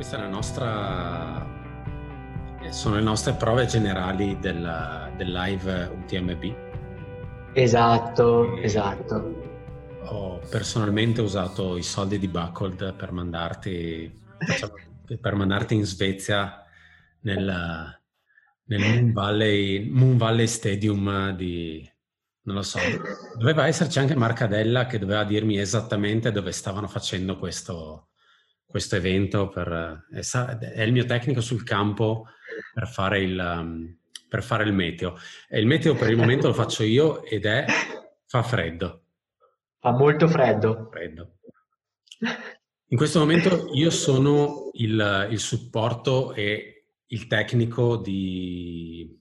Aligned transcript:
Questa 0.00 0.16
è 0.16 0.20
la 0.22 0.28
nostra... 0.28 1.46
Eh, 2.62 2.72
sono 2.72 2.94
le 2.94 3.02
nostre 3.02 3.34
prove 3.34 3.66
generali 3.66 4.38
del, 4.40 5.12
del 5.14 5.30
live 5.30 5.92
UTMB. 5.94 6.69
Esatto, 7.52 8.56
e 8.56 8.64
esatto. 8.64 9.48
Ho 10.04 10.40
personalmente 10.48 11.20
usato 11.20 11.76
i 11.76 11.82
soldi 11.82 12.18
di 12.18 12.28
Buckled 12.28 12.94
per 12.94 13.12
mandarti, 13.12 14.20
per 15.20 15.34
mandarti 15.34 15.74
in 15.74 15.84
Svezia 15.84 16.64
nel, 17.20 18.00
nel 18.64 18.80
Moon, 18.80 19.12
Valley, 19.12 19.88
Moon 19.88 20.16
Valley 20.16 20.46
Stadium 20.46 21.34
di, 21.36 21.88
non 22.42 22.56
lo 22.56 22.62
so, 22.62 22.78
doveva 23.36 23.66
esserci 23.66 23.98
anche 23.98 24.14
Marcadella 24.14 24.86
che 24.86 24.98
doveva 24.98 25.24
dirmi 25.24 25.58
esattamente 25.58 26.32
dove 26.32 26.52
stavano 26.52 26.86
facendo 26.86 27.36
questo, 27.36 28.10
questo 28.64 28.96
evento, 28.96 29.48
per, 29.48 30.06
è, 30.10 30.20
è, 30.20 30.82
il 30.82 30.92
mio 30.92 31.04
tecnico 31.04 31.40
sul 31.40 31.64
campo 31.64 32.26
per 32.72 32.88
fare, 32.88 33.22
il, 33.22 33.38
um, 33.38 33.98
per 34.30 34.44
fare 34.44 34.62
il 34.62 34.72
meteo. 34.72 35.18
E 35.48 35.58
il 35.58 35.66
meteo 35.66 35.94
per 35.94 36.08
il 36.08 36.16
momento 36.16 36.46
lo 36.46 36.54
faccio 36.54 36.84
io 36.84 37.24
ed 37.24 37.44
è 37.44 37.66
fa 38.26 38.42
freddo. 38.42 39.02
Fa 39.80 39.90
molto 39.90 40.28
freddo. 40.28 40.88
freddo. 40.90 41.38
In 42.86 42.96
questo 42.96 43.18
momento 43.18 43.70
io 43.74 43.90
sono 43.90 44.70
il, 44.74 45.28
il 45.30 45.38
supporto 45.40 46.32
e 46.32 46.84
il 47.06 47.26
tecnico 47.26 47.96
di, 47.96 49.20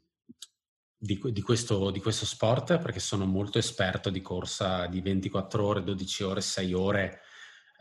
di, 0.95 1.19
di, 1.21 1.41
questo, 1.41 1.89
di, 1.89 1.99
questo, 1.99 2.25
sport 2.25 2.77
perché 2.77 2.99
sono 2.99 3.25
molto 3.25 3.57
esperto 3.57 4.09
di 4.09 4.21
corsa 4.21 4.85
di 4.85 5.01
24 5.01 5.65
ore, 5.65 5.83
12 5.83 6.23
ore, 6.23 6.41
6 6.41 6.73
ore 6.73 7.21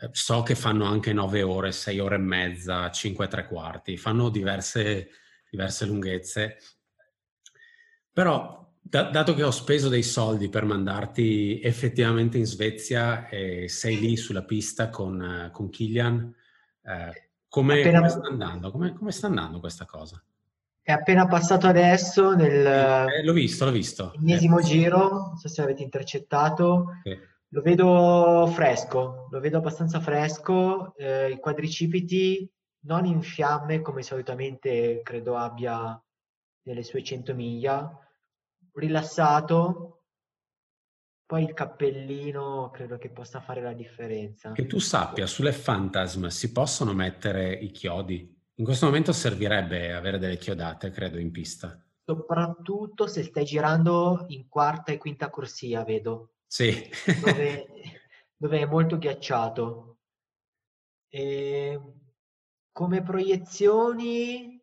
eh, 0.01 0.09
so 0.13 0.41
che 0.43 0.55
fanno 0.55 0.85
anche 0.85 1.11
9 1.11 1.41
ore, 1.43 1.71
6 1.73 1.99
ore 1.99 2.15
e 2.15 2.19
mezza, 2.19 2.89
5 2.89 3.25
e 3.25 3.27
tre 3.27 3.45
quarti, 3.45 3.97
fanno 3.97 4.29
diverse, 4.29 5.09
diverse 5.49 5.85
lunghezze. 5.85 6.57
Però, 8.11 8.67
da, 8.81 9.03
dato 9.03 9.33
che 9.33 9.43
ho 9.43 9.51
speso 9.51 9.89
dei 9.89 10.03
soldi 10.03 10.49
per 10.49 10.65
mandarti 10.65 11.61
effettivamente 11.61 12.37
in 12.37 12.45
Svezia 12.45 13.27
e 13.29 13.67
sei 13.69 13.99
lì 13.99 14.17
sulla 14.17 14.43
pista 14.43 14.89
con, 14.89 15.49
con 15.51 15.69
Kilian, 15.69 16.33
eh, 16.83 17.29
come, 17.47 17.79
appena... 17.79 17.99
come, 17.99 18.09
sta 18.09 18.27
andando? 18.27 18.71
Come, 18.71 18.93
come, 18.93 19.11
sta 19.11 19.27
andando 19.27 19.59
questa 19.59 19.85
cosa? 19.85 20.21
È 20.81 20.91
appena 20.91 21.27
passato 21.27 21.67
adesso 21.67 22.33
nel... 22.33 22.65
Eh, 22.65 23.23
l'ho 23.23 23.33
visto, 23.33 23.65
l'ho 23.65 23.71
visto. 23.71 24.13
Ennesimo 24.15 24.59
eh. 24.59 24.63
giro, 24.63 25.09
non 25.09 25.37
so 25.37 25.47
se 25.47 25.61
avete 25.61 25.83
intercettato. 25.83 26.95
Okay 26.99 27.27
lo 27.49 27.61
vedo 27.61 28.47
fresco, 28.53 29.27
lo 29.29 29.39
vedo 29.39 29.57
abbastanza 29.57 29.99
fresco, 29.99 30.95
eh, 30.97 31.31
i 31.31 31.39
quadricipiti 31.39 32.49
non 32.81 33.05
in 33.05 33.21
fiamme 33.21 33.81
come 33.81 34.03
solitamente 34.03 35.01
credo 35.03 35.35
abbia 35.35 36.01
nelle 36.69 36.83
sue 36.83 37.03
100 37.03 37.33
miglia, 37.33 37.91
rilassato, 38.73 40.03
poi 41.25 41.43
il 41.43 41.53
cappellino 41.53 42.69
credo 42.71 42.97
che 42.97 43.09
possa 43.09 43.41
fare 43.41 43.61
la 43.61 43.73
differenza. 43.73 44.51
Che 44.51 44.67
tu 44.67 44.77
sappia, 44.79 45.25
sulle 45.25 45.51
Phantasm 45.51 46.27
si 46.27 46.51
possono 46.51 46.93
mettere 46.93 47.53
i 47.53 47.71
chiodi? 47.71 48.37
In 48.55 48.65
questo 48.65 48.85
momento 48.85 49.11
servirebbe 49.11 49.93
avere 49.93 50.19
delle 50.19 50.37
chiodate, 50.37 50.91
credo, 50.91 51.17
in 51.17 51.31
pista. 51.31 51.83
Soprattutto 52.03 53.07
se 53.07 53.23
stai 53.23 53.45
girando 53.45 54.25
in 54.29 54.47
quarta 54.47 54.91
e 54.91 54.97
quinta 54.97 55.29
corsia, 55.29 55.83
vedo. 55.83 56.33
Sì. 56.45 56.87
dove, 57.21 57.65
dove, 58.35 58.59
è 58.59 58.65
molto 58.65 58.97
ghiacciato. 58.97 59.97
E 61.07 61.81
come 62.71 63.01
proiezioni, 63.01 64.61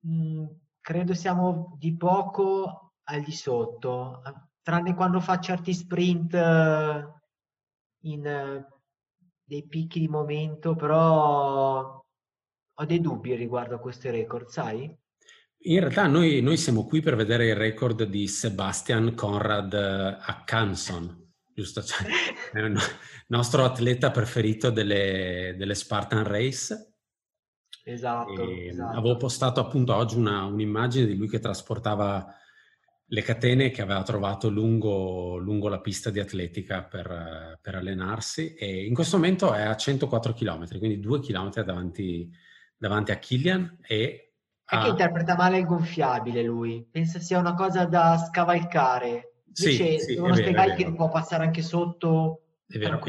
mh, 0.00 0.12
mm, 0.12 0.46
credo 0.80 1.14
siamo 1.14 1.76
di 1.78 1.96
poco 1.96 2.92
al 3.04 3.22
di 3.22 3.32
sotto, 3.32 4.22
tranne 4.62 4.94
quando 4.94 5.20
fa 5.20 5.38
certi 5.40 5.74
sprint 5.74 6.34
in 8.02 8.64
dei 9.50 9.66
picchi 9.66 9.98
di 9.98 10.08
momento, 10.08 10.76
però 10.76 12.00
ho 12.72 12.84
dei 12.86 13.00
dubbi 13.00 13.34
riguardo 13.34 13.74
a 13.74 13.80
questo 13.80 14.10
record, 14.10 14.48
sai? 14.48 14.96
In 15.62 15.80
realtà 15.80 16.06
noi, 16.06 16.40
noi, 16.40 16.56
siamo 16.56 16.86
qui 16.86 17.00
per 17.00 17.16
vedere 17.16 17.48
il 17.48 17.56
record 17.56 18.04
di 18.04 18.26
Sebastian 18.28 19.12
Conrad 19.14 19.74
eh, 19.74 20.16
Accanson, 20.20 21.32
giusto? 21.52 21.82
Cioè, 21.82 22.06
è 22.52 22.60
il 22.60 22.78
nostro 23.26 23.64
atleta 23.64 24.10
preferito 24.10 24.70
delle, 24.70 25.54
delle 25.58 25.74
Spartan 25.74 26.24
Race. 26.24 26.89
Esatto, 27.92 28.48
esatto, 28.48 28.98
Avevo 28.98 29.16
postato 29.16 29.60
appunto 29.60 29.94
oggi 29.94 30.16
una, 30.16 30.44
un'immagine 30.44 31.06
di 31.06 31.16
lui 31.16 31.28
che 31.28 31.40
trasportava 31.40 32.34
le 33.12 33.22
catene 33.22 33.70
che 33.70 33.82
aveva 33.82 34.02
trovato 34.02 34.48
lungo, 34.48 35.36
lungo 35.36 35.68
la 35.68 35.80
pista 35.80 36.10
di 36.10 36.20
atletica 36.20 36.84
per, 36.84 37.58
per, 37.60 37.74
allenarsi 37.74 38.54
e 38.54 38.84
in 38.84 38.94
questo 38.94 39.16
momento 39.16 39.52
è 39.52 39.62
a 39.62 39.76
104 39.76 40.32
km, 40.32 40.78
quindi 40.78 41.00
2 41.00 41.18
km 41.18 41.62
davanti, 41.64 42.30
davanti 42.76 43.10
a 43.10 43.16
Killian 43.16 43.78
e 43.82 44.30
è 44.64 44.76
ah. 44.76 44.82
che 44.84 44.88
interpreta 44.90 45.34
male 45.34 45.58
il 45.58 45.66
gonfiabile 45.66 46.44
lui, 46.44 46.86
pensa 46.88 47.18
sia 47.18 47.40
una 47.40 47.54
cosa 47.54 47.86
da 47.86 48.16
scavalcare. 48.16 49.42
Invece 49.52 49.98
sì, 49.98 50.04
sì, 50.04 50.14
devono 50.14 50.36
spiegare 50.36 50.76
che 50.76 50.92
può 50.92 51.08
passare 51.08 51.42
anche 51.42 51.60
sotto 51.60 52.42
è 52.70 52.78
vero. 52.78 53.00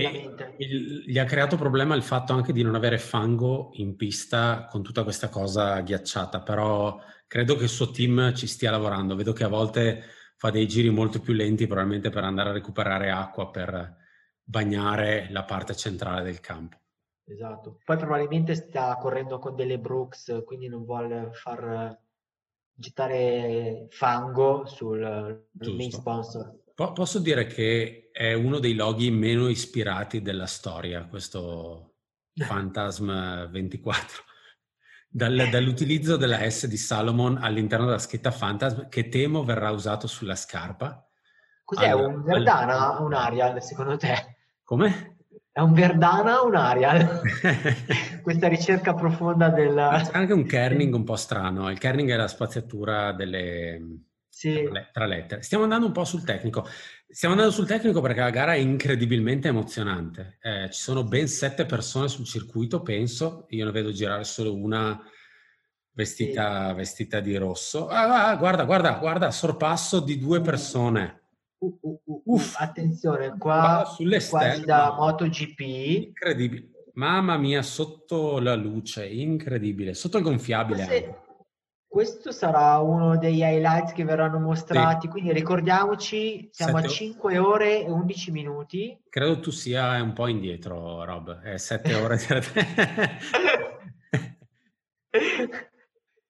Il, 0.57 1.03
gli 1.05 1.19
ha 1.19 1.25
creato 1.25 1.55
problema 1.55 1.93
il 1.93 2.01
fatto 2.01 2.33
anche 2.33 2.51
di 2.51 2.63
non 2.63 2.73
avere 2.73 2.97
fango 2.97 3.69
in 3.73 3.95
pista 3.95 4.65
con 4.65 4.81
tutta 4.81 5.03
questa 5.03 5.29
cosa 5.29 5.79
ghiacciata, 5.81 6.41
però 6.41 6.99
credo 7.27 7.55
che 7.55 7.63
il 7.63 7.69
suo 7.69 7.91
team 7.91 8.33
ci 8.33 8.47
stia 8.47 8.71
lavorando. 8.71 9.15
Vedo 9.15 9.33
che 9.33 9.43
a 9.43 9.49
volte 9.49 10.03
fa 10.35 10.49
dei 10.49 10.67
giri 10.67 10.89
molto 10.89 11.19
più 11.19 11.33
lenti, 11.33 11.67
probabilmente 11.67 12.09
per 12.09 12.23
andare 12.23 12.49
a 12.49 12.53
recuperare 12.53 13.11
acqua 13.11 13.51
per 13.51 13.97
bagnare 14.43 15.27
la 15.29 15.43
parte 15.43 15.75
centrale 15.75 16.23
del 16.23 16.39
campo. 16.39 16.77
Esatto. 17.25 17.77
Poi 17.85 17.97
probabilmente 17.97 18.55
sta 18.55 18.97
correndo 18.97 19.37
con 19.37 19.55
delle 19.55 19.77
Brooks, 19.77 20.41
quindi 20.43 20.67
non 20.67 20.83
vuole 20.83 21.29
far 21.33 21.97
gettare 22.73 23.85
fango 23.91 24.65
sul 24.65 25.47
main 25.51 25.91
sponsor. 25.91 26.60
Po- 26.81 26.93
posso 26.93 27.19
dire 27.19 27.45
che 27.45 28.09
è 28.11 28.33
uno 28.33 28.57
dei 28.57 28.73
loghi 28.73 29.11
meno 29.11 29.49
ispirati 29.49 30.23
della 30.23 30.47
storia, 30.47 31.05
questo 31.05 31.97
Phantasm 32.33 33.51
24. 33.51 34.23
Dal, 35.07 35.47
dall'utilizzo 35.51 36.17
della 36.17 36.49
S 36.49 36.65
di 36.65 36.77
Salomon 36.77 37.37
all'interno 37.37 37.85
della 37.85 37.99
scritta 37.99 38.31
Phantasm, 38.31 38.89
che 38.89 39.09
temo 39.09 39.43
verrà 39.43 39.69
usato 39.69 40.07
sulla 40.07 40.35
scarpa. 40.35 41.07
Cos'è, 41.63 41.89
al, 41.89 42.03
un 42.03 42.23
Verdana 42.23 42.99
o 42.99 43.05
un 43.05 43.13
Arial 43.13 43.61
secondo 43.61 43.95
te? 43.97 44.37
Come? 44.63 45.17
È 45.51 45.59
un 45.59 45.73
Verdana 45.73 46.41
o 46.41 46.47
un 46.47 46.55
Arial? 46.55 47.21
Questa 48.23 48.47
ricerca 48.47 48.95
profonda 48.95 49.49
del... 49.49 49.75
C'è 49.75 50.17
anche 50.17 50.33
un 50.33 50.47
kerning 50.47 50.95
un 50.95 51.03
po' 51.03 51.15
strano. 51.15 51.69
Il 51.69 51.77
kerning 51.77 52.09
è 52.09 52.15
la 52.15 52.27
spaziatura 52.27 53.11
delle... 53.11 54.09
Sì. 54.31 54.67
tra 54.93 55.05
lettere. 55.05 55.41
Stiamo 55.43 55.63
andando 55.63 55.85
un 55.85 55.91
po' 55.91 56.05
sul 56.05 56.23
tecnico. 56.23 56.65
Stiamo 57.07 57.35
andando 57.35 57.53
sul 57.53 57.67
tecnico 57.67 57.99
perché 57.99 58.21
la 58.21 58.29
gara 58.29 58.53
è 58.53 58.57
incredibilmente 58.57 59.49
emozionante. 59.49 60.37
Eh, 60.41 60.69
ci 60.71 60.81
sono 60.81 61.03
ben 61.03 61.27
sette 61.27 61.65
persone 61.65 62.07
sul 62.07 62.25
circuito, 62.25 62.81
penso. 62.81 63.45
Io 63.49 63.65
ne 63.65 63.71
vedo 63.71 63.91
girare 63.91 64.23
solo 64.23 64.55
una 64.55 64.99
vestita, 65.91 66.69
sì. 66.69 66.75
vestita 66.75 67.19
di 67.19 67.35
rosso. 67.35 67.87
Ah, 67.87 68.29
ah, 68.29 68.35
guarda, 68.37 68.63
guarda, 68.63 68.93
guarda, 68.93 69.31
sorpasso 69.31 69.99
di 69.99 70.17
due 70.17 70.39
persone. 70.39 71.19
Uh, 71.57 71.77
uh, 71.81 72.01
uh, 72.05 72.21
Uff, 72.25 72.55
attenzione, 72.57 73.35
qua 73.37 73.83
sulle 73.85 74.25
quasi 74.25 74.63
da 74.63 74.95
MotoGP. 74.97 75.59
Incredibile. 75.59 76.69
Mamma 76.93 77.37
mia, 77.37 77.61
sotto 77.61 78.39
la 78.39 78.55
luce, 78.55 79.05
incredibile. 79.05 79.93
Sotto 79.93 80.17
il 80.17 80.23
gonfiabile. 80.23 80.83
Forse 80.85 81.29
questo 81.91 82.31
sarà 82.31 82.77
uno 82.77 83.17
degli 83.17 83.41
highlights 83.41 83.91
che 83.91 84.05
verranno 84.05 84.39
mostrati, 84.39 85.07
sì. 85.07 85.11
quindi 85.11 85.33
ricordiamoci, 85.33 86.47
siamo 86.49 86.77
Sette... 86.77 86.87
a 86.87 86.89
5 86.89 87.37
ore 87.37 87.83
e 87.83 87.89
11 87.91 88.31
minuti. 88.31 88.97
Credo 89.09 89.41
tu 89.41 89.51
sia 89.51 90.01
un 90.01 90.13
po' 90.13 90.27
indietro, 90.27 91.03
Rob. 91.03 91.41
È 91.41 91.57
7 91.57 91.93
ore. 91.99 92.17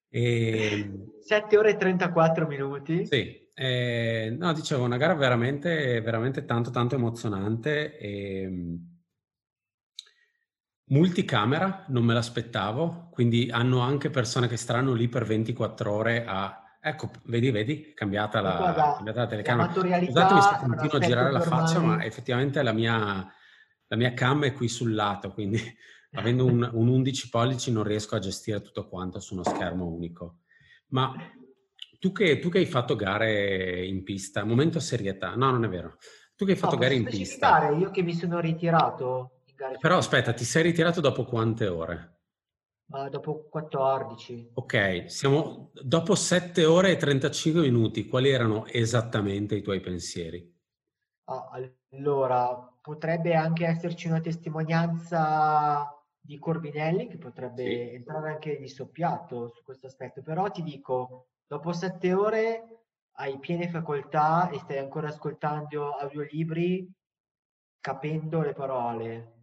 e... 0.09 0.91
7 1.19 1.57
ore 1.59 1.69
e 1.69 1.77
34 1.77 2.47
minuti. 2.47 3.05
Sì, 3.05 3.47
eh, 3.53 4.35
no, 4.35 4.53
dicevo, 4.53 4.83
una 4.83 4.97
gara 4.97 5.13
veramente, 5.13 6.01
veramente 6.01 6.43
tanto, 6.43 6.71
tanto 6.71 6.95
emozionante. 6.95 7.99
E, 7.99 8.41
ehm, 8.41 8.90
multicamera, 10.91 11.85
non 11.87 12.03
me 12.03 12.13
l'aspettavo, 12.13 13.09
quindi 13.11 13.49
hanno 13.49 13.79
anche 13.79 14.09
persone 14.09 14.47
che 14.47 14.57
staranno 14.57 14.93
lì 14.93 15.07
per 15.07 15.25
24 15.25 15.91
ore 15.91 16.25
a... 16.25 16.57
Ecco, 16.83 17.11
vedi, 17.25 17.51
vedi, 17.51 17.93
cambiata 17.93 18.41
la, 18.41 18.55
Guarda, 18.55 18.93
cambiata 18.95 19.19
la 19.21 19.27
telecamera. 19.27 19.71
Scusatemi 19.71 20.41
se 20.41 20.55
continuo 20.59 20.97
a 20.97 20.99
girare 20.99 21.31
la 21.31 21.41
faccia, 21.41 21.77
ormai... 21.77 21.97
ma 21.97 22.03
effettivamente 22.05 22.61
la 22.63 22.73
mia, 22.73 23.31
la 23.87 23.95
mia 23.95 24.13
cam 24.13 24.45
è 24.45 24.53
qui 24.53 24.67
sul 24.67 24.93
lato, 24.93 25.31
quindi 25.31 25.59
avendo 26.13 26.45
un, 26.45 26.67
un 26.73 26.87
11 26.87 27.29
pollici 27.29 27.71
non 27.71 27.83
riesco 27.83 28.15
a 28.15 28.19
gestire 28.19 28.61
tutto 28.61 28.87
quanto 28.87 29.19
su 29.19 29.35
uno 29.35 29.43
schermo 29.43 29.85
unico. 29.85 30.39
Ma 30.87 31.13
tu 31.99 32.11
che, 32.11 32.39
tu 32.39 32.49
che 32.49 32.57
hai 32.57 32.65
fatto 32.65 32.95
gare 32.95 33.85
in 33.85 34.03
pista, 34.03 34.43
momento 34.43 34.79
serietà, 34.79 35.35
no 35.35 35.51
non 35.51 35.63
è 35.63 35.69
vero, 35.69 35.97
tu 36.35 36.45
che 36.45 36.53
hai 36.53 36.57
fatto 36.57 36.73
no, 36.73 36.81
gare 36.81 36.95
in 36.95 37.05
pista... 37.05 37.69
Io 37.69 37.91
che 37.91 38.01
mi 38.01 38.15
sono 38.15 38.39
ritirato 38.39 39.40
però 39.79 39.97
aspetta, 39.97 40.33
ti 40.33 40.43
sei 40.43 40.63
ritirato 40.63 41.01
dopo 41.01 41.25
quante 41.25 41.67
ore? 41.67 42.19
Uh, 42.91 43.09
dopo 43.09 43.47
14. 43.49 44.51
Ok, 44.55 45.09
siamo 45.09 45.71
dopo 45.81 46.13
7 46.13 46.65
ore 46.65 46.91
e 46.91 46.97
35 46.97 47.61
minuti. 47.61 48.07
Quali 48.07 48.29
erano 48.29 48.65
esattamente 48.65 49.55
i 49.55 49.61
tuoi 49.61 49.79
pensieri? 49.79 50.59
Ah, 51.25 51.49
allora, 51.91 52.53
potrebbe 52.81 53.33
anche 53.33 53.65
esserci 53.65 54.07
una 54.07 54.19
testimonianza 54.19 55.89
di 56.19 56.37
Corbinelli 56.37 57.07
che 57.07 57.17
potrebbe 57.17 57.63
sì. 57.63 57.93
entrare 57.95 58.31
anche 58.31 58.57
di 58.57 58.67
soppiatto 58.67 59.49
su 59.49 59.63
questo 59.63 59.87
aspetto, 59.87 60.21
però 60.21 60.49
ti 60.51 60.61
dico, 60.61 61.29
dopo 61.47 61.71
7 61.71 62.13
ore 62.13 62.83
hai 63.15 63.39
piene 63.39 63.69
facoltà 63.69 64.49
e 64.49 64.59
stai 64.59 64.79
ancora 64.79 65.07
ascoltando 65.07 65.91
audiolibri 65.91 66.91
capendo 67.79 68.41
le 68.41 68.53
parole 68.53 69.40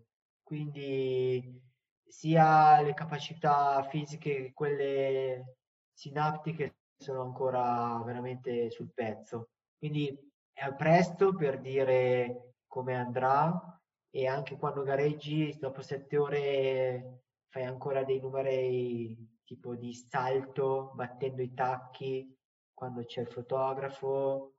quindi 0.49 1.61
sia 2.06 2.81
le 2.81 2.95
capacità 2.95 3.87
fisiche 3.91 4.45
che 4.45 4.53
quelle 4.55 5.56
sinaptiche 5.93 6.79
sono 6.97 7.21
ancora 7.21 8.00
veramente 8.03 8.71
sul 8.71 8.91
pezzo. 8.95 9.50
Quindi 9.77 10.19
è 10.50 10.73
presto 10.73 11.35
per 11.35 11.61
dire 11.61 12.55
come 12.67 12.95
andrà 12.97 13.79
e 14.09 14.27
anche 14.27 14.56
quando 14.56 14.85
gareggi 14.85 15.55
dopo 15.61 15.83
sette 15.83 16.17
ore 16.17 17.25
fai 17.51 17.65
ancora 17.65 18.03
dei 18.03 18.19
numeri 18.19 19.15
tipo 19.44 19.75
di 19.75 19.93
salto 19.93 20.93
battendo 20.94 21.43
i 21.43 21.53
tacchi 21.53 22.35
quando 22.73 23.05
c'è 23.05 23.21
il 23.21 23.29
fotografo. 23.29 24.55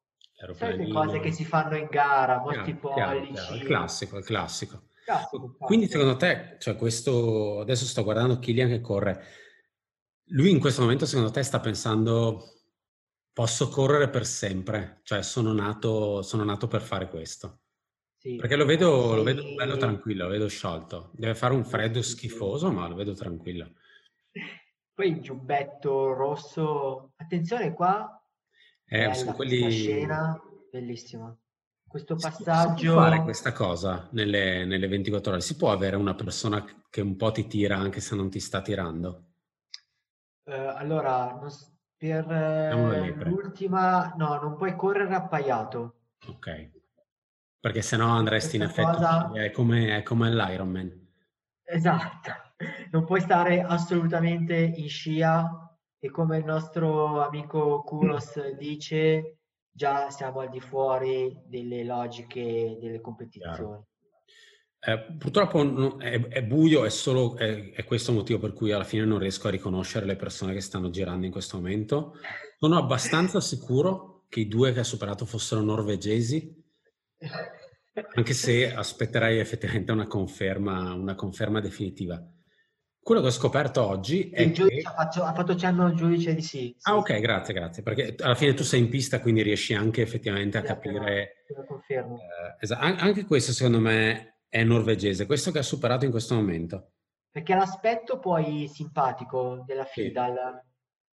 Sai 0.53 0.77
le 0.77 0.87
cose 0.87 1.19
che 1.19 1.31
si 1.31 1.43
fanno 1.43 1.75
in 1.75 1.87
gara 1.89 2.39
molti 2.39 2.75
pollici 2.75 3.33
chiaro, 3.33 3.55
il 3.55 3.63
classico 3.63 4.17
il 4.17 4.23
classico 4.23 4.88
quindi 5.59 5.87
secondo 5.87 6.15
te, 6.15 6.57
cioè 6.59 6.75
questo, 6.75 7.59
adesso 7.59 7.85
sto 7.85 8.03
guardando 8.03 8.39
Killian 8.39 8.69
che 8.69 8.81
corre, 8.81 9.23
lui 10.31 10.51
in 10.51 10.59
questo 10.59 10.81
momento 10.81 11.05
secondo 11.05 11.31
te 11.31 11.41
sta 11.43 11.59
pensando 11.59 12.59
posso 13.33 13.69
correre 13.69 14.09
per 14.09 14.25
sempre, 14.25 14.99
cioè 15.03 15.23
sono 15.23 15.53
nato, 15.53 16.21
sono 16.21 16.43
nato 16.43 16.67
per 16.67 16.81
fare 16.81 17.07
questo. 17.07 17.61
Sì. 18.17 18.35
Perché 18.35 18.57
lo 18.57 18.65
vedo, 18.65 19.09
sì. 19.09 19.15
lo 19.15 19.23
vedo 19.23 19.55
bello 19.55 19.77
tranquillo, 19.77 20.25
lo 20.25 20.29
vedo 20.31 20.49
sciolto. 20.49 21.11
Deve 21.13 21.35
fare 21.35 21.53
un 21.53 21.63
freddo 21.63 22.01
schifoso, 22.01 22.69
ma 22.69 22.87
lo 22.87 22.95
vedo 22.95 23.13
tranquillo. 23.13 23.71
Poi 24.93 25.07
il 25.07 25.21
giubbetto 25.21 26.13
rosso, 26.13 27.13
attenzione 27.15 27.73
qua, 27.73 28.21
eh, 28.85 29.13
sono 29.13 29.33
quelli... 29.33 29.71
scena 29.71 30.37
bellissima 30.69 31.35
questo 31.89 32.15
passaggio... 32.15 32.77
Si 32.77 32.85
può 32.85 32.95
fare 32.95 33.21
questa 33.23 33.51
cosa 33.51 34.07
nelle, 34.11 34.63
nelle 34.63 34.87
24 34.87 35.31
ore? 35.33 35.41
Si 35.41 35.57
può 35.57 35.71
avere 35.71 35.97
una 35.97 36.13
persona 36.13 36.63
che 36.89 37.01
un 37.01 37.17
po' 37.17 37.31
ti 37.31 37.47
tira 37.47 37.75
anche 37.77 37.99
se 37.99 38.15
non 38.15 38.29
ti 38.29 38.39
sta 38.39 38.61
tirando? 38.61 39.23
Uh, 40.43 40.75
allora, 40.75 41.37
per 41.97 43.27
l'ultima... 43.27 44.13
No, 44.15 44.39
non 44.39 44.55
puoi 44.55 44.75
correre 44.75 45.15
appaiato. 45.15 45.95
Ok. 46.27 46.69
Perché 47.59 47.81
sennò 47.81 48.07
andresti 48.07 48.57
questa 48.57 48.81
in 48.81 48.85
effetti... 48.85 49.03
Cosa... 49.03 49.31
È 49.33 49.51
come, 49.51 49.97
è 49.97 50.03
come 50.03 50.33
l'Ironman. 50.33 51.07
Esatto. 51.63 52.31
Non 52.91 53.05
puoi 53.05 53.21
stare 53.21 53.61
assolutamente 53.61 54.53
in 54.53 54.89
scia 54.89 55.47
e 55.97 56.11
come 56.11 56.39
il 56.39 56.43
nostro 56.43 57.23
amico 57.25 57.83
Kuros 57.83 58.55
dice 58.57 59.38
già 59.79 60.09
siamo 60.09 60.41
al 60.41 60.49
di 60.49 60.59
fuori 60.59 61.33
delle 61.45 61.85
logiche 61.85 62.77
delle 62.81 62.99
competizioni. 62.99 63.81
Eh, 64.81 65.15
purtroppo 65.17 65.97
è, 65.99 66.19
è, 66.27 66.43
buio, 66.43 66.83
è 66.83 66.89
solo 66.89 67.37
è, 67.37 67.71
è, 67.71 67.85
questo 67.85 68.11
il 68.11 68.17
motivo 68.17 68.39
per 68.39 68.51
cui 68.51 68.73
alla 68.73 68.83
fine 68.83 69.05
non 69.05 69.19
riesco 69.19 69.47
a 69.47 69.51
riconoscere 69.51 70.05
le 70.05 70.17
persone 70.17 70.51
che 70.53 70.59
stanno 70.59 70.89
girando 70.89 71.25
in 71.25 71.31
questo 71.31 71.55
momento. 71.55 72.15
Sono 72.57 72.77
abbastanza 72.77 73.39
sicuro 73.39 74.25
che 74.27 74.41
i 74.41 74.47
due 74.49 74.73
che 74.73 74.81
ha 74.81 74.83
superato 74.83 75.25
fossero 75.25 75.61
norvegesi, 75.61 76.61
anche 78.15 78.33
se 78.33 78.73
aspetterei 78.73 79.39
effettivamente 79.39 79.93
una 79.93 80.07
conferma, 80.07 80.93
una 80.93 81.15
conferma 81.15 81.61
definitiva. 81.61 82.21
Quello 83.01 83.21
che 83.21 83.27
ho 83.27 83.31
scoperto 83.31 83.85
oggi 83.85 84.29
è 84.29 84.41
il 84.41 84.51
che... 84.51 84.81
Ha 84.83 84.91
fatto, 84.91 85.23
ha 85.23 85.33
fatto 85.33 85.55
cenno 85.55 85.85
al 85.85 85.93
giudice 85.93 86.35
di 86.35 86.41
sì, 86.41 86.75
sì. 86.77 86.89
Ah 86.89 86.97
ok, 86.97 87.19
grazie, 87.19 87.53
grazie, 87.53 87.81
perché 87.81 88.15
alla 88.19 88.35
fine 88.35 88.53
tu 88.53 88.63
sei 88.63 88.81
in 88.81 88.89
pista, 88.89 89.19
quindi 89.19 89.41
riesci 89.41 89.73
anche 89.73 90.01
effettivamente 90.01 90.57
a 90.57 90.61
capire... 90.61 91.45
Lo 91.55 91.65
confermo. 91.65 92.17
Eh, 92.17 92.55
esatto. 92.59 92.83
Anche 92.83 93.25
questo 93.25 93.51
secondo 93.51 93.79
me 93.79 94.41
è 94.47 94.63
norvegese, 94.63 95.25
questo 95.25 95.51
che 95.51 95.59
ha 95.59 95.63
superato 95.63 96.05
in 96.05 96.11
questo 96.11 96.35
momento. 96.35 96.91
Perché 97.31 97.55
l'aspetto 97.55 98.19
poi 98.19 98.67
simpatico 98.67 99.63
della 99.65 99.85
FIDAL, 99.85 100.61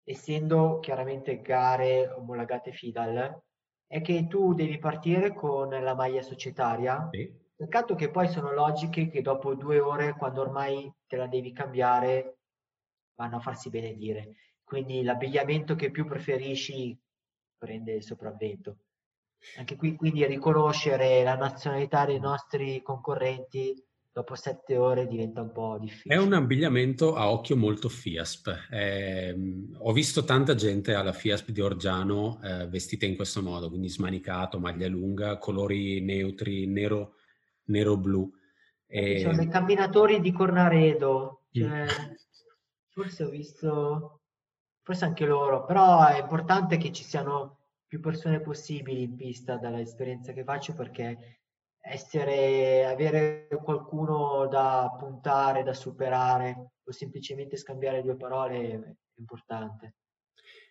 sì. 0.02 0.10
essendo 0.10 0.78
chiaramente 0.80 1.40
gare 1.40 2.10
omologate 2.10 2.72
FIDAL, 2.72 3.42
è 3.86 4.02
che 4.02 4.26
tu 4.26 4.52
devi 4.52 4.78
partire 4.78 5.32
con 5.32 5.68
la 5.68 5.94
maglia 5.94 6.22
societaria 6.22 7.08
sì 7.12 7.44
Peccato 7.56 7.94
che 7.94 8.10
poi 8.10 8.28
sono 8.28 8.52
logiche 8.52 9.08
che 9.08 9.22
dopo 9.22 9.54
due 9.54 9.80
ore, 9.80 10.14
quando 10.14 10.42
ormai 10.42 10.92
te 11.06 11.16
la 11.16 11.26
devi 11.26 11.52
cambiare, 11.52 12.40
vanno 13.14 13.36
a 13.36 13.40
farsi 13.40 13.70
benedire. 13.70 14.34
Quindi 14.62 15.02
l'abbigliamento 15.02 15.74
che 15.74 15.90
più 15.90 16.06
preferisci 16.06 16.98
prende 17.56 17.94
il 17.94 18.02
sopravvento. 18.02 18.76
Anche 19.56 19.76
qui 19.76 19.96
quindi 19.96 20.26
riconoscere 20.26 21.22
la 21.22 21.36
nazionalità 21.36 22.04
dei 22.04 22.18
nostri 22.18 22.82
concorrenti 22.82 23.82
dopo 24.12 24.34
sette 24.34 24.76
ore 24.76 25.06
diventa 25.06 25.42
un 25.42 25.52
po' 25.52 25.76
difficile. 25.78 26.14
È 26.14 26.18
un 26.18 26.32
abbigliamento 26.32 27.14
a 27.14 27.30
occhio 27.30 27.54
molto 27.54 27.90
FIASP. 27.90 28.68
Eh, 28.70 29.36
ho 29.78 29.92
visto 29.92 30.24
tanta 30.24 30.54
gente 30.54 30.94
alla 30.94 31.12
FIASP 31.12 31.50
di 31.50 31.60
Orgiano 31.60 32.40
eh, 32.42 32.66
vestita 32.66 33.04
in 33.04 33.14
questo 33.14 33.42
modo, 33.42 33.68
quindi 33.68 33.88
smanicato, 33.88 34.58
maglia 34.58 34.88
lunga, 34.88 35.36
colori 35.36 36.00
neutri, 36.00 36.66
nero, 36.66 37.15
nero-blu. 37.66 38.30
E... 38.86 39.20
Sono 39.20 39.36
dei 39.36 39.48
camminatori 39.48 40.20
di 40.20 40.32
Cornaredo, 40.32 41.44
cioè, 41.50 41.86
forse 42.88 43.24
ho 43.24 43.28
visto, 43.28 44.20
forse 44.82 45.04
anche 45.04 45.26
loro, 45.26 45.64
però 45.64 46.06
è 46.06 46.20
importante 46.20 46.76
che 46.76 46.92
ci 46.92 47.04
siano 47.04 47.66
più 47.86 48.00
persone 48.00 48.40
possibili 48.40 49.02
in 49.02 49.16
pista 49.16 49.56
dall'esperienza 49.56 50.32
che 50.32 50.44
faccio 50.44 50.74
perché 50.74 51.40
essere, 51.80 52.84
avere 52.84 53.48
qualcuno 53.62 54.46
da 54.48 54.94
puntare, 54.98 55.62
da 55.62 55.72
superare 55.72 56.72
o 56.84 56.92
semplicemente 56.92 57.56
scambiare 57.56 58.02
due 58.02 58.16
parole 58.16 58.70
è 58.70 58.94
importante. 59.18 59.94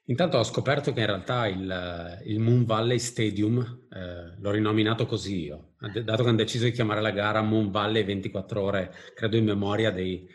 Intanto 0.07 0.37
ho 0.37 0.43
scoperto 0.43 0.93
che 0.93 0.99
in 0.99 1.05
realtà 1.07 1.47
il, 1.47 2.21
il 2.25 2.39
Moon 2.39 2.63
Valley 2.63 2.99
Stadium, 2.99 3.87
eh, 3.91 4.35
l'ho 4.37 4.51
rinominato 4.51 5.07
così 5.07 5.45
io, 5.45 5.73
dato 5.79 6.21
che 6.21 6.29
hanno 6.29 6.37
deciso 6.37 6.65
di 6.65 6.71
chiamare 6.71 7.01
la 7.01 7.09
gara 7.09 7.41
Moon 7.41 7.71
Valley 7.71 8.03
24 8.03 8.61
ore, 8.61 8.93
credo 9.15 9.35
in 9.35 9.45
memoria 9.45 9.89
dei, 9.89 10.29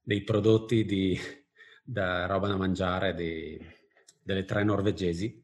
dei 0.00 0.22
prodotti 0.22 0.86
di, 0.86 1.18
da 1.84 2.24
roba 2.24 2.48
da 2.48 2.56
mangiare 2.56 3.14
di, 3.14 3.60
delle 4.22 4.46
tre 4.46 4.64
norvegesi, 4.64 5.42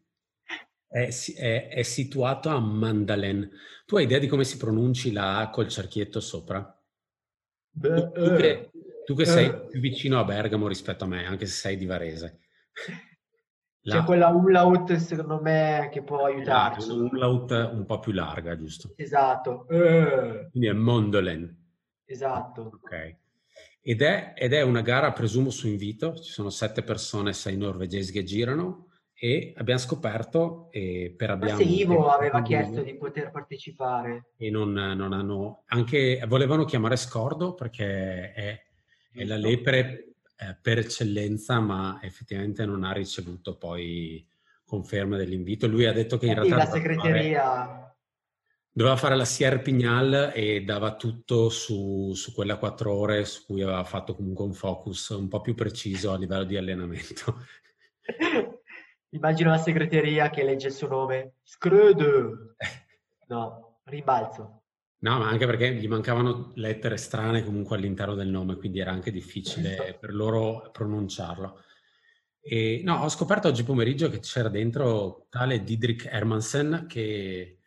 è, 0.88 1.08
è, 1.36 1.68
è, 1.68 1.82
situato 1.82 2.48
a 2.48 2.58
Mandalen. 2.58 3.48
Tu 3.84 3.96
hai 3.96 4.04
idea 4.04 4.18
di 4.18 4.26
come 4.26 4.44
si 4.44 4.56
pronunci 4.56 5.12
la 5.12 5.38
A 5.38 5.50
col 5.50 5.68
cerchietto 5.68 6.20
sopra? 6.20 6.62
Tu, 7.72 8.10
tu, 8.10 8.34
che, 8.36 8.70
tu 9.04 9.14
che 9.14 9.24
sei 9.26 9.46
eh. 9.46 9.66
più 9.66 9.80
vicino 9.80 10.18
a 10.18 10.24
Bergamo 10.24 10.66
rispetto 10.66 11.04
a 11.04 11.06
me, 11.06 11.26
anche 11.26 11.44
se 11.44 11.52
sei 11.52 11.76
di 11.76 11.84
Varese. 11.84 12.40
La... 13.82 13.98
C'è 13.98 14.04
quella 14.04 14.28
umlaut, 14.28 14.94
secondo 14.96 15.40
me, 15.40 15.88
che 15.90 16.02
può 16.02 16.24
aiutarci. 16.24 16.80
Esatto, 16.80 17.02
umlaut 17.02 17.50
un 17.72 17.84
po' 17.86 17.98
più 17.98 18.12
larga, 18.12 18.56
giusto? 18.56 18.92
Esatto. 18.96 19.66
Uh. 19.68 20.50
Quindi 20.50 20.68
è 20.68 20.72
Mondolen. 20.72 21.56
Esatto. 22.04 22.80
Ok. 22.82 23.16
Ed 23.80 24.02
è, 24.02 24.34
ed 24.36 24.52
è, 24.52 24.60
una 24.60 24.82
gara, 24.82 25.12
presumo, 25.12 25.48
su 25.48 25.66
invito. 25.66 26.14
Ci 26.16 26.30
sono 26.30 26.50
sette 26.50 26.82
persone, 26.82 27.32
sei 27.32 27.56
norvegesi 27.56 28.12
che 28.12 28.22
girano 28.22 28.88
e 29.22 29.52
abbiamo 29.56 29.80
scoperto 29.80 30.68
e 30.70 31.14
per 31.14 31.30
abbiamo 31.30 31.58
Forse 31.58 31.70
Ivo 31.70 32.08
aveva 32.08 32.40
chiesto 32.40 32.82
di 32.82 32.96
poter 32.96 33.30
partecipare. 33.30 34.30
E 34.38 34.48
non, 34.48 34.72
non, 34.72 35.12
hanno, 35.12 35.64
anche 35.66 36.22
volevano 36.26 36.64
chiamare 36.64 36.96
Scordo 36.96 37.54
perché 37.54 38.32
è, 38.32 38.62
è 39.12 39.24
la 39.24 39.36
lepre 39.36 40.09
eh, 40.40 40.56
per 40.60 40.78
eccellenza, 40.78 41.60
ma 41.60 41.98
effettivamente 42.02 42.64
non 42.64 42.82
ha 42.82 42.92
ricevuto 42.92 43.58
poi 43.58 44.26
conferma 44.64 45.16
dell'invito. 45.16 45.66
Lui 45.66 45.84
ha 45.84 45.92
detto 45.92 46.16
che 46.16 46.26
in 46.26 46.34
realtà... 46.34 46.56
La 46.56 46.66
segreteria... 46.66 47.42
Fare, 47.42 47.96
doveva 48.72 48.96
fare 48.96 49.16
la 49.16 49.24
Sierra 49.24 49.58
Pignal 49.58 50.32
e 50.34 50.62
dava 50.62 50.96
tutto 50.96 51.50
su, 51.50 52.12
su 52.14 52.32
quelle 52.32 52.56
quattro 52.56 52.94
ore 52.94 53.24
su 53.24 53.44
cui 53.44 53.62
aveva 53.62 53.84
fatto 53.84 54.14
comunque 54.14 54.44
un 54.44 54.54
focus 54.54 55.10
un 55.10 55.28
po' 55.28 55.40
più 55.40 55.54
preciso 55.54 56.12
a 56.12 56.16
livello 56.16 56.44
di 56.44 56.56
allenamento. 56.56 57.44
Immagino 59.10 59.50
la 59.50 59.58
segreteria 59.58 60.30
che 60.30 60.44
legge 60.44 60.68
il 60.68 60.72
suo 60.72 60.88
nome. 60.88 61.34
Scröde. 61.44 62.54
No, 63.26 63.80
rimbalzo. 63.84 64.59
No, 65.02 65.18
ma 65.18 65.28
anche 65.28 65.46
perché 65.46 65.74
gli 65.74 65.88
mancavano 65.88 66.52
lettere 66.56 66.96
strane 66.96 67.42
comunque 67.42 67.76
all'interno 67.76 68.14
del 68.14 68.28
nome, 68.28 68.56
quindi 68.56 68.80
era 68.80 68.92
anche 68.92 69.10
difficile 69.10 69.96
per 69.98 70.14
loro 70.14 70.68
pronunciarlo. 70.72 71.62
E, 72.42 72.82
no, 72.84 72.96
ho 72.96 73.08
scoperto 73.08 73.48
oggi 73.48 73.64
pomeriggio 73.64 74.10
che 74.10 74.20
c'era 74.20 74.48
dentro 74.48 75.26
tale 75.30 75.62
Didrik 75.62 76.06
Hermansen 76.10 76.86
che... 76.88 77.58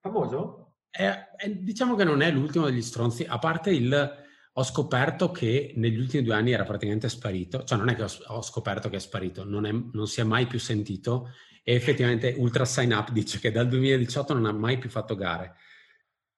Famoso? 0.00 0.76
È, 0.88 1.08
è, 1.36 1.50
diciamo 1.50 1.96
che 1.96 2.04
non 2.04 2.22
è 2.22 2.30
l'ultimo 2.30 2.66
degli 2.66 2.82
stronzi, 2.82 3.24
a 3.24 3.38
parte 3.38 3.70
il 3.70 4.20
ho 4.54 4.64
scoperto 4.64 5.30
che 5.30 5.72
negli 5.76 5.98
ultimi 5.98 6.22
due 6.22 6.34
anni 6.34 6.52
era 6.52 6.64
praticamente 6.64 7.08
sparito, 7.08 7.64
cioè 7.64 7.78
non 7.78 7.88
è 7.88 7.94
che 7.94 8.02
ho, 8.02 8.08
ho 8.26 8.42
scoperto 8.42 8.90
che 8.90 8.96
è 8.96 9.00
sparito, 9.00 9.44
non, 9.44 9.64
è, 9.64 9.72
non, 9.72 10.06
si 10.06 10.20
è 10.20 10.24
mai 10.24 10.46
più 10.46 10.58
sentito 10.58 11.30
e 11.62 11.74
effettivamente 11.74 12.34
Ultra 12.36 12.66
Sign 12.66 12.92
Up 12.92 13.12
dice 13.12 13.38
che 13.38 13.50
dal 13.50 13.68
2018 13.68 14.34
non 14.34 14.44
ha 14.44 14.52
mai 14.52 14.76
più 14.78 14.90
fatto 14.90 15.14
gare. 15.14 15.54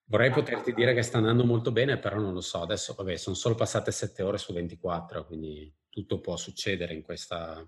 Vorrei 0.06 0.30
poterti 0.30 0.74
dire 0.74 0.92
che 0.92 1.02
sta 1.02 1.18
andando 1.18 1.44
molto 1.44 1.72
bene, 1.72 1.98
però 1.98 2.18
non 2.18 2.34
lo 2.34 2.42
so. 2.42 2.60
Adesso, 2.60 2.94
vabbè, 2.94 3.16
sono 3.16 3.34
solo 3.34 3.54
passate 3.54 3.90
7 3.90 4.22
ore 4.22 4.38
su 4.38 4.52
24, 4.52 5.24
quindi 5.26 5.74
tutto 5.88 6.20
può 6.20 6.36
succedere 6.36 6.92
in 6.92 7.02
questa, 7.02 7.66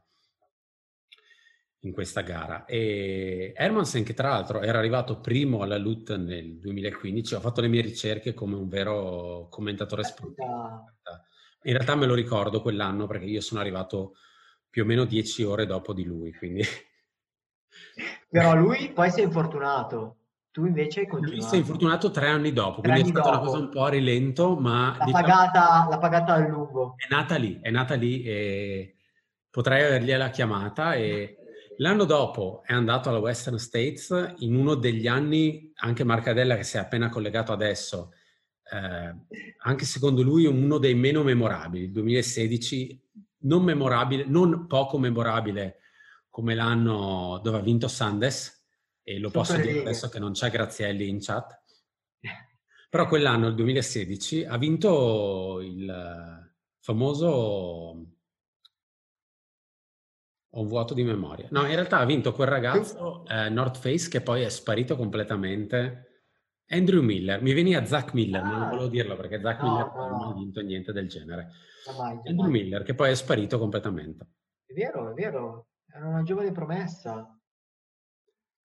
in 1.80 1.92
questa 1.92 2.20
gara. 2.20 2.66
E 2.66 3.52
Hermansen, 3.56 4.04
che 4.04 4.12
tra 4.12 4.28
l'altro 4.30 4.60
era 4.60 4.78
arrivato 4.78 5.20
primo 5.20 5.62
alla 5.62 5.78
LUT 5.78 6.14
nel 6.16 6.58
2015, 6.58 7.34
ho 7.34 7.40
fatto 7.40 7.62
le 7.62 7.68
mie 7.68 7.80
ricerche 7.80 8.34
come 8.34 8.56
un 8.56 8.68
vero 8.68 9.48
commentatore 9.48 10.02
sportivo. 10.02 10.92
In 11.62 11.72
realtà 11.72 11.96
me 11.96 12.06
lo 12.06 12.14
ricordo 12.14 12.60
quell'anno 12.60 13.06
perché 13.06 13.24
io 13.24 13.40
sono 13.40 13.60
arrivato 13.60 14.16
più 14.68 14.82
o 14.82 14.86
meno 14.86 15.04
dieci 15.04 15.42
ore 15.42 15.64
dopo 15.64 15.94
di 15.94 16.04
lui, 16.04 16.32
quindi... 16.34 16.62
Però 18.28 18.54
lui 18.54 18.92
poi 18.92 19.10
si 19.10 19.20
è 19.20 19.24
infortunato. 19.24 20.25
Tu 20.56 20.64
invece 20.64 21.00
hai 21.00 21.06
continuato. 21.06 21.54
È 21.54 21.58
infortunato 21.58 22.10
tre 22.10 22.28
anni 22.28 22.50
dopo, 22.50 22.80
tre 22.80 22.92
quindi 22.92 23.10
anni 23.10 23.10
è 23.10 23.20
stata 23.20 23.28
dopo. 23.28 23.42
una 23.42 23.50
cosa 23.50 23.62
un 23.62 23.68
po' 23.68 23.84
a 23.84 23.88
rilento, 23.90 24.56
ma... 24.56 24.96
L'ha, 24.98 25.04
diciamo, 25.04 25.22
pagata, 25.22 25.86
l'ha 25.90 25.98
pagata 25.98 26.32
a 26.32 26.38
lungo. 26.38 26.94
È 26.96 27.06
nata 27.12 27.36
lì, 27.36 27.58
è 27.60 27.70
nata 27.70 27.94
lì 27.94 28.22
e 28.22 28.96
potrei 29.50 29.84
avergliela 29.84 30.30
chiamata 30.30 30.94
e 30.94 31.36
L'anno 31.78 32.04
dopo 32.04 32.62
è 32.64 32.72
andato 32.72 33.10
alla 33.10 33.18
Western 33.18 33.58
States 33.58 34.34
in 34.38 34.54
uno 34.54 34.76
degli 34.76 35.06
anni, 35.06 35.72
anche 35.74 36.04
Marcadella 36.04 36.56
che 36.56 36.62
si 36.62 36.78
è 36.78 36.80
appena 36.80 37.10
collegato 37.10 37.52
adesso, 37.52 38.14
eh, 38.72 39.14
anche 39.58 39.84
secondo 39.84 40.22
lui 40.22 40.46
uno 40.46 40.78
dei 40.78 40.94
meno 40.94 41.22
memorabili, 41.22 41.84
il 41.84 41.92
2016, 41.92 43.02
non 43.40 43.62
memorabile, 43.62 44.24
non 44.26 44.66
poco 44.66 44.98
memorabile 44.98 45.80
come 46.30 46.54
l'anno 46.54 47.40
dove 47.42 47.58
ha 47.58 47.62
vinto 47.62 47.88
Sandes, 47.88 48.55
e 49.08 49.20
lo 49.20 49.30
posso 49.30 49.56
dire 49.56 49.80
adesso 49.80 50.08
che 50.08 50.18
non 50.18 50.32
c'è 50.32 50.50
Grazielli 50.50 51.08
in 51.08 51.20
chat, 51.20 51.62
però 52.90 53.06
quell'anno, 53.06 53.46
il 53.46 53.54
2016, 53.54 54.44
ha 54.44 54.58
vinto 54.58 55.60
il 55.60 56.52
famoso 56.80 58.14
ho 60.56 60.60
un 60.60 60.66
vuoto 60.66 60.94
di 60.94 61.04
memoria. 61.04 61.46
No, 61.50 61.66
in 61.66 61.74
realtà 61.74 61.98
ha 61.98 62.04
vinto 62.04 62.32
quel 62.32 62.48
ragazzo, 62.48 63.24
eh, 63.26 63.48
North 63.50 63.76
Face, 63.76 64.08
che 64.08 64.22
poi 64.22 64.42
è 64.42 64.48
sparito 64.48 64.96
completamente. 64.96 66.22
Andrew 66.68 67.02
Miller. 67.02 67.42
Mi 67.42 67.52
veniva 67.52 67.84
Zach 67.84 68.12
Miller, 68.14 68.42
ah, 68.42 68.48
non 68.48 68.68
volevo 68.70 68.88
dirlo 68.88 69.16
perché 69.16 69.40
Zach 69.40 69.60
no, 69.60 69.70
Miller 69.70 69.92
no, 69.94 70.08
non 70.08 70.22
ha 70.22 70.34
vinto 70.34 70.62
niente 70.62 70.92
del 70.92 71.08
genere. 71.08 71.50
Mai, 71.96 72.18
Andrew 72.24 72.50
mai. 72.50 72.50
Miller, 72.50 72.82
che 72.82 72.94
poi 72.94 73.10
è 73.10 73.14
sparito 73.14 73.58
completamente. 73.58 74.26
È 74.64 74.72
vero, 74.72 75.10
è 75.10 75.12
vero. 75.12 75.68
Era 75.86 76.06
una 76.08 76.22
giovane 76.22 76.50
promessa. 76.50 77.35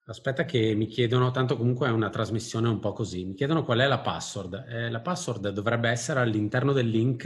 Aspetta 0.05 0.45
che 0.45 0.73
mi 0.73 0.87
chiedono, 0.87 1.29
tanto 1.31 1.55
comunque 1.55 1.87
è 1.87 1.91
una 1.91 2.09
trasmissione 2.09 2.67
un 2.67 2.79
po' 2.79 2.91
così, 2.91 3.23
mi 3.23 3.35
chiedono 3.35 3.63
qual 3.63 3.79
è 3.79 3.87
la 3.87 3.99
password. 3.99 4.65
Eh, 4.67 4.89
la 4.89 4.99
password 4.99 5.49
dovrebbe 5.49 5.89
essere 5.89 6.19
all'interno 6.19 6.73
del 6.73 6.89
link. 6.89 7.25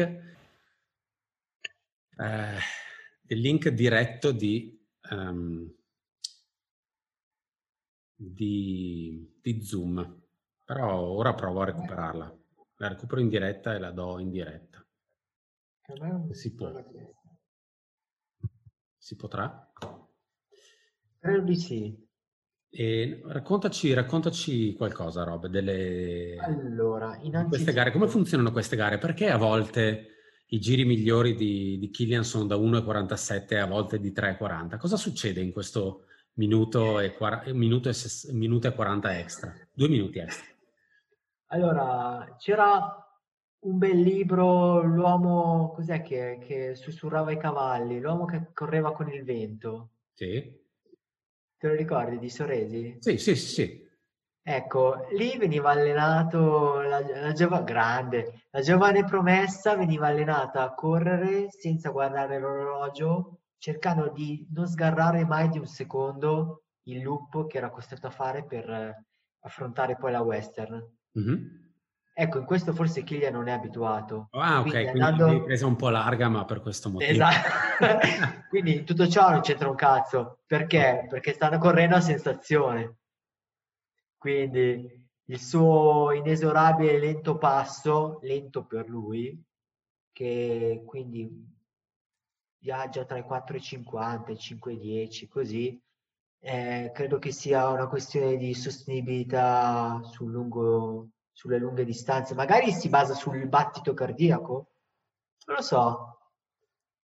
Eh, 2.18 2.58
il 3.28 3.40
link 3.40 3.70
diretto 3.70 4.32
di, 4.32 4.78
um, 5.10 5.74
di, 8.14 9.40
di, 9.42 9.62
Zoom, 9.64 10.24
però 10.64 11.00
ora 11.00 11.34
provo 11.34 11.62
a 11.62 11.66
recuperarla. 11.66 12.38
La 12.78 12.88
recupero 12.90 13.22
in 13.22 13.30
diretta 13.30 13.74
e 13.74 13.80
la 13.80 13.92
do 13.92 14.20
in 14.20 14.30
diretta. 14.30 14.86
Si 16.32 16.54
può. 16.54 16.72
Si 18.98 19.16
potrà? 19.16 19.72
Credo 21.20 21.42
di 21.42 21.56
sì. 21.56 22.05
E 22.78 23.22
raccontaci, 23.24 23.94
raccontaci 23.94 24.76
qualcosa, 24.76 25.24
Rob, 25.24 25.48
delle 25.48 26.36
allora, 26.42 27.18
queste 27.48 27.72
gare. 27.72 27.90
Come 27.90 28.10
funzionano 28.10 28.52
queste 28.52 28.76
gare? 28.76 28.98
Perché 28.98 29.30
a 29.30 29.38
volte 29.38 30.08
i 30.48 30.60
giri 30.60 30.84
migliori 30.84 31.36
di, 31.36 31.78
di 31.80 31.90
Killian 31.90 32.26
sono 32.26 32.44
da 32.44 32.58
1,47 32.58 33.62
a 33.62 33.66
volte 33.66 33.98
di 33.98 34.12
3,40. 34.12 34.78
Cosa 34.78 34.98
succede 34.98 35.40
in 35.40 35.54
questo 35.54 36.08
minuto 36.34 37.00
e, 37.00 37.16
minuto, 37.54 37.88
e 37.88 37.94
ses, 37.94 38.26
minuto 38.34 38.68
e 38.68 38.74
40 38.74 39.20
extra? 39.20 39.54
Due 39.72 39.88
minuti 39.88 40.20
extra. 40.20 40.54
Allora, 41.48 42.36
c'era 42.38 42.94
un 43.60 43.78
bel 43.78 44.02
libro, 44.02 44.82
l'uomo, 44.84 45.72
cos'è 45.74 46.02
che, 46.02 46.40
che 46.46 46.76
sussurrava 46.76 47.32
i 47.32 47.38
cavalli, 47.38 48.02
l'uomo 48.02 48.26
che 48.26 48.52
correva 48.54 48.92
con 48.92 49.08
il 49.10 49.24
vento. 49.24 49.92
Sì. 50.12 50.64
Te 51.58 51.68
lo 51.68 51.74
ricordi 51.74 52.20
di 52.20 52.30
Soresi? 52.30 52.98
Sì, 53.00 53.18
sì, 53.18 53.36
sì, 53.36 53.48
sì. 53.48 53.84
Ecco, 54.48 55.08
lì 55.12 55.38
veniva 55.38 55.72
allenato 55.72 56.82
la, 56.82 57.00
la 57.00 57.32
giova- 57.32 57.64
grande, 57.64 58.44
la 58.52 58.62
giovane 58.62 59.04
promessa 59.04 59.76
veniva 59.76 60.08
allenata 60.08 60.62
a 60.62 60.74
correre 60.76 61.48
senza 61.50 61.90
guardare 61.90 62.38
l'orologio, 62.38 63.40
cercando 63.58 64.10
di 64.10 64.46
non 64.52 64.68
sgarrare 64.68 65.26
mai 65.26 65.50
di 65.50 65.58
un 65.58 65.66
secondo 65.66 66.66
il 66.84 67.02
loop 67.02 67.48
che 67.48 67.58
era 67.58 67.72
costretto 67.72 68.06
a 68.06 68.12
fare 68.12 68.46
per 68.46 68.70
eh, 68.70 69.06
affrontare 69.40 69.96
poi 69.96 70.12
la 70.12 70.22
western. 70.22 70.96
Mm-hmm. 71.18 71.65
Ecco, 72.18 72.40
in 72.40 72.46
questo 72.46 72.72
forse 72.72 73.04
Killian 73.04 73.34
non 73.34 73.50
è 73.50 73.52
abituato. 73.52 74.30
Ah, 74.32 74.62
ok, 74.62 74.70
quindi, 74.70 74.88
andando... 74.88 75.26
quindi 75.26 75.44
presa 75.44 75.66
un 75.66 75.76
po' 75.76 75.90
larga, 75.90 76.30
ma 76.30 76.46
per 76.46 76.62
questo 76.62 76.90
motivo. 76.90 77.12
Esatto. 77.12 77.50
quindi 78.48 78.86
tutto 78.86 79.06
ciò 79.10 79.32
non 79.32 79.42
c'entra 79.42 79.70
un 79.70 79.76
cazzo. 79.76 80.40
Perché? 80.46 81.08
Perché 81.10 81.34
stanno 81.34 81.58
correndo 81.58 81.96
a 81.98 82.02
sensazione. 82.02 83.00
Quindi 84.18 85.10
il 85.26 85.40
suo 85.42 86.12
inesorabile 86.14 87.00
lento 87.00 87.38
passo, 87.38 88.20
lento 88.22 88.64
per 88.64 88.88
lui, 88.88 89.38
che 90.14 90.84
quindi 90.86 91.30
viaggia 92.60 93.04
tra 93.04 93.18
i 93.18 93.26
4,50 93.28 94.30
e 94.30 94.32
i 94.32 94.36
5,10, 94.36 95.28
così, 95.28 95.84
eh, 96.40 96.92
credo 96.94 97.20
che 97.20 97.32
sia 97.32 97.68
una 97.68 97.88
questione 97.88 98.38
di 98.38 98.54
sostenibilità 98.54 100.00
sul 100.04 100.32
lungo, 100.32 101.10
sulle 101.36 101.58
lunghe 101.58 101.84
distanze. 101.84 102.34
Magari 102.34 102.72
si 102.72 102.88
basa 102.88 103.14
sul 103.14 103.46
battito 103.48 103.94
cardiaco? 103.94 104.70
Non 105.48 105.58
lo 105.58 105.62
so. 105.62 106.20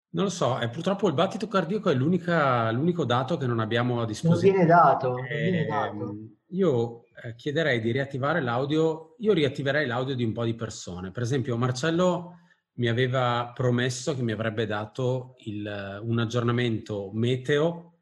Non 0.10 0.25
lo 0.25 0.29
so, 0.29 0.60
e 0.60 0.69
purtroppo 0.69 1.07
il 1.07 1.13
battito 1.13 1.48
cardiaco 1.48 1.89
è 1.89 1.93
l'unico 1.93 3.05
dato 3.05 3.38
che 3.38 3.48
non 3.48 3.60
abbiamo 3.60 4.01
a 4.01 4.05
disposizione. 4.05 4.57
Non 4.57 4.65
viene 4.65 4.81
dato. 4.81 5.07
Non 5.10 5.25
viene 5.25 5.65
dato. 5.65 6.10
Ehm, 6.10 6.36
io 6.50 7.03
eh, 7.24 7.36
chiederei 7.36 7.79
di 7.79 7.91
riattivare 7.91 8.41
l'audio, 8.41 9.15
io 9.19 9.34
riattiverei 9.34 9.86
l'audio 9.86 10.15
di 10.15 10.24
un 10.24 10.34
po' 10.34 10.43
di 10.43 10.55
persone. 10.55 11.12
Per 11.12 11.24
esempio, 11.24 11.55
Marcello 11.55 12.39
mi 12.74 12.89
aveva 12.89 13.51
promesso 13.53 14.13
che 14.13 14.24
mi 14.24 14.34
avrebbe 14.34 14.65
dato 14.65 15.36
il, 15.46 16.00
un 16.03 16.19
aggiornamento 16.19 17.12
meteo 17.13 18.00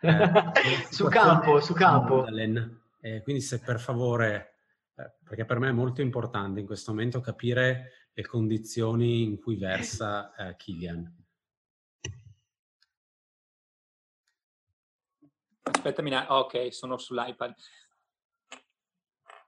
eh, 0.00 0.32
su 0.90 1.06
campo, 1.08 1.60
su 1.60 1.72
campo. 1.72 2.26
Eh, 3.00 3.22
quindi 3.22 3.40
se 3.40 3.60
per 3.60 3.80
favore, 3.80 4.34
eh, 4.34 4.49
perché 5.24 5.44
per 5.44 5.58
me 5.58 5.68
è 5.68 5.72
molto 5.72 6.00
importante 6.00 6.60
in 6.60 6.66
questo 6.66 6.92
momento 6.92 7.20
capire 7.20 8.08
le 8.12 8.26
condizioni 8.26 9.22
in 9.22 9.38
cui 9.38 9.56
versa 9.56 10.34
eh, 10.34 10.56
Kilian. 10.56 11.18
aspettami, 15.80 16.12
ok, 16.14 16.72
sono 16.72 16.98
sull'iPad. 16.98 17.54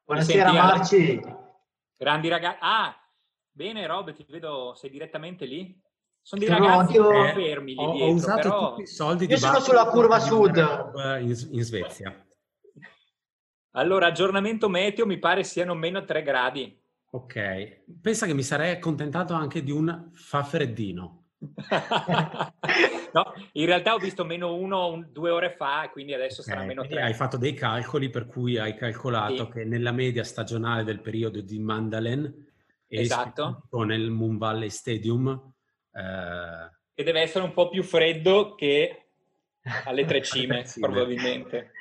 Buonasera 0.05 0.53
Marci. 0.53 1.21
Grandi 1.97 2.29
ragazzi. 2.29 2.59
Ah, 2.63 2.97
bene 3.51 3.87
Rob, 3.87 4.13
ti 4.13 4.25
vedo, 4.29 4.75
sei 4.75 4.91
direttamente 4.91 5.45
lì? 5.45 5.79
Sono 6.23 6.41
dei 6.41 6.51
ragazzi 6.51 6.97
no, 6.97 7.11
io... 7.13 7.33
fermi 7.35 7.75
lì 7.75 7.85
ho, 7.85 7.93
dietro, 7.93 8.07
ho 8.07 8.15
usato 8.15 8.41
però... 8.41 8.69
tutti 8.71 8.83
i 8.83 8.87
soldi 8.87 9.27
io 9.27 9.37
sono 9.37 9.61
sulla 9.61 9.87
curva 9.87 10.19
sud. 10.19 10.57
In, 11.21 11.49
in 11.51 11.65
Svezia. 11.65 12.27
Allora, 13.73 14.07
aggiornamento 14.07 14.69
meteo 14.69 15.07
mi 15.07 15.19
pare 15.19 15.45
siano 15.45 15.75
meno 15.75 16.05
3 16.05 16.23
gradi. 16.23 16.81
Ok, 17.15 17.83
pensa 18.01 18.27
che 18.27 18.35
mi 18.35 18.43
sarei 18.43 18.73
accontentato 18.73 19.35
anche 19.35 19.63
di 19.63 19.71
un 19.71 20.11
fa 20.15 20.43
freddino. 20.43 21.19
no, 23.13 23.35
in 23.53 23.67
realtà 23.67 23.95
ho 23.95 23.99
visto 23.99 24.25
meno 24.25 24.55
uno 24.55 24.89
un, 24.89 25.09
due 25.11 25.31
ore 25.31 25.51
fa, 25.51 25.91
quindi 25.91 26.15
adesso 26.15 26.41
okay, 26.41 26.55
sarà 26.55 26.67
meno 26.67 26.87
tre. 26.87 27.03
Hai 27.03 27.15
fatto 27.15 27.37
dei 27.37 27.53
calcoli 27.55 28.11
per 28.11 28.27
cui 28.27 28.57
hai 28.59 28.75
calcolato 28.77 29.45
sì. 29.45 29.51
che 29.51 29.65
nella 29.65 29.93
media 29.93 30.25
stagionale 30.25 30.85
del 30.85 31.01
periodo 31.01 31.41
di 31.41 31.59
Mandalen 31.59 32.47
esatto. 32.87 33.67
nel 33.85 34.11
Moon 34.11 34.39
Valley 34.39 34.71
Stadium 34.71 35.29
eh... 35.93 36.71
e 36.95 37.03
deve 37.03 37.21
essere 37.21 37.45
un 37.45 37.53
po' 37.53 37.69
più 37.69 37.83
freddo 37.83 38.55
che 38.55 39.09
alle 39.85 40.05
tre 40.05 40.23
cime, 40.25 40.65
probabilmente. 40.79 41.73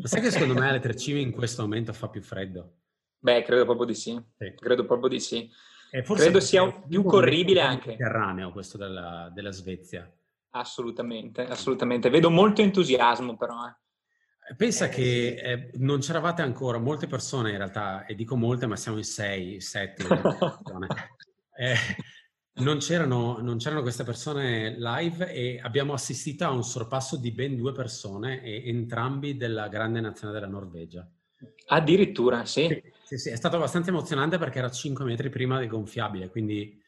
Ma 0.00 0.06
sai 0.06 0.20
che 0.20 0.30
secondo 0.30 0.54
me 0.54 0.68
alle 0.68 0.78
tre 0.78 0.94
cime 0.94 1.18
in 1.18 1.32
questo 1.32 1.62
momento 1.62 1.92
fa 1.92 2.08
più 2.08 2.22
freddo? 2.22 2.74
Beh, 3.18 3.42
credo 3.42 3.64
proprio 3.64 3.86
di 3.86 3.94
sì. 3.94 4.20
sì. 4.36 4.54
Credo 4.54 4.86
proprio 4.86 5.08
di 5.08 5.18
sì. 5.18 5.50
Credo 5.90 6.38
sia 6.38 6.70
più 6.70 7.02
corribile 7.02 7.62
anche. 7.62 7.88
Mediterraneo 7.88 8.52
questo 8.52 8.78
della, 8.78 9.30
della, 9.34 9.50
Svezia. 9.50 10.08
Assolutamente, 10.50 11.44
assolutamente. 11.46 12.10
Vedo 12.10 12.30
molto 12.30 12.62
entusiasmo 12.62 13.36
però. 13.36 13.66
Eh. 13.66 14.54
Pensa 14.54 14.86
eh, 14.86 14.88
che 14.88 15.28
eh, 15.34 15.70
non 15.78 15.98
c'eravate 15.98 16.42
ancora, 16.42 16.78
molte 16.78 17.06
persone 17.06 17.50
in 17.50 17.56
realtà, 17.56 18.04
e 18.06 18.14
dico 18.14 18.36
molte, 18.36 18.66
ma 18.66 18.76
siamo 18.76 18.98
in 18.98 19.04
sei, 19.04 19.60
sette. 19.60 20.04
eh, 22.58 22.62
non, 22.62 22.78
c'erano, 22.78 23.38
non 23.40 23.58
c'erano 23.58 23.82
queste 23.82 24.04
persone 24.04 24.76
live 24.78 25.32
e 25.32 25.60
abbiamo 25.62 25.92
assistito 25.92 26.44
a 26.44 26.50
un 26.50 26.64
sorpasso 26.64 27.16
di 27.16 27.30
ben 27.30 27.56
due 27.56 27.72
persone, 27.72 28.42
e 28.42 28.68
entrambi 28.68 29.36
della 29.36 29.68
grande 29.68 30.00
nazione 30.00 30.32
della 30.32 30.46
Norvegia. 30.46 31.08
Addirittura, 31.66 32.44
sì. 32.44 32.66
sì. 32.66 32.96
Sì, 33.08 33.16
sì, 33.16 33.30
è 33.30 33.36
stato 33.36 33.56
abbastanza 33.56 33.88
emozionante 33.88 34.36
perché 34.36 34.58
era 34.58 34.70
5 34.70 35.02
metri 35.04 35.30
prima 35.30 35.58
del 35.58 35.68
gonfiabile, 35.68 36.28
quindi 36.28 36.78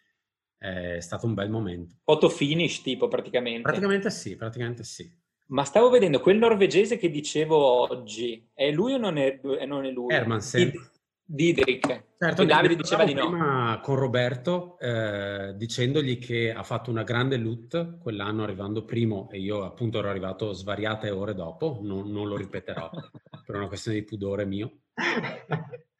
è 0.59 1.01
stato 1.01 1.25
un 1.25 1.33
bel 1.33 1.49
momento. 1.49 1.95
Foto 2.05 2.29
finish 2.29 2.83
tipo 2.83 3.09
praticamente? 3.09 3.63
Praticamente 3.63 4.11
sì, 4.11 4.37
praticamente 4.37 4.85
sì. 4.85 5.11
Ma 5.47 5.65
stavo 5.65 5.89
vedendo 5.89 6.21
quel 6.21 6.37
norvegese 6.37 6.99
che 6.99 7.11
dicevo 7.11 7.57
oggi, 7.91 8.51
è 8.53 8.71
lui 8.71 8.93
o 8.93 8.99
non 8.99 9.17
è, 9.17 9.41
non 9.67 9.87
è 9.87 9.91
lui? 9.91 10.13
Hermansen. 10.13 10.90
Didrik. 11.33 12.09
Certo, 12.19 12.45
Davide 12.45 12.75
diceva 12.75 13.05
di 13.05 13.15
no. 13.15 13.29
Prima 13.29 13.81
con 13.81 13.95
Roberto 13.95 14.77
eh, 14.81 15.55
dicendogli 15.55 16.19
che 16.19 16.53
ha 16.53 16.65
fatto 16.65 16.91
una 16.91 17.05
grande 17.05 17.37
loot 17.37 17.99
quell'anno 17.99 18.43
arrivando 18.43 18.85
primo 18.85 19.29
e 19.31 19.39
io 19.39 19.63
appunto 19.63 20.01
ero 20.01 20.11
arrivato 20.11 20.53
svariate 20.53 21.09
ore 21.11 21.35
dopo, 21.35 21.79
non, 21.83 22.11
non 22.11 22.27
lo 22.27 22.37
ripeterò 22.37 22.91
per 23.47 23.55
una 23.55 23.69
questione 23.69 23.99
di 23.99 24.05
pudore 24.05 24.45
mio. 24.45 24.81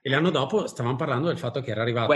E 0.03 0.11
l'anno 0.11 0.31
dopo 0.31 0.67
stavamo 0.67 0.97
parlando 0.97 1.29
del 1.29 1.39
fatto 1.39 1.61
che 1.61 1.71
era 1.71 1.83
arrivato, 1.83 2.13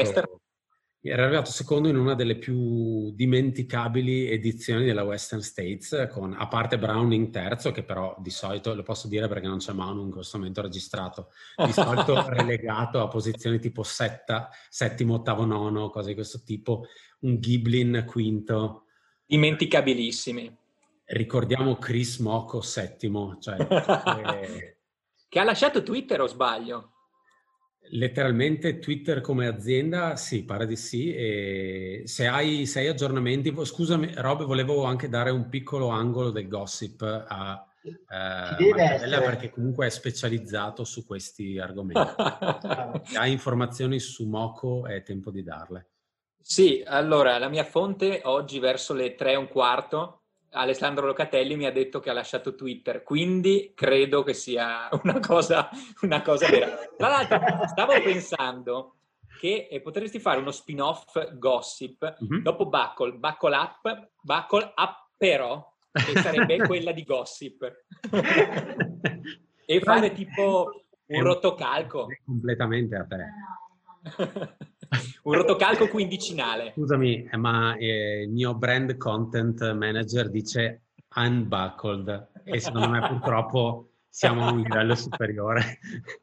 era 1.11 1.25
arrivato 1.25 1.50
secondo 1.50 1.88
in 1.88 1.96
una 1.96 2.14
delle 2.14 2.37
più 2.37 3.12
dimenticabili 3.12 4.30
edizioni 4.30 4.87
della 4.87 5.02
Western 5.02 5.42
States, 5.42 6.08
con, 6.11 6.34
a 6.38 6.49
parte 6.49 6.78
Browning 6.78 7.28
terzo, 7.28 7.73
che 7.73 7.82
però 7.82 8.16
di 8.18 8.30
solito, 8.30 8.75
lo 8.75 8.82
posso 8.82 9.06
dire 9.06 9.28
perché 9.28 9.46
non 9.46 9.58
c'è 9.58 9.75
Manu 9.75 10.04
in 10.04 10.11
questo 10.11 10.38
momento 10.38 10.62
registrato, 10.62 11.29
di 11.62 11.72
solito 11.72 12.24
relegato 12.29 13.02
a 13.02 13.09
posizioni 13.09 13.59
tipo 13.59 13.83
setta, 13.83 14.48
settimo, 14.70 15.14
ottavo, 15.14 15.44
nono, 15.44 15.90
cose 15.90 16.09
di 16.09 16.14
questo 16.14 16.40
tipo, 16.42 16.87
un 17.20 17.38
Giblin 17.38 18.05
quinto. 18.07 18.85
Dimenticabilissimi. 19.26 20.57
Ricordiamo 21.05 21.76
Chris 21.76 22.18
Moco 22.20 22.62
settimo, 22.62 23.37
cioè, 23.40 23.59
eh... 24.40 24.76
che 25.29 25.38
ha 25.38 25.44
lasciato 25.44 25.83
Twitter 25.83 26.22
o 26.22 26.26
sbaglio? 26.26 26.93
Letteralmente 27.90 28.79
Twitter 28.79 29.20
come 29.20 29.47
azienda, 29.47 30.16
sì, 30.16 30.44
pare 30.44 30.66
di 30.66 30.77
sì. 30.77 31.14
E 31.14 32.03
se 32.07 32.27
hai, 32.27 32.66
se 32.66 32.81
hai 32.81 32.88
aggiornamenti, 32.88 33.55
scusami 33.62 34.12
Rob, 34.14 34.44
volevo 34.44 34.85
anche 34.85 35.09
dare 35.09 35.31
un 35.31 35.49
piccolo 35.49 35.88
angolo 35.88 36.31
del 36.31 36.49
gossip 36.49 37.03
a 37.03 37.66
eh, 37.85 38.73
perché 39.20 39.51
comunque 39.51 39.87
è 39.87 39.90
specializzato 39.90 40.85
su 40.85 41.05
questi 41.05 41.59
argomenti. 41.59 42.12
se 43.05 43.18
hai 43.18 43.33
informazioni 43.33 43.99
su 43.99 44.27
Moco 44.27 44.87
è 44.87 45.03
tempo 45.03 45.31
di 45.31 45.42
darle. 45.42 45.90
Sì, 46.40 46.83
allora 46.87 47.38
la 47.38 47.49
mia 47.49 47.64
fonte 47.64 48.20
oggi 48.25 48.59
verso 48.59 48.94
le 48.94 49.14
tre 49.14 49.33
e 49.33 49.37
un 49.37 49.49
quarto 49.49 50.23
Alessandro 50.55 51.07
Locatelli 51.07 51.57
mi 51.57 51.67
ha 51.67 51.73
detto 51.73 52.01
che 52.01 52.11
ha 52.11 52.14
lasciato 52.14 52.55
Twitter, 52.55 53.03
quindi 53.03 53.73
credo 53.75 54.23
che 54.23 54.35
sia 54.35 54.88
una 55.03 55.21
cosa, 55.21 55.69
una 56.03 56.23
cosa 56.23 56.49
vera. 56.49 56.79
Tra 56.97 57.09
l'altro, 57.09 57.40
stavo 57.67 57.93
pensando 58.03 58.95
che 59.38 59.69
eh, 59.71 59.81
potresti 59.81 60.21
fare 60.21 60.38
uno 60.38 60.53
spin-off 60.53 61.35
gossip 61.35 62.17
mm-hmm. 62.23 62.43
dopo 62.43 62.67
Buckle, 62.67 63.12
Buckle 63.12 63.57
Up, 63.57 64.09
Buckle 64.23 64.73
Up 64.77 65.09
però, 65.17 65.73
che 65.90 66.21
sarebbe 66.21 66.59
quella 66.67 66.93
di 66.93 67.05
gossip. 67.05 67.85
e 69.67 69.81
fare 69.81 70.12
tipo 70.12 70.85
un 71.07 71.23
rotocalco. 71.23 72.07
Completamente 72.25 72.97
a 72.97 73.05
te. 73.05 73.27
Un 75.23 75.35
rotocalco 75.35 75.88
quindicinale. 75.88 76.73
Scusami, 76.75 77.29
eh, 77.31 77.37
ma 77.37 77.77
eh, 77.77 78.23
il 78.23 78.31
mio 78.31 78.55
brand 78.55 78.97
content 78.97 79.73
manager 79.73 80.31
dice 80.31 80.85
unbuckled 81.14 82.31
e 82.44 82.61
secondo 82.61 82.88
me 82.88 83.07
purtroppo 83.07 83.90
siamo 84.09 84.47
a 84.47 84.53
un 84.53 84.61
livello 84.61 84.94
superiore. 84.94 85.81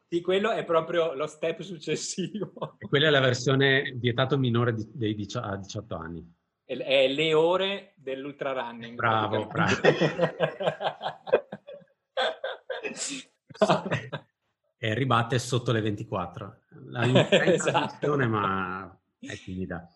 Sì, 0.08 0.22
quello 0.22 0.50
è 0.50 0.64
proprio 0.64 1.12
lo 1.14 1.26
step 1.26 1.60
successivo. 1.60 2.76
E 2.78 2.88
quella 2.88 3.08
è 3.08 3.10
la 3.10 3.20
versione 3.20 3.92
vietato 3.96 4.38
minore 4.38 4.72
di, 4.72 4.88
dei 4.92 5.14
18 5.14 5.94
anni. 5.94 6.26
È 6.64 7.06
le 7.06 7.34
ore 7.34 7.92
dell'ultra 7.96 8.52
running. 8.52 8.94
Bravo, 8.94 9.46
bravo. 9.46 9.74
e 14.78 14.94
ribatte 14.94 15.38
sotto 15.38 15.70
le 15.70 15.82
24. 15.82 16.61
La 16.92 17.28
esatto. 17.30 18.16
ma 18.16 18.98
è 19.18 19.34
timida. 19.38 19.88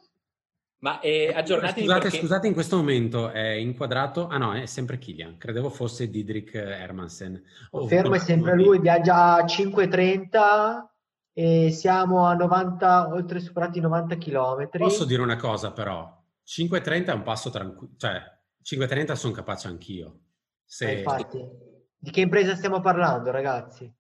Ma 0.79 1.01
è 1.01 1.33
aggiornati 1.33 1.81
scusate, 1.81 2.01
perché... 2.01 2.19
scusate, 2.19 2.47
in 2.47 2.53
questo 2.53 2.77
momento 2.77 3.31
è 3.31 3.51
inquadrato. 3.51 4.29
Ah 4.29 4.39
no, 4.39 4.55
è 4.55 4.67
sempre 4.67 4.99
Kilian. 4.99 5.37
Credevo 5.37 5.69
fosse 5.69 6.09
Didrik 6.09 6.55
Hermansen. 6.55 7.43
Oh, 7.71 7.87
Fermo 7.87 8.15
è 8.15 8.19
sempre 8.19 8.55
lui, 8.57 8.79
viaggia 8.79 9.35
a 9.35 9.45
5.30 9.45 10.87
e 11.33 11.71
siamo 11.71 12.27
a 12.27 12.35
90, 12.35 13.09
oltre 13.13 13.41
superati 13.41 13.79
i 13.79 13.83
90 13.83 14.17
km. 14.17 14.69
Posso 14.79 15.05
dire 15.05 15.23
una 15.23 15.37
cosa 15.37 15.73
però? 15.73 16.23
5.30 16.47 17.07
è 17.07 17.13
un 17.13 17.23
passo 17.23 17.51
tranquillo, 17.51 17.95
cioè 17.97 18.23
5.30 18.63 19.13
sono 19.13 19.33
capace 19.33 19.69
anch'io. 19.69 20.21
Se... 20.65 20.89
Eh, 20.89 20.99
infatti, 20.99 21.45
di 21.99 22.11
che 22.11 22.21
impresa 22.21 22.55
stiamo 22.55 22.81
parlando, 22.81 23.31
ragazzi? 23.31 23.93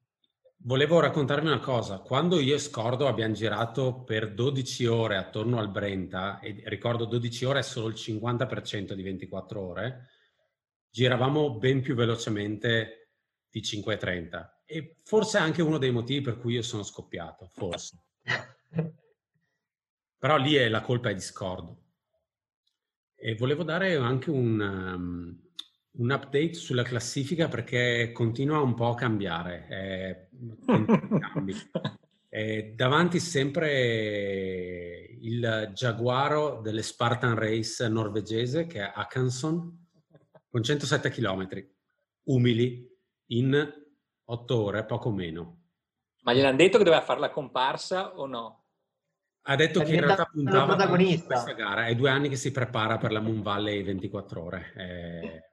Volevo 0.66 0.98
raccontarvi 0.98 1.46
una 1.46 1.60
cosa. 1.60 2.00
Quando 2.00 2.40
io 2.40 2.56
e 2.56 2.58
Scordo 2.58 3.06
abbiamo 3.06 3.34
girato 3.34 4.02
per 4.02 4.34
12 4.34 4.84
ore 4.86 5.16
attorno 5.16 5.60
al 5.60 5.70
Brenta, 5.70 6.40
e 6.40 6.60
ricordo 6.64 7.04
12 7.04 7.44
ore 7.44 7.60
è 7.60 7.62
solo 7.62 7.86
il 7.86 7.94
50% 7.94 8.92
di 8.94 9.02
24 9.04 9.60
ore, 9.60 10.08
giravamo 10.90 11.56
ben 11.56 11.82
più 11.82 11.94
velocemente 11.94 13.12
di 13.48 13.60
5.30. 13.60 14.64
E 14.64 14.96
forse 15.04 15.38
è 15.38 15.40
anche 15.40 15.62
uno 15.62 15.78
dei 15.78 15.92
motivi 15.92 16.20
per 16.20 16.36
cui 16.36 16.54
io 16.54 16.62
sono 16.62 16.82
scoppiato, 16.82 17.48
forse. 17.52 18.02
Però 20.18 20.36
lì 20.36 20.54
è, 20.54 20.68
la 20.68 20.80
colpa 20.80 21.10
è 21.10 21.14
di 21.14 21.20
Scordo. 21.20 21.84
E 23.14 23.36
volevo 23.36 23.62
dare 23.62 23.94
anche 23.94 24.32
un, 24.32 24.58
um, 24.60 25.45
un 25.98 26.10
update 26.10 26.54
sulla 26.54 26.82
classifica 26.82 27.48
perché 27.48 28.12
continua 28.12 28.60
un 28.60 28.74
po' 28.74 28.88
a 28.90 28.94
cambiare. 28.94 30.28
Eh, 32.28 32.74
davanti 32.74 33.18
sempre 33.18 35.16
il 35.20 35.70
giaguaro 35.72 36.60
delle 36.60 36.82
Spartan 36.82 37.34
Race 37.34 37.88
norvegese 37.88 38.66
che 38.66 38.80
è 38.80 38.92
Akanson 38.94 39.86
con 40.48 40.62
107 40.62 41.10
km 41.10 41.48
umili 42.24 42.86
in 43.26 43.84
8 44.24 44.62
ore, 44.62 44.84
poco 44.84 45.10
meno. 45.10 45.62
Ma 46.22 46.34
gliel'hanno 46.34 46.56
detto 46.56 46.78
che 46.78 46.84
doveva 46.84 47.02
fare 47.02 47.20
la 47.20 47.30
comparsa 47.30 48.16
o 48.16 48.26
no? 48.26 48.64
Ha 49.48 49.54
detto 49.54 49.80
è 49.80 49.84
che 49.84 49.94
in 49.94 50.00
realtà 50.00 50.24
puntava 50.24 50.74
a 50.74 50.88
questa 50.88 51.52
gara. 51.52 51.86
È 51.86 51.94
due 51.94 52.10
anni 52.10 52.28
che 52.28 52.34
si 52.34 52.50
prepara 52.50 52.98
per 52.98 53.12
la 53.12 53.20
Moon 53.20 53.42
Valley 53.42 53.82
24 53.84 54.42
ore. 54.42 54.72
Eh, 54.74 55.45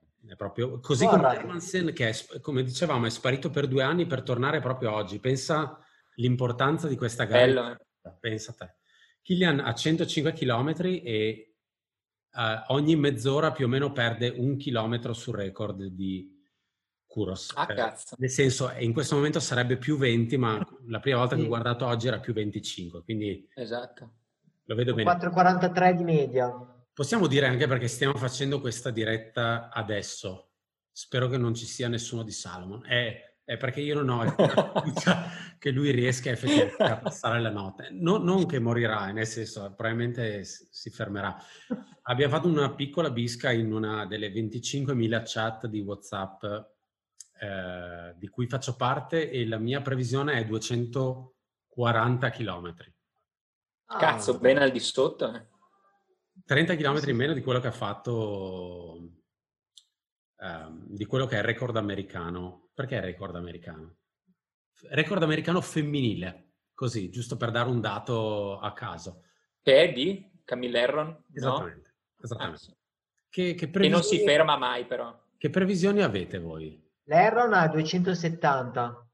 proprio 0.43 0.79
così 0.79 1.05
come 1.05 1.33
Hermansen, 1.33 1.93
che 1.93 2.09
è, 2.09 2.39
come 2.41 2.63
dicevamo 2.63 3.05
è 3.05 3.09
sparito 3.09 3.49
per 3.49 3.67
due 3.67 3.83
anni 3.83 4.05
per 4.05 4.23
tornare 4.23 4.59
proprio 4.59 4.91
oggi. 4.91 5.19
Pensa 5.19 5.79
l'importanza 6.15 6.87
di 6.87 6.97
questa 6.97 7.23
gara. 7.23 7.45
Bello, 7.45 7.71
eh. 7.71 8.11
Pensa 8.19 8.51
a 8.51 8.55
te. 8.55 8.75
Kilian 9.21 9.59
ha 9.59 9.73
105 9.73 10.33
km 10.33 10.73
e 10.81 11.55
uh, 12.33 12.73
ogni 12.73 12.97
mezz'ora 12.97 13.53
più 13.53 13.65
o 13.65 13.69
meno 13.69 13.93
perde 13.93 14.33
un 14.35 14.57
chilometro 14.57 15.13
sul 15.13 15.35
record 15.35 15.81
di 15.85 16.29
Kuros. 17.07 17.53
Ah, 17.55 17.67
eh, 17.69 17.75
cazzo. 17.75 18.15
Nel 18.19 18.29
senso, 18.29 18.71
in 18.79 18.91
questo 18.91 19.15
momento 19.15 19.39
sarebbe 19.39 19.77
più 19.77 19.97
20, 19.97 20.35
ma 20.37 20.59
la 20.87 20.99
prima 20.99 21.19
volta 21.19 21.35
sì. 21.35 21.41
che 21.41 21.45
ho 21.45 21.49
guardato 21.49 21.85
oggi 21.85 22.07
era 22.07 22.19
più 22.19 22.33
25, 22.33 23.03
quindi... 23.03 23.47
Esatto. 23.55 24.13
Lo 24.65 24.75
vedo 24.75 24.93
bene. 24.93 25.09
4,43 25.09 25.91
di 25.91 26.03
media. 26.03 26.72
Possiamo 26.93 27.25
dire 27.25 27.47
anche 27.47 27.65
perché 27.65 27.87
stiamo 27.87 28.13
facendo 28.15 28.59
questa 28.59 28.91
diretta 28.91 29.69
adesso. 29.69 30.51
Spero 30.91 31.27
che 31.27 31.37
non 31.37 31.55
ci 31.55 31.65
sia 31.65 31.87
nessuno 31.87 32.21
di 32.21 32.31
Salomon. 32.31 32.85
È, 32.85 33.37
è 33.43 33.57
perché 33.57 33.81
io 33.81 33.99
non 33.99 34.09
ho 34.09 34.29
fiducia 34.77 35.27
che 35.57 35.71
lui 35.71 35.89
riesca 35.89 36.29
effettivamente 36.29 36.83
a 36.83 36.97
passare 36.97 37.41
la 37.41 37.49
notte. 37.49 37.87
No, 37.89 38.17
non 38.17 38.45
che 38.45 38.59
morirà, 38.59 39.11
nel 39.11 39.25
senso, 39.25 39.73
probabilmente 39.73 40.43
si 40.43 40.91
fermerà. 40.91 41.35
Abbiamo 42.03 42.35
fatto 42.35 42.47
una 42.47 42.71
piccola 42.75 43.09
bisca 43.09 43.51
in 43.51 43.73
una 43.73 44.05
delle 44.05 44.31
25.000 44.31 45.21
chat 45.25 45.65
di 45.65 45.79
WhatsApp 45.79 46.43
eh, 46.43 48.13
di 48.17 48.27
cui 48.27 48.45
faccio 48.45 48.75
parte 48.75 49.31
e 49.31 49.47
la 49.47 49.57
mia 49.57 49.81
previsione 49.81 50.33
è 50.33 50.45
240 50.45 52.29
km. 52.29 52.75
Cazzo, 53.85 54.37
bene 54.37 54.61
al 54.61 54.71
di 54.71 54.79
sotto. 54.79 55.33
Eh. 55.33 55.51
30 56.45 56.75
km 56.75 57.09
in 57.09 57.15
meno 57.15 57.33
di 57.33 57.41
quello 57.41 57.59
che 57.59 57.67
ha 57.67 57.71
fatto, 57.71 59.21
ehm, 60.37 60.85
di 60.87 61.05
quello 61.05 61.25
che 61.25 61.35
è 61.35 61.39
il 61.39 61.45
record 61.45 61.75
americano. 61.77 62.69
Perché 62.73 62.95
è 62.95 62.99
il 62.99 63.05
record 63.05 63.35
americano? 63.35 63.97
Record 64.89 65.23
americano 65.23 65.61
femminile, 65.61 66.53
così, 66.73 67.09
giusto 67.09 67.37
per 67.37 67.51
dare 67.51 67.69
un 67.69 67.79
dato 67.79 68.59
a 68.59 68.73
caso. 68.73 69.23
Che 69.61 69.81
è 69.81 69.93
di 69.93 70.31
Camille 70.43 70.79
Erron? 70.79 71.23
Esattamente. 71.31 71.95
No? 72.17 72.25
esattamente. 72.25 72.65
Ah, 72.69 72.77
che, 73.29 73.53
che, 73.53 73.69
previsioni... 73.69 73.89
non 73.89 74.01
si 74.03 74.23
ferma 74.23 74.57
mai 74.57 74.85
però. 74.85 75.21
Che 75.37 75.49
previsioni 75.49 76.01
avete 76.01 76.39
voi? 76.39 76.81
L'Erron 77.05 77.53
ha 77.53 77.67
270. 77.67 79.07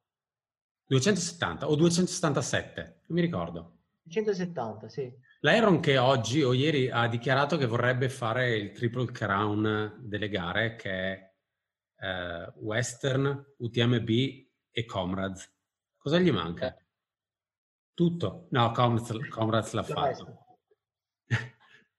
270 0.86 1.70
o 1.70 1.76
277, 1.76 2.82
non 2.82 3.18
mi 3.18 3.22
ricordo. 3.22 3.78
270, 4.04 4.90
sì. 4.90 5.12
L'Iron 5.42 5.80
che 5.80 5.98
oggi 5.98 6.44
o 6.44 6.52
ieri 6.52 6.90
ha 6.90 7.08
dichiarato 7.08 7.56
che 7.56 7.66
vorrebbe 7.66 8.10
fare 8.10 8.58
il 8.58 8.74
Triple 8.74 9.10
Crown 9.12 9.96
delle 10.02 10.28
gare, 10.28 10.76
che 10.76 10.92
è 10.92 11.34
eh, 12.00 12.52
Western, 12.58 13.54
UTMB 13.58 14.10
e 14.70 14.86
Comrades. 14.86 15.50
Cosa 15.98 16.20
gli 16.20 16.32
manca? 16.32 16.76
Tutto. 17.94 18.48
No, 18.52 18.72
Comrades, 18.72 19.30
Comrades 19.30 19.72
l'ha 19.72 19.84
fatto. 19.84 20.46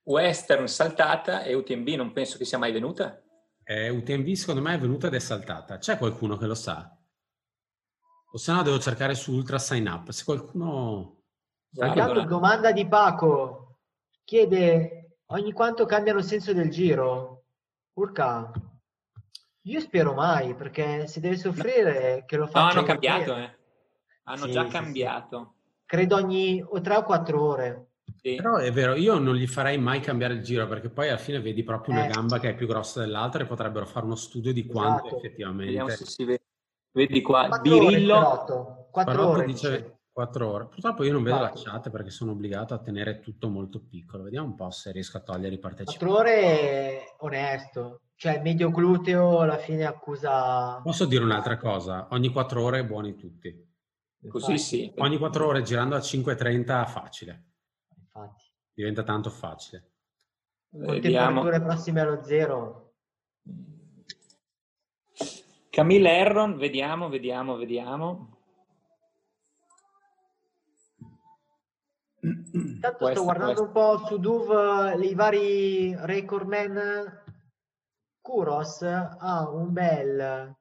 Western 0.05 0.68
saltata 0.68 1.42
e 1.42 1.55
UTMB 1.55 1.88
non 1.90 2.12
penso 2.12 2.37
che 2.37 2.44
sia 2.44 2.59
mai 2.59 2.72
venuta. 2.72 3.22
Eh, 3.62 3.88
UTMB 3.88 4.33
secondo 4.33 4.61
me 4.61 4.74
è 4.74 4.79
venuta 4.79 5.07
ed 5.07 5.14
è 5.14 5.18
saltata. 5.18 5.79
C'è 5.79 5.96
qualcuno 5.96 6.37
che 6.37 6.46
lo 6.46 6.55
sa? 6.55 6.94
O 8.33 8.37
se 8.37 8.53
no 8.53 8.62
devo 8.62 8.79
cercare 8.79 9.14
su 9.14 9.33
Ultra 9.33 9.59
Sign 9.59 9.87
Up. 9.87 10.11
Se 10.11 10.24
qualcuno 10.24 11.20
Intanto 11.73 12.25
domanda 12.25 12.73
di 12.73 12.87
Paco. 12.87 13.77
Chiede 14.25 15.19
ogni 15.27 15.53
quanto 15.53 15.87
cambiano 15.87 16.19
il 16.19 16.25
senso 16.25 16.53
del 16.53 16.71
giro? 16.71 17.45
Urca. 17.95 18.51
Io 19.65 19.81
spero 19.81 20.15
mai, 20.15 20.55
perché 20.55 21.07
se 21.07 21.21
deve 21.21 21.37
soffrire 21.37 22.25
che 22.27 22.37
lo 22.37 22.47
faccia. 22.47 22.65
No, 22.65 22.71
hanno 22.71 22.83
cambiato, 22.83 23.37
eh. 23.37 23.59
Hanno 24.25 24.45
sì, 24.47 24.51
già 24.53 24.65
sì, 24.65 24.71
cambiato. 24.71 25.55
Sì. 25.55 25.85
Credo 25.87 26.17
ogni 26.17 26.65
o 26.67 26.81
tre 26.81 26.97
o 26.97 27.03
quattro 27.03 27.43
ore. 27.43 27.87
Sì. 28.17 28.37
Però 28.37 28.57
è 28.57 28.73
vero, 28.73 28.95
io 28.95 29.19
non 29.19 29.35
gli 29.35 29.47
farei 29.47 29.79
mai 29.79 30.01
cambiare 30.01 30.35
il 30.35 30.43
giro 30.43 30.67
perché 30.67 30.89
poi 30.89 31.09
alla 31.09 31.19
fine 31.19 31.41
vedi 31.41 31.63
proprio 31.63 31.95
una 31.95 32.07
eh. 32.07 32.11
gamba 32.11 32.39
che 32.39 32.51
è 32.51 32.55
più 32.55 32.67
grossa 32.67 33.01
dell'altra 33.01 33.43
e 33.43 33.47
potrebbero 33.47 33.87
fare 33.87 34.07
uno 34.07 34.17
studio 34.17 34.53
di 34.53 34.67
quanto 34.67 35.07
esatto. 35.07 35.17
effettivamente. 35.17 35.65
Vediamo 35.67 35.89
se 35.91 36.05
si 36.05 36.25
vede. 36.25 36.43
Vedi 36.93 37.23
qua, 37.23 37.61
Birillo. 37.61 38.89
4 38.91 39.27
ore. 39.27 39.45
Dice, 39.47 40.00
4 40.12 40.51
ore. 40.51 40.66
Purtroppo 40.66 41.05
io 41.05 41.12
non 41.12 41.23
vedo 41.23 41.38
la 41.38 41.53
chat 41.55 41.90
perché 41.90 42.11
sono 42.11 42.33
obbligato 42.33 42.75
a 42.75 42.79
tenere 42.79 43.20
tutto 43.20 43.49
molto 43.49 43.81
piccolo. 43.81 44.25
Vediamo 44.25 44.46
un 44.46 44.55
po' 44.55 44.70
se 44.70 44.92
riesco 44.92 45.16
a 45.16 45.20
togliere 45.20 45.55
i 45.55 45.59
partecipanti. 45.59 46.05
4 46.05 46.18
ore 46.18 47.14
onesto. 47.18 48.01
Cioè 48.14 48.40
medio 48.42 48.70
gluteo 48.70 49.40
alla 49.40 49.57
fine 49.57 49.87
accusa... 49.87 50.81
Posso 50.83 51.07
dire 51.07 51.25
un'altra 51.25 51.57
cosa? 51.57 52.09
Ogni 52.11 52.29
4 52.29 52.62
ore 52.62 52.85
buoni 52.85 53.16
tutti. 53.16 53.68
Così 54.29 54.59
sì. 54.59 54.92
Ogni 54.99 55.16
4 55.16 55.46
ore 55.46 55.62
girando 55.62 55.94
a 55.96 56.01
5.30 56.01 56.87
facile. 56.87 57.44
Infatti. 57.96 58.44
Diventa 58.75 59.03
tanto 59.03 59.31
facile. 59.31 59.92
Con 60.70 61.01
temperature 61.01 61.61
prossime 61.62 62.01
allo 62.01 62.23
zero. 62.23 62.94
Camille 65.70 66.16
Erron, 66.18 66.57
vediamo, 66.57 67.09
vediamo, 67.09 67.57
vediamo. 67.57 68.39
Intanto 72.53 73.11
sto 73.11 73.23
guardando 73.23 73.62
un 73.62 73.73
po' 73.73 73.99
su 74.07 74.19
Duve 74.19 74.95
i 75.07 75.14
vari 75.14 75.95
recordman. 75.97 77.19
Kuros 78.21 78.83
ha 78.83 79.49
un 79.51 79.73
bel 79.73 80.57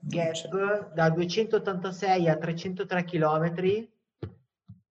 gap 0.00 0.92
da 0.94 1.10
286 1.10 2.28
a 2.28 2.36
303 2.36 3.04
km, 3.04 3.88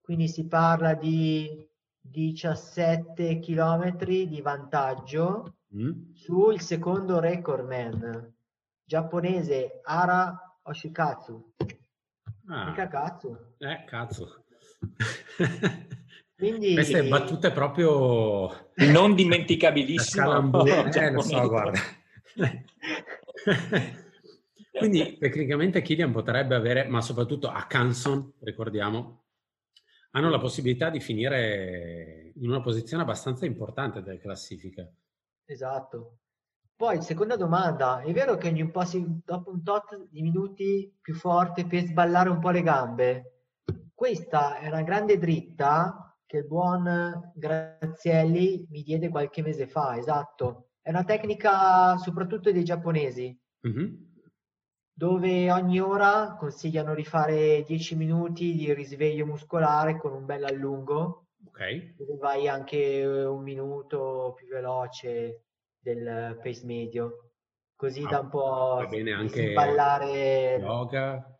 quindi 0.01 0.27
si 0.27 0.47
parla 0.47 0.93
di 0.93 1.67
17 1.99 3.39
km 3.39 4.05
di 4.05 4.41
vantaggio 4.41 5.55
mm. 5.75 6.13
sul 6.13 6.59
secondo 6.59 7.19
recordman 7.19 8.33
giapponese 8.83 9.81
Ara 9.83 10.59
Oshikatsu. 10.63 11.53
Ah. 12.47 12.69
Mica 12.69 12.87
cazzo. 12.87 13.55
Eh, 13.57 13.83
cazzo. 13.85 14.44
Quindi... 16.37 16.73
Queste 16.73 17.03
battute 17.07 17.51
proprio... 17.51 18.71
Non 18.75 19.15
dimenticabilissime. 19.15 20.25
eh, 20.93 21.11
lo 21.11 21.21
so, 21.21 21.47
guarda. 21.47 21.79
Quindi 24.77 25.17
tecnicamente 25.17 25.81
Killian 25.81 26.11
potrebbe 26.11 26.53
avere, 26.55 26.85
ma 26.87 26.99
soprattutto 26.99 27.47
a 27.47 27.65
Canson, 27.65 28.33
ricordiamo, 28.41 29.23
hanno 30.11 30.29
la 30.29 30.39
possibilità 30.39 30.89
di 30.89 30.99
finire 30.99 32.33
in 32.35 32.49
una 32.49 32.61
posizione 32.61 33.03
abbastanza 33.03 33.45
importante 33.45 34.01
delle 34.01 34.19
classifiche. 34.19 34.95
Esatto. 35.45 36.17
Poi, 36.75 37.01
seconda 37.01 37.37
domanda, 37.37 38.01
è 38.01 38.11
vero 38.11 38.35
che 38.35 38.49
ogni 38.49 38.61
un 38.61 38.71
po' 38.71 38.83
si, 38.83 39.01
dopo 39.23 39.49
un 39.49 39.63
tot 39.63 40.09
di 40.09 40.21
minuti 40.21 40.93
più 40.99 41.13
forte 41.13 41.65
per 41.65 41.85
sballare 41.85 42.29
un 42.29 42.39
po' 42.39 42.49
le 42.49 42.61
gambe? 42.61 43.34
Questa 43.95 44.57
è 44.57 44.67
una 44.67 44.81
grande 44.81 45.17
dritta 45.17 46.13
che 46.25 46.39
il 46.39 46.47
buon 46.47 47.31
Grazielli 47.33 48.67
mi 48.69 48.83
diede 48.83 49.07
qualche 49.07 49.41
mese 49.41 49.67
fa, 49.67 49.95
esatto. 49.95 50.71
È 50.81 50.89
una 50.89 51.05
tecnica 51.05 51.95
soprattutto 51.95 52.51
dei 52.51 52.65
giapponesi, 52.65 53.33
mm-hmm. 53.65 53.93
dove 54.91 55.49
ogni 55.49 55.79
ora 55.79 56.35
consigliano 56.37 56.93
di 56.93 57.05
fare 57.05 57.63
10 57.65 57.95
minuti 57.95 58.53
di 58.53 58.73
risveglio 58.73 59.25
muscolare 59.25 59.97
con 59.97 60.11
un 60.11 60.25
bel 60.25 60.43
allungo, 60.43 61.27
okay. 61.47 61.95
dove 61.95 62.17
vai 62.17 62.49
anche 62.49 63.01
un 63.05 63.43
minuto 63.43 64.33
più 64.35 64.47
veloce 64.49 65.45
del 65.79 66.37
pace 66.43 66.65
medio, 66.65 67.29
così 67.77 68.03
ah, 68.03 68.09
da 68.09 68.19
un 68.19 68.29
po' 68.29 68.75
va 68.81 68.87
bene 68.87 69.13
anche 69.13 69.53
ballare 69.53 70.57
yoga 70.59 71.34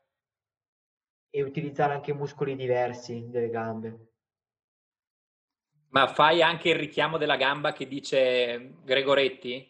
e 1.35 1.43
utilizzare 1.43 1.91
anche 1.91 2.13
muscoli 2.13 2.55
diversi 2.55 3.25
delle 3.27 3.49
gambe. 3.49 4.07
Ma 5.89 6.07
fai 6.07 6.41
anche 6.41 6.69
il 6.69 6.75
richiamo 6.75 7.17
della 7.17 7.35
gamba 7.35 7.73
che 7.73 7.87
dice 7.87 8.75
Gregoretti 8.85 9.69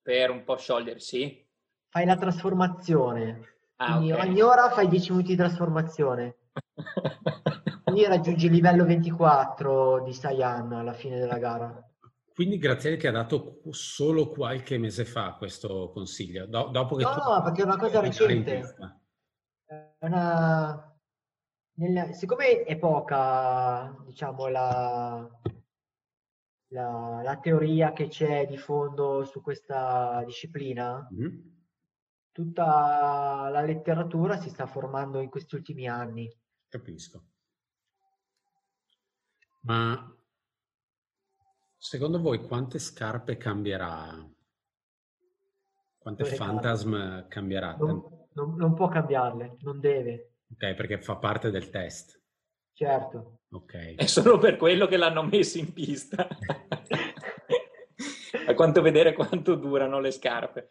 per 0.00 0.30
un 0.30 0.44
po' 0.44 0.56
sciogliersi? 0.56 1.46
Fai 1.90 2.06
la 2.06 2.16
trasformazione. 2.16 3.56
Ah, 3.76 3.96
Quindi 3.96 4.12
okay. 4.12 4.28
ogni 4.28 4.40
ora 4.40 4.70
fai 4.70 4.88
10 4.88 5.10
minuti 5.10 5.28
di 5.28 5.36
trasformazione. 5.36 6.36
Quindi 7.84 8.06
raggiungi 8.06 8.46
il 8.46 8.52
livello 8.52 8.86
24 8.86 10.04
di 10.04 10.12
Saiyan 10.14 10.72
alla 10.72 10.94
fine 10.94 11.18
della 11.18 11.36
gara. 11.36 11.86
Quindi 12.34 12.56
Grazielli 12.56 12.96
ti 12.96 13.06
ha 13.06 13.12
dato 13.12 13.60
solo 13.70 14.30
qualche 14.30 14.78
mese 14.78 15.04
fa 15.04 15.34
questo 15.34 15.90
consiglio? 15.92 16.46
Do- 16.46 16.70
dopo 16.72 16.96
che 16.96 17.04
no, 17.04 17.12
tu... 17.12 17.42
perché 17.42 17.60
è 17.60 17.64
una 17.64 17.76
cosa 17.76 18.00
recente. 18.00 18.74
È 19.66 20.06
una 20.06 20.93
nel, 21.74 22.14
siccome 22.14 22.62
è 22.62 22.76
poca, 22.76 23.94
diciamo, 24.04 24.46
la, 24.48 25.28
la, 26.68 27.20
la 27.22 27.36
teoria 27.38 27.92
che 27.92 28.08
c'è 28.08 28.46
di 28.46 28.56
fondo 28.56 29.24
su 29.24 29.40
questa 29.42 30.22
disciplina, 30.24 31.08
mm-hmm. 31.12 31.38
tutta 32.32 33.48
la 33.50 33.60
letteratura 33.62 34.36
si 34.38 34.50
sta 34.50 34.66
formando 34.66 35.20
in 35.20 35.30
questi 35.30 35.54
ultimi 35.54 35.88
anni. 35.88 36.30
Capisco. 36.68 37.22
Ma 39.60 40.14
secondo 41.76 42.20
voi 42.20 42.46
quante 42.46 42.78
scarpe 42.78 43.36
cambierà? 43.36 44.28
Quante 45.98 46.34
Phantasm 46.36 47.28
cambierà? 47.28 47.76
Non, 47.76 48.26
non, 48.34 48.56
non 48.56 48.74
può 48.74 48.88
cambiarle, 48.88 49.56
non 49.60 49.80
deve. 49.80 50.33
Ok, 50.52 50.74
perché 50.74 51.00
fa 51.00 51.16
parte 51.16 51.50
del 51.50 51.70
test. 51.70 52.20
Certo. 52.72 53.40
Ok. 53.50 53.94
È 53.94 54.06
solo 54.06 54.38
per 54.38 54.56
quello 54.56 54.86
che 54.86 54.96
l'hanno 54.96 55.22
messo 55.22 55.58
in 55.58 55.72
pista. 55.72 56.26
A 58.46 58.54
quanto 58.54 58.82
vedere 58.82 59.12
quanto 59.12 59.54
durano 59.54 60.00
le 60.00 60.10
scarpe. 60.10 60.68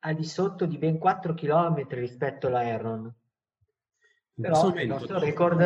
al 0.00 0.16
di 0.16 0.24
sotto 0.24 0.66
di 0.66 0.76
ben 0.76 0.98
4 0.98 1.32
km 1.32 1.88
rispetto 1.88 2.48
alla 2.48 2.58
Aeron. 2.58 3.10
Però 4.34 4.74
il 4.74 4.86
nostro 4.86 5.18
record, 5.18 5.58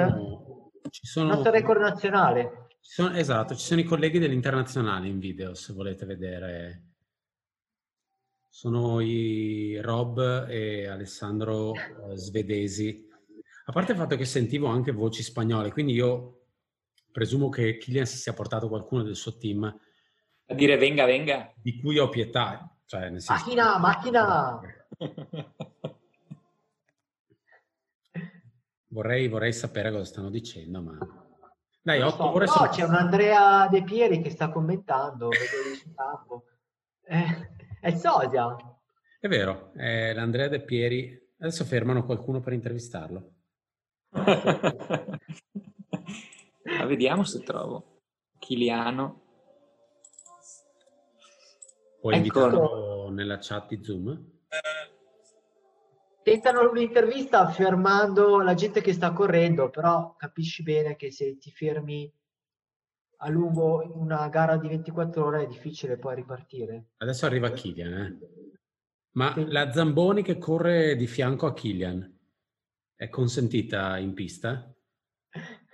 ci 0.90 1.06
sono, 1.06 1.30
il 1.30 1.34
nostro 1.34 1.50
record 1.50 1.80
nazionale. 1.80 2.68
Ci 2.82 2.92
sono, 2.92 3.16
esatto, 3.16 3.56
ci 3.56 3.64
sono 3.64 3.80
i 3.80 3.84
colleghi 3.84 4.20
dell'internazionale 4.20 5.08
in 5.08 5.18
video, 5.18 5.54
se 5.54 5.72
volete 5.72 6.06
vedere. 6.06 6.82
Sono 8.48 9.00
i 9.00 9.80
Rob 9.80 10.46
e 10.48 10.86
Alessandro 10.86 11.74
eh, 11.74 12.14
svedesi. 12.14 13.10
A 13.66 13.72
parte 13.72 13.92
il 13.92 13.98
fatto 13.98 14.16
che 14.16 14.24
sentivo 14.24 14.68
anche 14.68 14.92
voci 14.92 15.22
spagnole, 15.22 15.72
quindi 15.72 15.92
io 15.92 16.46
presumo 17.10 17.48
che 17.48 17.78
Kylian 17.78 18.06
si 18.06 18.18
sia 18.18 18.32
portato 18.32 18.68
qualcuno 18.68 19.02
del 19.02 19.16
suo 19.16 19.36
team 19.36 19.78
a 20.46 20.54
dire 20.54 20.76
venga, 20.76 21.06
venga. 21.06 21.50
Di 21.56 21.80
cui 21.80 21.98
ho 21.98 22.10
pietà. 22.10 22.68
Cioè, 22.84 23.08
nel 23.08 23.22
senso 23.22 23.32
macchina, 23.32 23.78
macchina! 23.78 24.60
vorrei, 28.88 29.26
vorrei 29.28 29.54
sapere 29.54 29.90
cosa 29.90 30.04
stanno 30.04 30.28
dicendo, 30.28 30.82
ma... 30.82 30.98
Dai, 31.80 32.02
otto 32.02 32.16
so, 32.16 32.30
ore 32.30 32.44
no, 32.44 32.52
sono... 32.52 32.68
c'è 32.68 32.84
un 32.84 32.94
Andrea 32.94 33.68
De 33.68 33.82
Pieri 33.84 34.20
che 34.20 34.28
sta 34.30 34.50
commentando, 34.50 35.28
vedo 35.28 35.68
lì 35.68 35.74
sul 35.76 35.94
campo. 35.94 36.44
Eh, 37.02 37.50
è 37.80 37.90
Sosia. 37.96 38.54
È 39.18 39.26
vero, 39.26 39.72
è 39.72 40.12
l'Andrea 40.12 40.48
De 40.48 40.62
Pieri. 40.62 41.18
Adesso 41.38 41.64
fermano 41.64 42.04
qualcuno 42.04 42.40
per 42.40 42.52
intervistarlo. 42.52 43.33
Ma 46.64 46.86
vediamo 46.86 47.24
se 47.24 47.42
trovo. 47.42 48.02
Chiliano. 48.38 49.22
Puoi 52.00 52.14
ecco. 52.14 52.24
invitarlo 52.24 53.10
nella 53.10 53.38
chat 53.40 53.68
di 53.68 53.82
Zoom? 53.82 54.32
Tentano 56.22 56.70
un'intervista 56.70 57.40
affermando 57.40 58.40
la 58.40 58.54
gente 58.54 58.80
che 58.80 58.92
sta 58.92 59.12
correndo, 59.12 59.68
però 59.68 60.14
capisci 60.16 60.62
bene 60.62 60.96
che 60.96 61.10
se 61.10 61.36
ti 61.38 61.50
fermi 61.50 62.10
a 63.18 63.28
lungo 63.28 63.82
in 63.82 63.92
una 63.94 64.28
gara 64.28 64.56
di 64.56 64.68
24 64.68 65.24
ore 65.24 65.42
è 65.42 65.46
difficile 65.46 65.98
poi 65.98 66.14
ripartire. 66.14 66.92
Adesso 66.98 67.26
arriva 67.26 67.50
Kilian, 67.50 67.92
eh? 67.92 68.18
Ma 69.12 69.32
sì. 69.34 69.46
la 69.48 69.70
Zamboni 69.72 70.22
che 70.22 70.38
corre 70.38 70.96
di 70.96 71.06
fianco 71.06 71.46
a 71.46 71.52
Kilian 71.52 72.13
è 72.96 73.08
consentita 73.08 73.98
in 73.98 74.14
pista? 74.14 74.72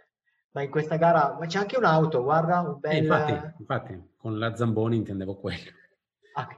ma 0.53 0.63
in 0.63 0.71
questa 0.71 0.97
gara 0.97 1.37
ma 1.39 1.47
c'è 1.47 1.59
anche 1.59 1.77
un'auto, 1.77 2.23
guarda, 2.23 2.61
un 2.61 2.79
bel... 2.79 2.93
Eh, 2.93 2.99
infatti, 2.99 3.55
infatti, 3.59 4.13
con 4.17 4.39
la 4.39 4.55
Zamboni 4.55 4.97
intendevo 4.97 5.37
quello. 5.39 5.71
Ah. 6.35 6.49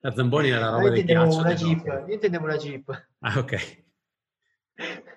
La 0.00 0.12
Zamboni 0.12 0.50
era 0.50 0.70
la 0.70 0.76
roba 0.78 0.90
del 0.90 1.04
ghiaccio. 1.04 1.38
Una 1.38 1.54
Jeep. 1.54 1.84
Io 1.86 2.14
intendevo 2.14 2.44
una 2.44 2.56
Jeep. 2.56 3.08
Ah, 3.20 3.38
ok. 3.38 3.86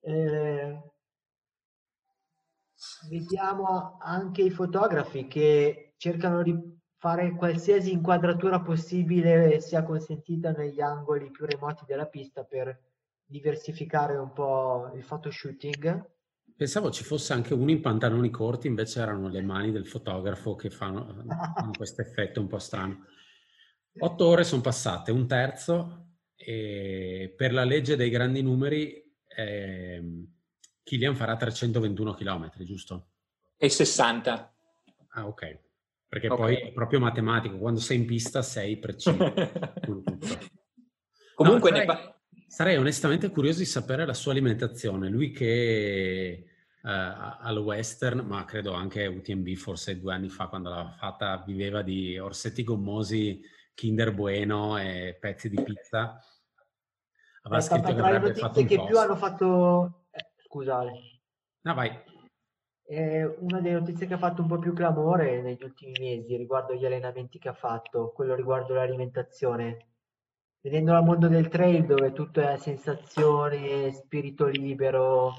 eh, 0.00 0.82
vediamo 3.08 3.98
anche 4.00 4.42
i 4.42 4.50
fotografi 4.50 5.26
che 5.26 5.94
cercano 5.96 6.42
di 6.42 6.80
fare 6.96 7.34
qualsiasi 7.34 7.92
inquadratura 7.92 8.60
possibile 8.60 9.60
sia 9.60 9.82
consentita 9.82 10.52
negli 10.52 10.80
angoli 10.80 11.30
più 11.30 11.46
remoti 11.46 11.84
della 11.86 12.06
pista 12.06 12.44
per 12.44 12.78
diversificare 13.32 14.16
un 14.16 14.32
po' 14.32 14.92
il 14.94 15.02
photoshooting 15.02 16.10
Pensavo 16.54 16.90
ci 16.92 17.02
fosse 17.02 17.32
anche 17.32 17.54
uno 17.54 17.70
in 17.72 17.80
pantaloni 17.80 18.30
corti, 18.30 18.68
invece 18.68 19.00
erano 19.00 19.28
le 19.28 19.42
mani 19.42 19.72
del 19.72 19.86
fotografo 19.86 20.54
che 20.54 20.70
fanno, 20.70 21.24
fanno 21.56 21.72
questo 21.76 22.02
effetto 22.02 22.40
un 22.40 22.46
po' 22.46 22.60
strano. 22.60 23.06
Otto 23.98 24.26
ore 24.26 24.44
sono 24.44 24.62
passate, 24.62 25.10
un 25.10 25.26
terzo, 25.26 26.18
e 26.36 27.34
per 27.36 27.52
la 27.52 27.64
legge 27.64 27.96
dei 27.96 28.10
grandi 28.10 28.42
numeri 28.42 29.02
eh, 29.26 30.24
Kilian 30.84 31.16
farà 31.16 31.36
321 31.36 32.14
km, 32.14 32.52
giusto? 32.60 33.08
E 33.56 33.68
60. 33.68 34.54
Ah, 35.08 35.26
ok. 35.26 35.60
Perché 36.06 36.28
okay. 36.28 36.38
poi 36.38 36.68
è 36.68 36.72
proprio 36.72 37.00
matematico, 37.00 37.58
quando 37.58 37.80
sei 37.80 37.96
in 37.98 38.06
pista 38.06 38.40
sei 38.40 38.76
preciso. 38.78 39.16
Comunque 41.34 41.70
no, 41.70 41.76
sarei, 41.76 41.86
pa- 41.86 42.21
sarei, 42.52 42.76
onestamente 42.76 43.30
curioso 43.30 43.60
di 43.60 43.64
sapere 43.64 44.04
la 44.04 44.12
sua 44.12 44.32
alimentazione. 44.32 45.08
Lui 45.08 45.30
che 45.30 45.48
eh, 46.34 46.44
al 46.82 47.56
western, 47.56 48.18
ma 48.26 48.44
credo 48.44 48.74
anche 48.74 49.06
UTMB 49.06 49.54
forse 49.54 49.98
due 49.98 50.12
anni 50.12 50.28
fa 50.28 50.48
quando 50.48 50.68
l'ha 50.68 50.94
fatta 50.98 51.42
viveva 51.46 51.80
di 51.80 52.18
orsetti 52.18 52.62
gommosi, 52.62 53.40
Kinder 53.72 54.12
Bueno 54.12 54.76
e 54.76 55.16
pezzi 55.18 55.48
di 55.48 55.62
pizza. 55.62 56.18
Aveva 57.44 57.58
è 57.58 57.64
scritto 57.64 57.94
che 57.94 58.00
avrebbe 58.00 58.34
fatto 58.34 58.60
un 58.60 58.66
che 58.66 58.76
post. 58.76 58.88
più 58.88 58.98
hanno 58.98 59.16
fatto... 59.16 60.04
Eh, 60.10 60.26
scusate. 60.44 60.90
No, 61.62 61.74
vai. 61.74 61.90
È 62.84 63.24
una 63.24 63.60
delle 63.60 63.78
notizie 63.78 64.06
che 64.06 64.12
ha 64.12 64.18
fatto 64.18 64.42
un 64.42 64.48
po' 64.48 64.58
più 64.58 64.74
clamore 64.74 65.40
negli 65.40 65.62
ultimi 65.62 65.92
mesi 65.98 66.36
riguardo 66.36 66.74
gli 66.74 66.84
allenamenti 66.84 67.38
che 67.38 67.48
ha 67.48 67.54
fatto, 67.54 68.12
quello 68.12 68.34
riguardo 68.34 68.74
l'alimentazione. 68.74 69.91
Vedendo 70.64 70.96
il 70.96 71.02
mondo 71.02 71.26
del 71.26 71.48
trail 71.48 71.84
dove 71.84 72.12
tutto 72.12 72.40
è 72.40 72.56
sensazione, 72.56 73.90
spirito 73.92 74.46
libero, 74.46 75.32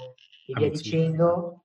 e 0.46 0.52
via 0.52 0.68
dicendo. 0.68 1.64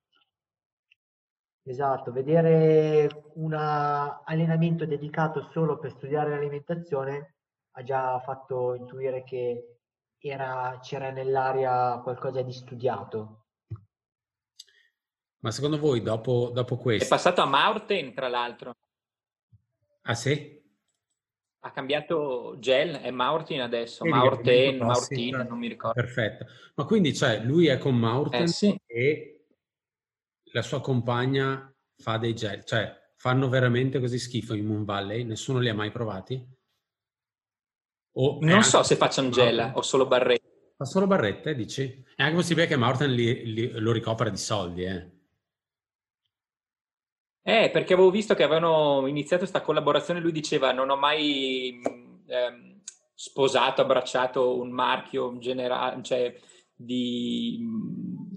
Esatto, 1.64 2.14
vedere 2.14 3.30
un 3.34 3.54
allenamento 3.54 4.86
dedicato 4.86 5.50
solo 5.52 5.78
per 5.78 5.92
studiare 5.92 6.30
l'alimentazione 6.30 7.36
ha 7.72 7.84
già 7.84 8.18
fatto 8.22 8.76
intuire 8.76 9.24
che 9.24 9.80
era, 10.18 10.80
c'era 10.82 11.12
nell'aria 11.12 12.00
qualcosa 12.00 12.42
di 12.42 12.54
studiato. 12.54 13.46
Ma 15.40 15.52
secondo 15.52 15.78
voi 15.78 16.02
dopo, 16.02 16.50
dopo 16.54 16.78
questo... 16.78 17.04
È 17.04 17.08
passato 17.10 17.42
a 17.42 17.46
Maurten, 17.46 18.14
tra 18.14 18.30
l'altro. 18.30 18.78
Ah 20.04 20.16
sì? 20.16 20.59
Ha 21.70 21.72
cambiato 21.72 22.56
gel, 22.58 22.96
è 22.96 23.12
Maurten 23.12 23.62
adesso, 23.62 24.04
Vedi, 24.04 24.18
Maurten, 24.18 24.78
Maurtin, 24.78 25.46
non 25.48 25.60
mi 25.60 25.68
ricordo. 25.68 26.02
Perfetto. 26.02 26.48
Ma 26.74 26.86
quindi 26.86 27.14
cioè, 27.14 27.42
lui 27.44 27.68
è 27.68 27.78
con 27.78 27.96
Maurten 27.96 28.42
eh, 28.42 28.48
sì. 28.48 28.76
e 28.88 29.46
la 30.52 30.64
sua 30.64 30.82
compagna 30.82 31.72
fa 31.96 32.18
dei 32.18 32.34
gel, 32.34 32.66
cioè 32.66 32.92
fanno 33.16 33.50
veramente 33.50 34.00
così 34.00 34.18
schifo 34.18 34.56
in 34.56 34.66
Moon 34.66 34.84
Valley? 34.84 35.24
Nessuno 35.24 35.60
li 35.60 35.70
ha 35.70 35.76
mai 35.76 35.92
provati? 35.92 36.44
O 38.14 38.40
non 38.42 38.64
so 38.64 38.82
se 38.82 38.96
facciano 38.96 39.30
gel 39.30 39.72
o 39.76 39.84
solo 39.84 40.08
barrette. 40.08 40.74
Fa 40.76 40.86
solo 40.86 41.06
barrette, 41.06 41.54
dici? 41.54 42.04
È 42.16 42.24
anche 42.24 42.36
possibile 42.36 42.66
che 42.66 42.78
Maurten 42.78 43.14
li, 43.14 43.54
li, 43.54 43.72
lo 43.74 43.92
ricopra 43.92 44.30
di 44.30 44.38
soldi, 44.38 44.86
eh? 44.86 45.19
Eh, 47.42 47.70
perché 47.72 47.94
avevo 47.94 48.12
visto 48.12 48.36
che 48.36 48.44
avevano 48.44 49.08
iniziato 49.08 49.44
questa 49.44 49.62
collaborazione, 49.62 50.20
lui 50.20 50.32
diceva 50.32 50.72
non 50.72 50.90
ho 50.90 50.96
mai 50.96 51.80
ehm, 52.28 52.82
sposato, 53.14 53.82
abbracciato 53.82 54.60
un 54.60 54.72
marchio 54.72 55.38
generale, 55.40 56.02
cioè 56.04 56.34
di 56.76 57.60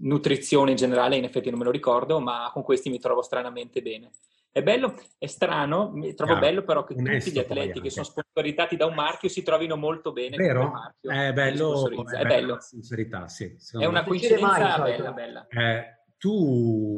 nutrizione 0.01 0.71
in 0.71 0.77
generale, 0.77 1.17
in 1.17 1.25
effetti 1.25 1.51
non 1.51 1.61
me 1.61 1.65
lo 1.65 1.71
ricordo, 1.71 2.19
ma 2.21 2.51
con 2.53 2.63
questi 2.63 2.91
mi 2.91 2.99
trovo 2.99 3.23
stranamente 3.23 3.83
bene. 3.83 4.11
È 4.51 4.63
bello, 4.63 4.95
è 5.17 5.27
strano, 5.27 5.93
trovo 6.15 6.33
Chiaro. 6.33 6.39
bello 6.39 6.63
però 6.63 6.85
che 6.85 6.95
Onesto 6.95 7.31
tutti 7.31 7.41
gli 7.41 7.43
atleti 7.43 7.81
che 7.81 7.89
sono 7.89 8.05
sponsorizzati 8.05 8.77
da 8.77 8.85
un 8.85 8.95
marchio 8.95 9.31
si 9.31 9.43
trovino 9.43 9.77
molto 9.77 10.13
bene 10.13 10.37
Vero? 10.37 10.59
con 10.59 10.67
il 10.67 10.73
marchio. 10.73 11.11
È 11.11 11.33
bello, 11.33 12.05
è, 12.05 12.17
è 12.19 12.27
bello. 12.27 12.61
Sincerità, 12.61 13.29
sì. 13.29 13.57
È 13.79 13.87
una 13.87 14.05
coincidenza 14.05 14.77
mai, 14.79 14.93
bella, 14.93 15.13
bella. 15.13 15.47
Eh, 15.49 16.02
tu 16.23 16.95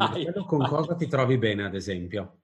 con 0.47 0.59
vai. 0.59 0.69
cosa 0.69 0.95
ti 0.97 1.07
trovi 1.07 1.39
bene, 1.39 1.65
ad 1.65 1.75
esempio? 1.75 2.41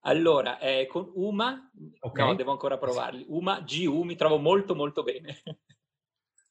Allora, 0.00 0.58
eh, 0.58 0.86
con 0.86 1.10
Uma, 1.14 1.70
okay. 2.00 2.26
no, 2.26 2.34
devo 2.34 2.50
ancora 2.50 2.76
provarli. 2.76 3.24
Uma 3.28 3.62
GU 3.62 4.02
mi 4.02 4.14
trovo 4.14 4.36
molto 4.36 4.74
molto 4.74 5.02
bene. 5.02 5.40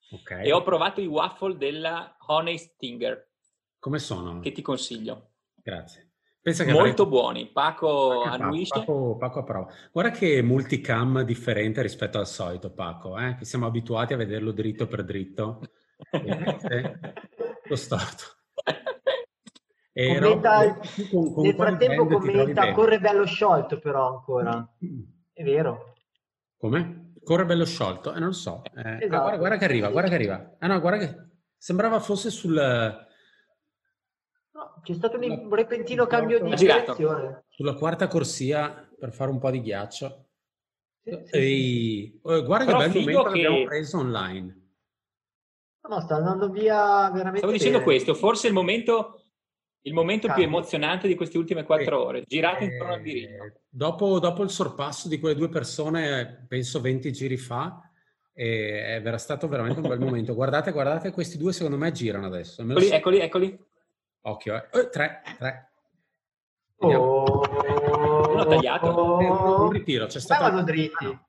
Okay. 0.10 0.48
E 0.48 0.52
ho 0.52 0.64
provato 0.64 1.00
i 1.00 1.06
waffle 1.06 1.58
della 1.58 2.18
Honey 2.26 2.58
Stinger. 2.58 3.30
Come 3.78 4.00
sono? 4.00 4.40
Che 4.40 4.52
ti 4.52 4.64
consiglio. 4.64 5.34
Grazie. 5.54 6.14
Pensa 6.42 6.64
che 6.64 6.72
Molto 6.72 7.04
avrei... 7.04 7.20
buoni. 7.20 7.52
Paco 7.52 8.24
annuisce. 8.24 8.80
Paco, 8.80 9.18
Paco 9.18 9.40
approva. 9.40 9.72
Guarda 9.92 10.12
che 10.12 10.42
multicam 10.42 11.22
differente 11.22 11.84
rispetto 11.84 12.18
al 12.18 12.28
solito, 12.28 12.72
Paco, 12.72 13.20
eh? 13.20 13.36
che 13.36 13.46
siamo 13.46 13.68
abituati 13.68 14.14
a 14.14 14.18
vederlo 14.18 14.52
dritto 14.54 14.88
per 14.88 15.04
dritto. 15.04 15.60
lo 17.68 17.76
storto. 17.76 18.24
Commenta, 19.98 20.78
con, 21.10 21.34
con 21.34 21.44
nel 21.44 21.56
frattempo 21.56 22.06
commenta 22.06 22.72
corre 22.72 23.00
bello 23.00 23.26
sciolto 23.26 23.80
però 23.80 24.18
ancora. 24.18 24.76
È 25.34 25.44
vero. 25.44 25.96
Come? 26.58 27.14
Corre 27.24 27.46
bello 27.46 27.66
sciolto? 27.66 28.14
Eh, 28.14 28.20
non 28.20 28.30
lo 28.30 28.34
so. 28.34 28.62
Eh, 28.64 28.82
ah, 28.82 28.98
esatto. 29.02 29.16
ah, 29.16 29.20
guarda, 29.20 29.38
guarda, 29.38 29.58
che 29.58 29.66
arriva, 29.66 29.90
guarda 29.90 30.10
che 30.10 30.16
arriva. 30.16 30.56
Ah 30.60 30.68
no, 30.68 30.80
guarda 30.80 31.06
che... 31.06 31.26
Sembrava 31.58 32.00
fosse 32.00 32.30
sul... 32.30 32.54
No, 32.54 33.06
c'è 34.82 34.94
stato 34.94 35.18
un 35.18 35.54
repentino 35.54 36.06
cambio 36.06 36.40
di 36.40 36.54
direzione. 36.54 37.44
Sulla 37.50 37.74
quarta 37.74 38.08
corsia 38.08 38.88
per 38.98 39.12
fare 39.12 39.32
un 39.32 39.40
po' 39.40 39.52
di 39.52 39.62
ghiaccio. 39.62 40.28
Sì, 41.04 41.22
sì, 41.26 42.14
e... 42.14 42.20
oh, 42.22 42.44
guarda 42.44 42.66
che 42.66 42.78
bel 42.78 43.00
momento 43.00 43.24
che 43.24 43.30
abbiamo 43.30 43.64
preso 43.64 43.98
online. 43.98 44.67
No, 45.88 46.02
sta 46.02 46.16
andando 46.16 46.50
via 46.50 47.10
veramente 47.10 47.38
Stavo 47.38 47.54
dicendo 47.54 47.78
bene. 47.80 47.90
questo, 47.90 48.14
forse 48.14 48.48
il 48.48 48.54
momento 48.54 49.22
il 49.88 49.94
momento 49.94 50.32
più 50.34 50.44
emozionante 50.44 51.08
di 51.08 51.16
queste 51.16 51.38
ultime 51.38 51.64
quattro 51.64 52.04
ore, 52.04 52.24
girato 52.28 52.64
eh, 52.64 52.66
intorno 52.66 52.94
al 52.94 53.02
mirino. 53.02 53.54
Dopo, 53.70 54.20
dopo, 54.20 54.44
il 54.44 54.50
sorpasso 54.50 55.08
di 55.08 55.18
quelle 55.18 55.36
due 55.36 55.48
persone, 55.48 56.46
penso 56.48 56.82
20 56.82 57.12
giri 57.14 57.38
fa, 57.38 57.90
eh, 58.34 59.02
era 59.04 59.18
stato 59.18 59.48
veramente 59.48 59.80
un 59.80 59.88
bel 59.88 60.00
momento. 60.04 60.36
Guardate, 60.36 60.74
guardate, 60.74 61.12
questi 61.12 61.38
due 61.38 61.54
secondo 61.54 61.78
me 61.78 61.92
girano 61.94 62.26
adesso. 62.26 62.64
Me 62.64 62.74
eccoli, 62.74 62.88
so. 62.88 62.94
eccoli, 62.94 63.20
eccoli. 63.20 63.66
Occhio, 64.24 64.56
eh. 64.56 64.68
Oh, 64.74 64.90
tre, 64.90 65.22
tre. 65.38 65.70
Oh. 66.80 67.42
Uno 68.30 68.46
tagliato. 68.46 68.88
Oh. 68.88 69.18
Un, 69.20 69.62
un 69.62 69.70
ritiro, 69.70 70.06
c'è 70.08 70.20
stato... 70.20 70.44
Stavano 70.44 70.64
dritti. 70.64 71.27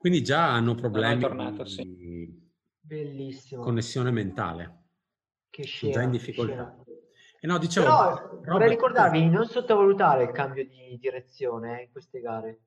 Quindi 0.00 0.22
già 0.22 0.50
hanno 0.54 0.74
problemi 0.74 1.20
tornato, 1.20 1.66
sì. 1.66 2.48
Bellissimo. 2.80 3.62
connessione 3.62 4.10
mentale. 4.10 4.84
Che 5.50 5.62
scena. 5.64 5.92
Già 5.92 6.00
in 6.00 6.10
difficoltà. 6.10 6.82
E 7.38 7.46
no, 7.46 7.58
dicevo, 7.58 7.84
Però 7.84 8.14
Robert, 8.14 8.46
vorrei 8.46 8.68
ricordarvi 8.70 9.20
di 9.20 9.28
non 9.28 9.46
sottovalutare 9.46 10.24
il 10.24 10.30
cambio 10.30 10.64
di 10.64 10.96
direzione 10.98 11.80
eh, 11.80 11.82
in 11.82 11.90
queste 11.92 12.20
gare, 12.20 12.62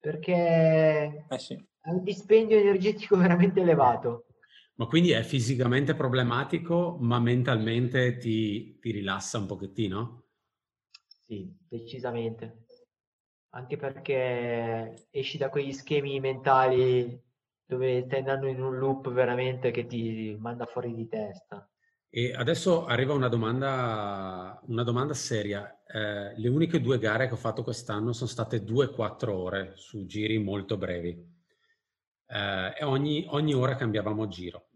perché 0.00 1.26
eh 1.28 1.38
sì. 1.38 1.54
è 1.54 1.90
un 1.90 2.02
dispendio 2.02 2.58
energetico 2.58 3.14
veramente 3.18 3.60
elevato. 3.60 4.26
Ma 4.74 4.86
quindi 4.86 5.12
è 5.12 5.22
fisicamente 5.22 5.94
problematico, 5.94 6.96
ma 6.98 7.20
mentalmente 7.20 8.16
ti, 8.16 8.80
ti 8.80 8.90
rilassa 8.90 9.38
un 9.38 9.46
pochettino? 9.46 10.24
Sì, 11.06 11.56
decisamente 11.68 12.63
anche 13.54 13.76
perché 13.76 15.06
esci 15.10 15.38
da 15.38 15.48
quegli 15.48 15.72
schemi 15.72 16.18
mentali 16.20 17.20
dove 17.66 18.04
stai 18.04 18.18
andando 18.18 18.46
in 18.46 18.60
un 18.60 18.76
loop 18.76 19.10
veramente 19.10 19.70
che 19.70 19.86
ti 19.86 20.36
manda 20.38 20.66
fuori 20.66 20.94
di 20.94 21.08
testa. 21.08 21.68
E 22.10 22.32
adesso 22.32 22.84
arriva 22.84 23.14
una 23.14 23.28
domanda, 23.28 24.60
una 24.66 24.82
domanda 24.82 25.14
seria. 25.14 25.80
Eh, 25.86 26.38
le 26.38 26.48
uniche 26.48 26.80
due 26.80 26.98
gare 26.98 27.26
che 27.26 27.32
ho 27.32 27.38
fatto 27.38 27.62
quest'anno 27.62 28.12
sono 28.12 28.28
state 28.28 28.62
2-4 28.62 29.30
ore 29.30 29.72
su 29.76 30.04
giri 30.04 30.38
molto 30.38 30.76
brevi 30.76 31.08
eh, 32.26 32.74
e 32.78 32.84
ogni, 32.84 33.24
ogni, 33.28 33.54
ora 33.54 33.74
cambiavamo 33.74 34.28
giro. 34.28 34.68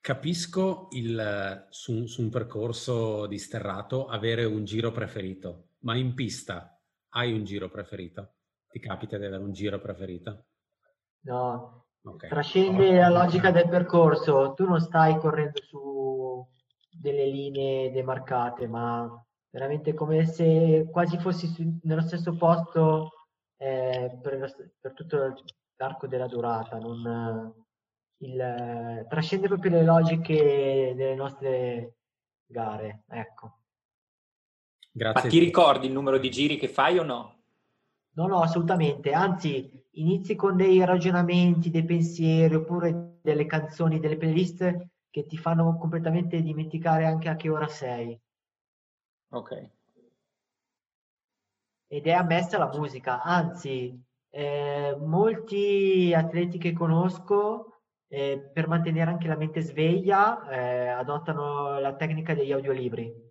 Capisco 0.00 0.88
il, 0.92 1.66
su, 1.70 2.06
su 2.06 2.22
un 2.22 2.30
percorso 2.30 3.26
di 3.26 3.38
sterrato 3.38 4.06
avere 4.06 4.44
un 4.44 4.64
giro 4.64 4.90
preferito, 4.90 5.70
ma 5.80 5.96
in 5.96 6.14
pista 6.14 6.77
hai 7.10 7.32
un 7.32 7.44
giro 7.44 7.68
preferito? 7.68 8.34
Ti 8.68 8.80
capita 8.80 9.16
di 9.16 9.24
avere 9.24 9.42
un 9.42 9.52
giro 9.52 9.80
preferito? 9.80 10.44
No, 11.20 11.86
okay. 12.02 12.28
trascende 12.28 12.96
la 12.96 13.08
logica 13.08 13.50
del 13.50 13.68
percorso. 13.68 14.54
Tu 14.54 14.66
non 14.66 14.80
stai 14.80 15.16
correndo 15.18 15.60
su 15.62 16.46
delle 16.90 17.26
linee 17.26 17.90
demarcate, 17.90 18.66
ma 18.66 19.08
veramente 19.50 19.94
come 19.94 20.26
se 20.26 20.88
quasi 20.90 21.18
fossi 21.18 21.46
su, 21.46 21.78
nello 21.82 22.02
stesso 22.02 22.36
posto 22.36 23.10
eh, 23.56 24.18
per, 24.20 24.74
per, 24.80 24.92
tutto 24.92 25.34
l'arco 25.76 26.06
della 26.06 26.26
durata. 26.26 26.78
Non, 26.78 27.54
il, 28.18 29.06
trascende 29.08 29.48
proprio 29.48 29.70
le 29.72 29.84
logiche 29.84 30.92
delle 30.96 31.14
nostre 31.14 31.94
gare. 32.46 33.04
Ecco. 33.08 33.57
Grazie. 34.98 35.22
Ma 35.22 35.28
ti 35.28 35.38
ricordi 35.38 35.86
il 35.86 35.92
numero 35.92 36.18
di 36.18 36.28
giri 36.28 36.56
che 36.56 36.66
fai 36.66 36.98
o 36.98 37.04
no? 37.04 37.36
No, 38.14 38.26
no, 38.26 38.42
assolutamente. 38.42 39.12
Anzi, 39.12 39.70
inizi 39.92 40.34
con 40.34 40.56
dei 40.56 40.84
ragionamenti, 40.84 41.70
dei 41.70 41.84
pensieri 41.84 42.56
oppure 42.56 43.20
delle 43.22 43.46
canzoni, 43.46 44.00
delle 44.00 44.16
playlist 44.16 44.88
che 45.08 45.26
ti 45.26 45.36
fanno 45.36 45.78
completamente 45.78 46.42
dimenticare 46.42 47.06
anche 47.06 47.28
a 47.28 47.36
che 47.36 47.48
ora 47.48 47.68
sei. 47.68 48.20
Ok. 49.30 49.70
Ed 51.86 52.06
è 52.06 52.10
ammessa 52.10 52.58
la 52.58 52.70
musica. 52.74 53.22
Anzi, 53.22 54.04
eh, 54.30 54.96
molti 54.98 56.12
atleti 56.12 56.58
che 56.58 56.72
conosco 56.72 57.82
eh, 58.08 58.50
per 58.52 58.66
mantenere 58.66 59.12
anche 59.12 59.28
la 59.28 59.36
mente 59.36 59.60
sveglia 59.60 60.48
eh, 60.48 60.88
adottano 60.88 61.78
la 61.78 61.94
tecnica 61.94 62.34
degli 62.34 62.50
audiolibri. 62.50 63.27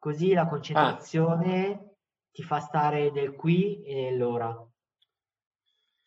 Così 0.00 0.32
la 0.32 0.46
concentrazione 0.46 1.72
ah. 1.72 1.94
ti 2.32 2.42
fa 2.42 2.58
stare 2.58 3.10
nel 3.10 3.34
qui 3.34 3.82
e 3.82 3.94
nell'ora. 3.94 4.66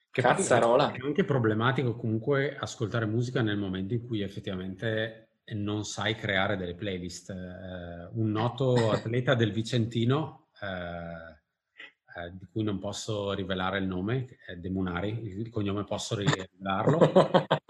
Che 0.10 0.22
Cazzarola. 0.22 0.92
È 0.94 1.06
anche 1.06 1.24
problematico 1.24 1.96
comunque 1.96 2.58
ascoltare 2.58 3.06
musica 3.06 3.44
nel 3.44 3.58
momento 3.58 3.94
in 3.94 4.04
cui 4.04 4.22
effettivamente 4.22 5.38
non 5.54 5.86
sai 5.86 6.16
creare 6.16 6.58
delle 6.58 6.74
playlist. 6.74 7.30
Eh, 7.30 8.10
un 8.14 8.32
noto 8.32 8.74
atleta 8.90 9.36
del 9.36 9.52
Vicentino, 9.52 10.48
eh, 10.60 12.20
eh, 12.20 12.32
di 12.34 12.48
cui 12.52 12.64
non 12.64 12.80
posso 12.80 13.32
rivelare 13.34 13.78
il 13.78 13.86
nome, 13.86 14.40
è 14.48 14.56
De 14.56 14.72
Munari, 14.72 15.24
il 15.24 15.52
cognome 15.52 15.84
posso 15.84 16.16
rivelarlo, 16.16 17.12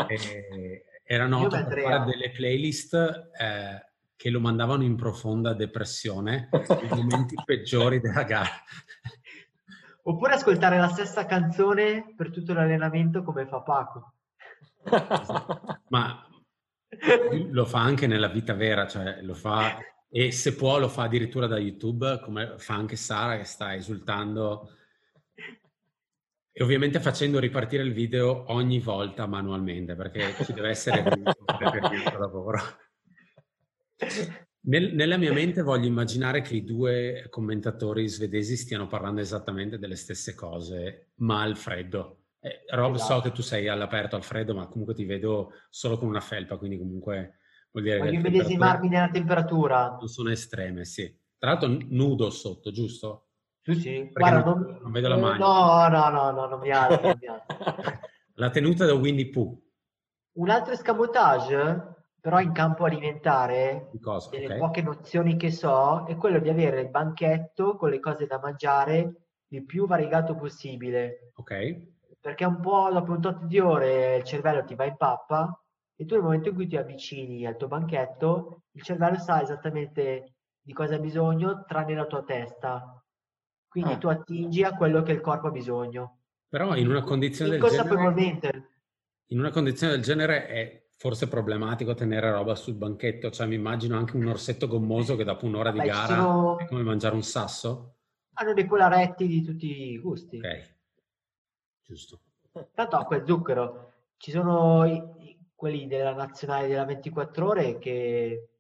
era 1.04 1.28
noto 1.28 1.66
per 1.66 1.82
fare 1.82 2.06
delle 2.06 2.32
playlist 2.32 2.94
eh, 3.38 3.93
che 4.24 4.30
lo 4.30 4.40
mandavano 4.40 4.84
in 4.84 4.96
profonda 4.96 5.54
depressione 5.54 6.48
nei 6.50 6.88
momenti 6.96 7.36
peggiori 7.44 8.00
della 8.00 8.24
gara. 8.24 8.48
Oppure 10.04 10.36
ascoltare 10.36 10.78
la 10.78 10.88
stessa 10.88 11.26
canzone 11.26 12.14
per 12.16 12.32
tutto 12.32 12.54
l'allenamento 12.54 13.22
come 13.22 13.46
fa 13.46 13.60
Paco. 13.60 14.14
Ma 15.90 16.26
lo 17.52 17.66
fa 17.66 17.82
anche 17.82 18.08
nella 18.08 18.30
vita 18.30 18.54
vera, 18.54 18.88
cioè 18.88 19.22
lo 19.24 19.34
fa 19.34 19.78
e 20.10 20.32
se 20.32 20.56
può 20.56 20.80
lo 20.80 20.88
fa 20.88 21.04
addirittura 21.04 21.46
da 21.46 21.60
YouTube, 21.60 22.22
come 22.22 22.54
fa 22.60 22.76
anche 22.76 22.96
Sara 22.96 23.36
che 23.36 23.44
sta 23.44 23.76
esultando 23.76 24.70
e 26.50 26.64
ovviamente 26.64 27.02
facendo 27.02 27.40
ripartire 27.40 27.84
il 27.84 27.92
video 27.92 28.46
ogni 28.54 28.80
volta 28.80 29.26
manualmente 29.26 29.96
perché 29.96 30.34
ci 30.46 30.54
deve 30.54 30.70
essere 30.70 31.04
per 31.12 31.92
il 31.92 32.18
lavoro. 32.18 32.62
Nel, 34.66 34.94
nella 34.94 35.18
mia 35.18 35.34
mente 35.34 35.62
voglio 35.62 35.88
immaginare 35.88 36.42
che 36.42 36.56
i 36.56 36.64
due 36.64 37.28
commentatori 37.30 38.08
svedesi 38.08 38.56
stiano 38.56 38.88
parlando 38.88 39.20
esattamente 39.20 39.78
delle 39.78 39.98
stesse 39.98 40.36
cose, 40.36 41.12
ma 41.16 41.42
al 41.42 41.58
freddo. 41.58 42.20
Eh, 42.40 42.64
Rob, 42.70 42.96
esatto. 42.96 43.14
so 43.16 43.22
che 43.22 43.32
tu 43.32 43.42
sei 43.42 43.68
all'aperto 43.68 44.16
al 44.16 44.24
freddo, 44.24 44.54
ma 44.54 44.68
comunque 44.68 44.94
ti 44.94 45.04
vedo 45.04 45.52
solo 45.70 45.98
con 45.98 46.08
una 46.08 46.22
felpa, 46.22 46.58
quindi 46.58 46.78
comunque 46.78 47.40
vuol 47.72 47.84
dire 47.84 47.98
Voglio 47.98 48.22
che... 48.22 48.30
medesimarmi 48.30 48.88
nella 48.88 49.10
temperatura. 49.10 49.98
Non 50.00 50.08
sono 50.08 50.30
estreme, 50.30 50.86
sì. 50.86 51.14
Tra 51.38 51.52
l'altro 51.52 51.78
nudo 51.90 52.30
sotto, 52.30 52.72
giusto? 52.72 53.28
Sì, 53.62 53.76
sì. 53.76 54.10
Guarda, 54.14 54.44
non, 54.44 54.62
non, 54.62 54.80
non, 54.82 54.92
vedo 54.92 55.08
la 55.10 55.18
mano. 55.18 55.46
No, 55.46 55.88
no, 55.90 56.10
no, 56.10 56.32
no, 56.32 56.48
non 56.48 56.60
mi 56.60 56.70
alzo, 56.72 57.02
non 57.02 57.18
mi 57.20 57.28
alzo. 57.28 58.00
la 58.36 58.50
tenuta 58.50 58.86
da 58.86 58.94
Winnie 58.94 59.30
Pooh. 59.30 59.62
Un 60.36 60.50
altro 60.50 60.74
escamotage 60.74 61.93
però 62.24 62.40
in 62.40 62.54
campo 62.54 62.86
alimentare, 62.86 63.90
delle 64.30 64.46
okay. 64.46 64.58
poche 64.58 64.82
nozioni 64.82 65.36
che 65.36 65.52
so, 65.52 66.06
è 66.08 66.16
quello 66.16 66.40
di 66.40 66.48
avere 66.48 66.80
il 66.80 66.90
banchetto 66.90 67.76
con 67.76 67.90
le 67.90 68.00
cose 68.00 68.26
da 68.26 68.40
mangiare 68.40 69.26
il 69.50 69.66
più 69.66 69.86
variegato 69.86 70.34
possibile. 70.34 71.34
Ok. 71.36 71.92
Perché 72.22 72.46
un 72.46 72.62
po' 72.62 72.90
dopo 72.94 73.12
un 73.12 73.20
tot 73.20 73.44
di 73.44 73.60
ore 73.60 74.16
il 74.16 74.24
cervello 74.24 74.64
ti 74.64 74.74
va 74.74 74.86
in 74.86 74.96
pappa 74.96 75.62
e 75.98 76.06
tu 76.06 76.14
nel 76.14 76.24
momento 76.24 76.48
in 76.48 76.56
cui 76.56 76.66
ti 76.66 76.78
avvicini 76.78 77.46
al 77.46 77.58
tuo 77.58 77.68
banchetto, 77.68 78.62
il 78.72 78.82
cervello 78.84 79.18
sa 79.18 79.42
esattamente 79.42 80.36
di 80.62 80.72
cosa 80.72 80.96
ha 80.96 81.00
bisogno 81.00 81.66
tranne 81.68 81.94
la 81.94 82.06
tua 82.06 82.24
testa. 82.24 83.04
Quindi 83.68 83.92
ah. 83.92 83.98
tu 83.98 84.08
attingi 84.08 84.64
a 84.64 84.78
quello 84.78 85.02
che 85.02 85.12
il 85.12 85.20
corpo 85.20 85.48
ha 85.48 85.52
bisogno. 85.52 86.20
Però 86.48 86.74
in 86.78 86.88
una 86.88 87.04
condizione 87.04 87.58
del 87.58 87.60
genere... 87.60 88.70
In 89.26 89.40
una 89.40 89.52
condizione 89.52 89.92
del 89.92 90.04
genere 90.04 90.48
è 90.48 90.83
forse 91.04 91.28
problematico 91.28 91.94
tenere 91.96 92.32
roba 92.32 92.56
sul 92.56 92.76
banchetto, 92.76 93.30
cioè 93.30 93.46
mi 93.46 93.56
immagino 93.56 93.98
anche 93.98 94.16
un 94.16 94.26
orsetto 94.26 94.68
gommoso 94.68 95.18
che 95.18 95.26
dopo 95.26 95.46
un'ora 95.46 95.70
di 95.70 95.80
Beh, 95.80 95.86
gara 95.86 96.16
sono... 96.16 96.58
è 96.58 96.66
come 96.66 96.82
mangiare 96.82 97.14
un 97.14 97.24
sasso. 97.24 97.96
Hanno 98.36 98.54
dei 98.54 98.66
polaretti 98.66 99.28
di 99.28 99.44
tutti 99.44 99.92
i 99.92 100.00
gusti. 100.00 100.38
Ok, 100.38 100.76
giusto. 101.82 102.22
Tanto 102.74 102.96
acqua 102.96 103.18
e 103.18 103.24
zucchero. 103.26 103.92
Ci 104.16 104.32
sono 104.32 104.86
i, 104.86 105.38
quelli 105.54 105.88
della 105.88 106.14
nazionale 106.14 106.70
della 106.70 106.86
24 106.86 107.48
ore 107.48 107.78
che 107.80 108.52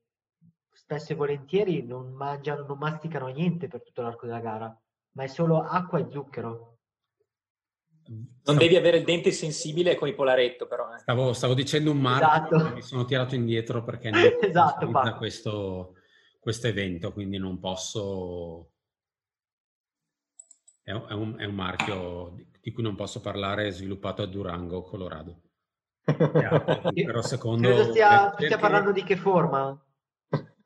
spesso 0.69 1.13
e 1.13 1.15
volentieri 1.15 1.85
non 1.85 2.11
mangiano, 2.11 2.65
non 2.65 2.77
masticano 2.77 3.27
niente 3.27 3.69
per 3.69 3.83
tutto 3.83 4.01
l'arco 4.01 4.25
della 4.25 4.41
gara, 4.41 4.81
ma 5.11 5.23
è 5.23 5.27
solo 5.27 5.61
acqua 5.61 5.99
e 5.99 6.07
zucchero. 6.11 6.72
Non 8.05 8.57
devi 8.57 8.75
avere 8.75 8.97
il 8.97 9.05
dente 9.05 9.31
sensibile 9.31 9.95
con 9.95 10.07
il 10.07 10.15
polaretto, 10.15 10.67
però. 10.67 10.93
Eh. 10.93 10.99
Stavo, 10.99 11.33
stavo, 11.33 11.53
dicendo 11.53 11.91
un 11.91 11.99
marchio 11.99 12.57
esatto. 12.57 12.73
mi 12.75 12.81
sono 12.81 13.05
tirato 13.05 13.35
indietro 13.35 13.83
perché 13.83 14.09
non 14.09 14.21
esatto, 14.41 14.87
da 14.87 15.15
questo, 15.15 15.95
questo 16.39 16.67
evento, 16.67 17.13
quindi 17.13 17.37
non 17.37 17.59
posso... 17.59 18.71
È 20.81 20.91
un, 20.91 21.05
è 21.07 21.13
un, 21.13 21.35
è 21.39 21.45
un 21.45 21.55
marchio 21.55 22.35
di 22.59 22.71
cui 22.71 22.83
non 22.83 22.95
posso 22.95 23.21
parlare, 23.21 23.71
sviluppato 23.71 24.21
a 24.21 24.25
Durango, 24.25 24.81
Colorado. 24.81 25.41
Però 26.03 27.21
secondo... 27.21 27.69
Credo 27.69 27.91
stia, 27.91 28.29
perché... 28.29 28.45
stia 28.45 28.57
parlando 28.57 28.91
di 28.91 29.03
che 29.03 29.15
forma? 29.15 29.81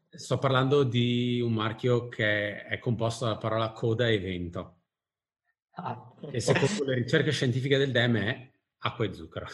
Sto 0.09 0.39
parlando 0.39 0.83
di 0.83 1.39
un 1.41 1.53
marchio 1.53 2.07
che 2.07 2.63
è 2.63 2.79
composto 2.79 3.25
dalla 3.25 3.37
parola 3.37 3.71
coda 3.71 4.09
evento. 4.09 4.76
Ah. 5.79 6.11
E 6.31 6.39
secondo 6.39 6.85
le 6.85 6.95
ricerche 6.95 7.31
scientifiche 7.31 7.77
del 7.77 7.91
DEM 7.91 8.17
è 8.17 8.51
acqua 8.79 9.05
e 9.05 9.13
zucchero. 9.13 9.47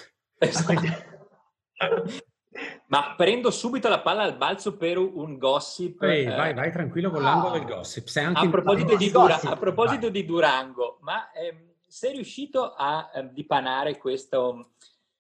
Ma 2.87 3.15
prendo 3.17 3.51
subito 3.51 3.89
la 3.89 3.99
palla 4.01 4.23
al 4.23 4.37
balzo 4.37 4.77
per 4.77 4.97
un 4.97 5.37
gossip. 5.37 6.01
Ehi, 6.03 6.25
eh, 6.25 6.35
vai, 6.35 6.53
vai 6.53 6.71
tranquillo 6.71 7.09
con 7.09 7.23
l'angolo 7.23 7.57
del 7.57 7.65
gossip. 7.65 8.07
a, 8.15 8.49
proposito 8.49 8.95
di, 8.95 9.11
Dura- 9.11 9.41
a 9.41 9.57
proposito 9.57 10.09
di 10.09 10.23
Durango, 10.25 10.99
ma 11.01 11.31
eh, 11.31 11.75
sei 11.87 12.13
riuscito 12.13 12.73
a 12.73 13.09
eh, 13.13 13.33
dipanare 13.33 13.97
questo, 13.97 14.73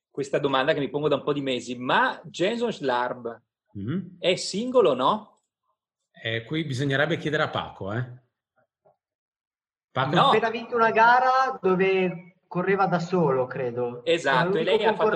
questa 0.09 0.37
domanda 0.39 0.73
che 0.73 0.79
mi 0.79 0.89
pongo 0.89 1.07
da 1.07 1.15
un 1.15 1.23
po' 1.23 1.33
di 1.33 1.41
mesi? 1.41 1.75
Ma 1.75 2.21
Jason 2.23 2.71
Schlarb 2.71 3.41
mm-hmm. 3.77 3.99
è 4.19 4.35
singolo 4.35 4.91
o 4.91 4.95
no? 4.95 5.39
Eh, 6.21 6.43
qui 6.45 6.63
bisognerebbe 6.63 7.17
chiedere 7.17 7.43
a 7.43 7.49
Paco, 7.49 7.91
eh? 7.91 8.21
Paco 9.93 10.15
no. 10.15 10.21
ha 10.21 10.27
appena 10.29 10.49
vinto 10.49 10.75
una 10.75 10.89
gara 10.89 11.59
dove 11.61 12.37
correva 12.47 12.87
da 12.87 12.97
solo, 12.97 13.45
credo. 13.45 14.03
Esatto, 14.03 14.57
e 14.57 14.63
lei 14.63 14.83
ha, 14.83 14.95
fatto 14.95 15.15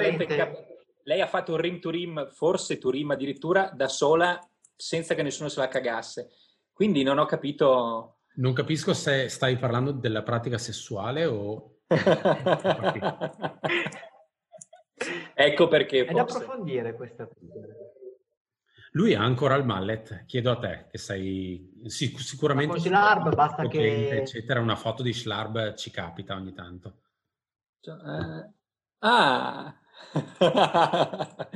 lei 1.04 1.20
ha 1.20 1.26
fatto 1.26 1.54
un 1.54 1.58
rim 1.58 1.80
to 1.80 1.90
rim, 1.90 2.30
forse 2.32 2.78
to 2.78 2.92
rim 2.92 3.10
addirittura, 3.10 3.72
da 3.74 3.88
sola, 3.88 4.40
senza 4.76 5.16
che 5.16 5.24
nessuno 5.24 5.50
se 5.50 5.60
la 5.60 5.68
cagasse. 5.68 6.30
Quindi 6.72 7.02
non 7.02 7.18
ho 7.18 7.26
capito... 7.26 8.20
Non 8.36 8.54
capisco 8.54 8.94
se 8.94 9.30
stai 9.30 9.58
parlando 9.58 9.92
della 9.92 10.22
pratica 10.22 10.60
sessuale 10.60 11.26
o... 11.26 11.78
ecco 15.34 15.68
perché... 15.68 16.06
È 16.06 16.14
da 16.14 16.22
approfondire 16.22 16.94
questa. 16.94 17.28
Lui 18.98 19.14
ha 19.14 19.22
ancora 19.22 19.54
il 19.54 19.64
mallet, 19.64 20.26
chiedo 20.26 20.50
a 20.50 20.58
te, 20.58 20.88
che 20.90 20.98
sei 20.98 21.84
sic- 21.86 22.20
sicuramente... 22.20 22.72
con 22.72 22.80
Schlarb 22.80 23.36
basta 23.36 23.62
potente, 23.62 24.10
che... 24.10 24.18
Eccetera, 24.22 24.60
una 24.60 24.76
foto 24.76 25.04
di 25.04 25.14
Schlarb 25.14 25.76
ci 25.76 25.92
capita 25.92 26.34
ogni 26.34 26.52
tanto. 26.52 27.02
Cioè, 27.80 27.96
eh... 27.96 28.50
Ah! 28.98 29.80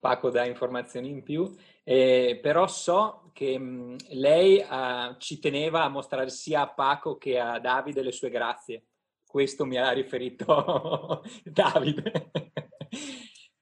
Paco 0.00 0.30
dà 0.30 0.44
informazioni 0.44 1.08
in 1.08 1.22
più, 1.22 1.54
eh, 1.84 2.40
però 2.42 2.66
so 2.66 3.30
che 3.32 3.56
mh, 3.56 3.96
lei 4.14 4.58
uh, 4.58 5.16
ci 5.18 5.38
teneva 5.38 5.84
a 5.84 5.88
mostrare 5.88 6.30
sia 6.30 6.62
a 6.62 6.68
Paco 6.68 7.16
che 7.16 7.38
a 7.38 7.60
Davide 7.60 8.02
le 8.02 8.10
sue 8.10 8.28
grazie. 8.28 8.86
Questo 9.24 9.64
mi 9.64 9.76
ha 9.76 9.92
riferito 9.92 11.22
Davide. 11.46 12.32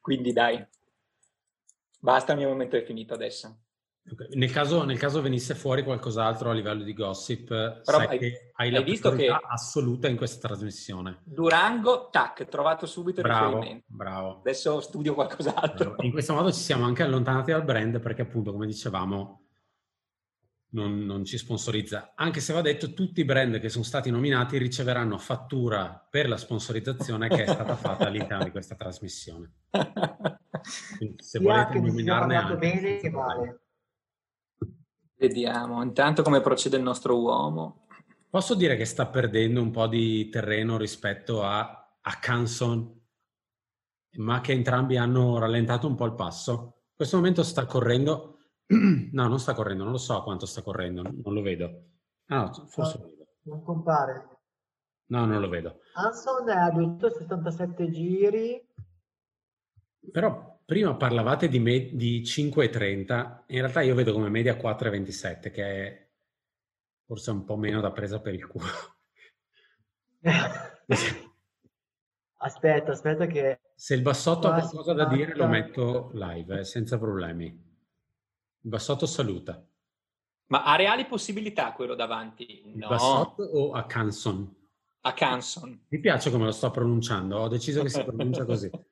Quindi 0.01 0.33
dai. 0.33 0.67
Basta, 2.01 2.33
il 2.33 2.39
mio 2.39 2.49
momento 2.49 2.77
è 2.77 2.83
finito 2.83 3.15
adesso. 3.15 3.61
Nel, 4.35 4.51
caso, 4.51 4.83
nel, 4.85 4.99
caso, 4.99 5.21
venisse 5.21 5.55
fuori 5.55 5.85
qualcos'altro 5.85 6.51
a 6.51 6.55
livello 6.55 6.83
di 6.83 6.95
gossip, 6.95 7.47
Però 7.49 7.99
sai 7.99 8.07
hai, 8.07 8.19
che 8.19 8.53
hai, 8.55 8.69
hai 8.69 8.71
la 8.73 8.81
visto 8.81 9.13
che 9.13 9.29
assoluta 9.29 10.09
in 10.09 10.17
questa 10.17 10.49
trasmissione. 10.49 11.21
Durango, 11.25 12.09
tac, 12.11 12.49
trovato 12.49 12.87
subito 12.87 13.21
il 13.21 13.27
bravo, 13.27 13.57
riferimento. 13.57 13.85
Bravo. 13.89 14.39
Adesso 14.39 14.81
studio 14.81 15.15
qualcos'altro. 15.15 15.97
In 16.01 16.11
questo 16.11 16.33
modo 16.33 16.51
ci 16.51 16.61
siamo 16.61 16.87
anche 16.87 17.03
allontanati 17.03 17.53
dal 17.53 17.63
brand 17.63 18.01
perché 18.01 18.23
appunto, 18.23 18.51
come 18.51 18.67
dicevamo, 18.67 19.45
non, 20.71 21.05
non, 21.05 21.25
ci 21.25 21.37
sponsorizza. 21.37 22.13
Anche 22.17 22.41
se 22.41 22.53
va 22.53 22.63
detto, 22.63 22.95
tutti 22.95 23.21
i 23.21 23.25
brand 23.25 23.61
che 23.61 23.69
sono 23.69 23.85
stati 23.85 24.11
nominati 24.11 24.57
riceveranno 24.57 25.19
fattura 25.19 26.05
per 26.11 26.29
la 26.29 26.37
sponsorizzazione 26.37 27.29
che 27.29 27.45
è 27.45 27.47
stata 27.47 27.77
fatta 27.77 28.07
all'interno 28.07 28.45
di 28.45 28.51
questa 28.51 28.75
trasmissione. 28.75 29.53
Se 31.17 31.39
volete 31.39 31.81
nominarne 31.81 32.37
anche, 32.37 32.57
bene 32.57 32.97
che 32.99 33.11
vale. 33.11 33.61
Vediamo 35.17 35.83
intanto 35.83 36.23
come 36.23 36.41
procede 36.41 36.77
il 36.77 36.83
nostro 36.83 37.21
uomo. 37.21 37.87
Posso 38.29 38.55
dire 38.55 38.77
che 38.77 38.85
sta 38.85 39.07
perdendo 39.07 39.61
un 39.61 39.71
po' 39.71 39.87
di 39.87 40.29
terreno 40.29 40.77
rispetto 40.77 41.43
a, 41.43 41.99
a 42.01 42.19
Canson, 42.19 42.99
ma 44.19 44.41
che 44.41 44.53
entrambi 44.53 44.97
hanno 44.97 45.39
rallentato 45.39 45.87
un 45.87 45.97
po' 45.97 46.07
il 46.07 46.15
passo. 46.15 46.53
In 46.91 46.97
questo 46.97 47.17
momento 47.17 47.43
sta 47.43 47.67
correndo 47.67 48.39
No, 49.13 49.27
non 49.27 49.41
sta 49.41 49.55
correndo, 49.55 49.83
non 49.83 49.93
lo 49.93 49.99
so 49.99 50.23
quanto 50.23 50.47
sta 50.47 50.63
correndo, 50.63 51.03
non 51.03 51.35
lo 51.35 51.43
vedo. 51.43 51.85
Ah, 52.27 52.45
no, 52.45 52.67
forse 52.67 52.99
no, 52.99 53.05
lo 53.05 53.11
vedo. 53.11 53.27
Non 53.43 53.63
compare. 53.63 54.29
No, 55.07 55.25
non 55.25 55.41
lo 55.41 55.49
vedo. 55.49 55.81
Hanson 55.95 56.49
è 56.49 56.57
a 56.57 56.71
267 56.71 57.91
giri. 57.91 58.69
Però 60.13 60.50
prima 60.71 60.95
parlavate 60.95 61.49
di, 61.49 61.59
me- 61.59 61.97
di 61.97 62.21
5,30, 62.21 63.43
in 63.49 63.59
realtà 63.59 63.81
io 63.81 63.97
vedo 63.97 64.13
come 64.13 64.29
media 64.29 64.55
4,27, 64.55 65.51
che 65.51 65.65
è 65.65 66.09
forse 67.05 67.33
un 67.33 67.45
po' 67.45 67.57
meno 67.57 67.81
da 67.81 67.91
presa 67.91 68.21
per 68.21 68.35
il 68.35 68.47
culo. 68.47 68.69
aspetta, 72.37 72.93
aspetta 72.93 73.27
che... 73.27 73.59
Se 73.75 73.95
il 73.97 74.03
bassotto 74.03 74.47
ha 74.47 74.61
qualcosa 74.61 74.93
da 74.93 75.07
dire 75.07 75.35
lo 75.35 75.49
metto 75.49 76.13
live, 76.13 76.61
eh, 76.61 76.65
senza 76.65 76.99
problemi. 76.99 77.53
Bassotto 78.61 79.07
saluta. 79.07 79.61
Ma 80.47 80.63
ha 80.63 80.77
reali 80.77 81.05
possibilità 81.07 81.73
quello 81.73 81.97
davanti? 81.97 82.63
No. 82.77 82.87
Bassotto 82.87 83.43
o 83.43 83.73
a 83.73 83.87
Canson? 83.87 84.55
A 85.01 85.13
Canson. 85.15 85.87
Mi 85.89 85.99
piace 85.99 86.31
come 86.31 86.45
lo 86.45 86.53
sto 86.53 86.71
pronunciando, 86.71 87.39
ho 87.39 87.49
deciso 87.49 87.83
che 87.83 87.89
si 87.89 88.05
pronuncia 88.05 88.45
così. 88.45 88.71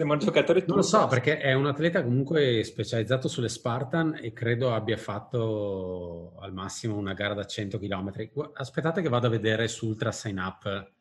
Sembra 0.00 0.16
un 0.16 0.24
giocatore 0.24 0.64
Non 0.66 0.76
lo 0.76 0.82
so, 0.82 1.06
perché 1.08 1.40
è 1.40 1.52
un 1.52 1.66
atleta 1.66 2.02
comunque 2.02 2.64
specializzato 2.64 3.28
sulle 3.28 3.50
Spartan 3.50 4.18
e 4.18 4.32
credo 4.32 4.72
abbia 4.72 4.96
fatto 4.96 6.38
al 6.38 6.54
massimo 6.54 6.96
una 6.96 7.12
gara 7.12 7.34
da 7.34 7.44
100 7.44 7.78
km. 7.78 8.30
Aspettate 8.54 9.02
che 9.02 9.10
vado 9.10 9.26
a 9.26 9.28
vedere 9.28 9.68
su 9.68 9.88
Ultra 9.88 10.10
Sign 10.10 10.38
Up 10.38 10.92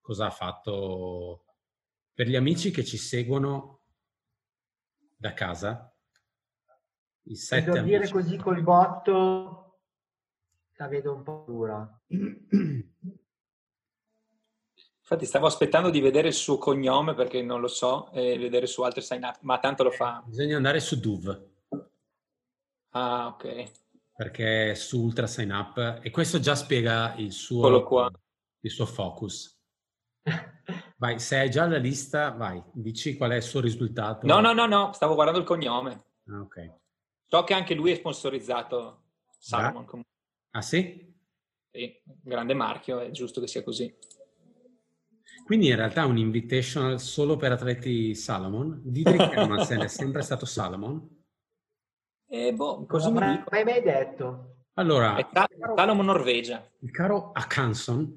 cosa 0.00 0.26
ha 0.26 0.30
fatto. 0.30 1.44
Per 2.14 2.28
gli 2.28 2.36
amici 2.36 2.70
che 2.70 2.84
ci 2.84 2.98
seguono 2.98 3.80
da 5.16 5.32
casa, 5.32 5.92
i 7.22 7.34
sette 7.34 7.72
Devo 7.72 7.84
dire 7.84 8.08
così 8.08 8.36
col 8.36 8.62
botto 8.62 9.80
la 10.76 10.86
vedo 10.86 11.14
un 11.14 11.24
po' 11.24 11.42
dura. 11.48 12.00
Infatti 15.12 15.28
stavo 15.28 15.46
aspettando 15.46 15.90
di 15.90 16.00
vedere 16.00 16.28
il 16.28 16.34
suo 16.34 16.56
cognome 16.56 17.14
perché 17.14 17.42
non 17.42 17.60
lo 17.60 17.66
so 17.66 18.12
e 18.12 18.38
vedere 18.38 18.68
su 18.68 18.82
altri 18.82 19.02
sign 19.02 19.24
up, 19.24 19.38
ma 19.40 19.58
tanto 19.58 19.82
lo 19.82 19.90
fa. 19.90 20.22
Bisogna 20.24 20.56
andare 20.56 20.78
su 20.78 21.00
Duv. 21.00 21.48
Ah, 22.90 23.26
ok. 23.26 23.72
Perché 24.14 24.76
su 24.76 25.02
Ultra 25.02 25.26
Sign 25.26 25.50
Up 25.50 25.98
e 26.00 26.10
questo 26.12 26.38
già 26.38 26.54
spiega 26.54 27.16
il 27.16 27.32
suo, 27.32 28.08
il 28.60 28.70
suo 28.70 28.86
focus. 28.86 29.58
Vai, 30.96 31.18
se 31.18 31.38
hai 31.38 31.50
già 31.50 31.66
la 31.66 31.78
lista, 31.78 32.30
vai, 32.30 32.62
dici 32.72 33.16
qual 33.16 33.32
è 33.32 33.36
il 33.36 33.42
suo 33.42 33.60
risultato. 33.60 34.24
No, 34.28 34.38
no, 34.38 34.52
no, 34.52 34.66
no, 34.66 34.92
stavo 34.92 35.14
guardando 35.14 35.40
il 35.40 35.46
cognome. 35.46 36.04
Ah, 36.28 36.40
ok. 36.40 36.74
So 37.26 37.42
che 37.42 37.54
anche 37.54 37.74
lui 37.74 37.90
è 37.90 37.96
sponsorizzato 37.96 39.02
Salomon. 39.38 39.86
Ah, 39.92 40.58
ah 40.58 40.62
sì? 40.62 41.12
Sì, 41.68 42.00
grande 42.04 42.54
marchio, 42.54 43.00
è 43.00 43.10
giusto 43.10 43.40
che 43.40 43.48
sia 43.48 43.64
così. 43.64 43.92
Quindi 45.50 45.66
in 45.66 45.74
realtà 45.74 46.02
è 46.02 46.06
un 46.06 46.16
invitation 46.16 47.00
solo 47.00 47.36
per 47.36 47.50
atleti 47.50 48.14
Salomon? 48.14 48.82
Dietrich 48.84 49.32
Hermansen 49.32 49.80
è 49.80 49.88
sempre 49.90 50.22
stato 50.22 50.46
Salomon? 50.46 51.24
Eh, 52.28 52.52
boh, 52.54 52.86
così 52.86 53.10
non 53.10 53.24
mi 53.24 53.36
dico. 53.36 53.48
mai 53.50 53.64
mai 53.64 53.82
detto. 53.82 54.66
Allora, 54.74 55.16
è 55.16 55.26
Salomon 55.74 56.06
Norvegia. 56.06 56.64
Il 56.82 56.92
caro 56.92 57.32
Akanson 57.32 58.16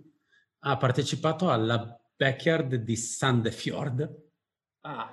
ha 0.60 0.78
partecipato 0.78 1.50
alla 1.50 2.00
backyard 2.16 2.76
di 2.76 2.96
Sandefjord. 2.96 4.16
Ah. 4.82 5.10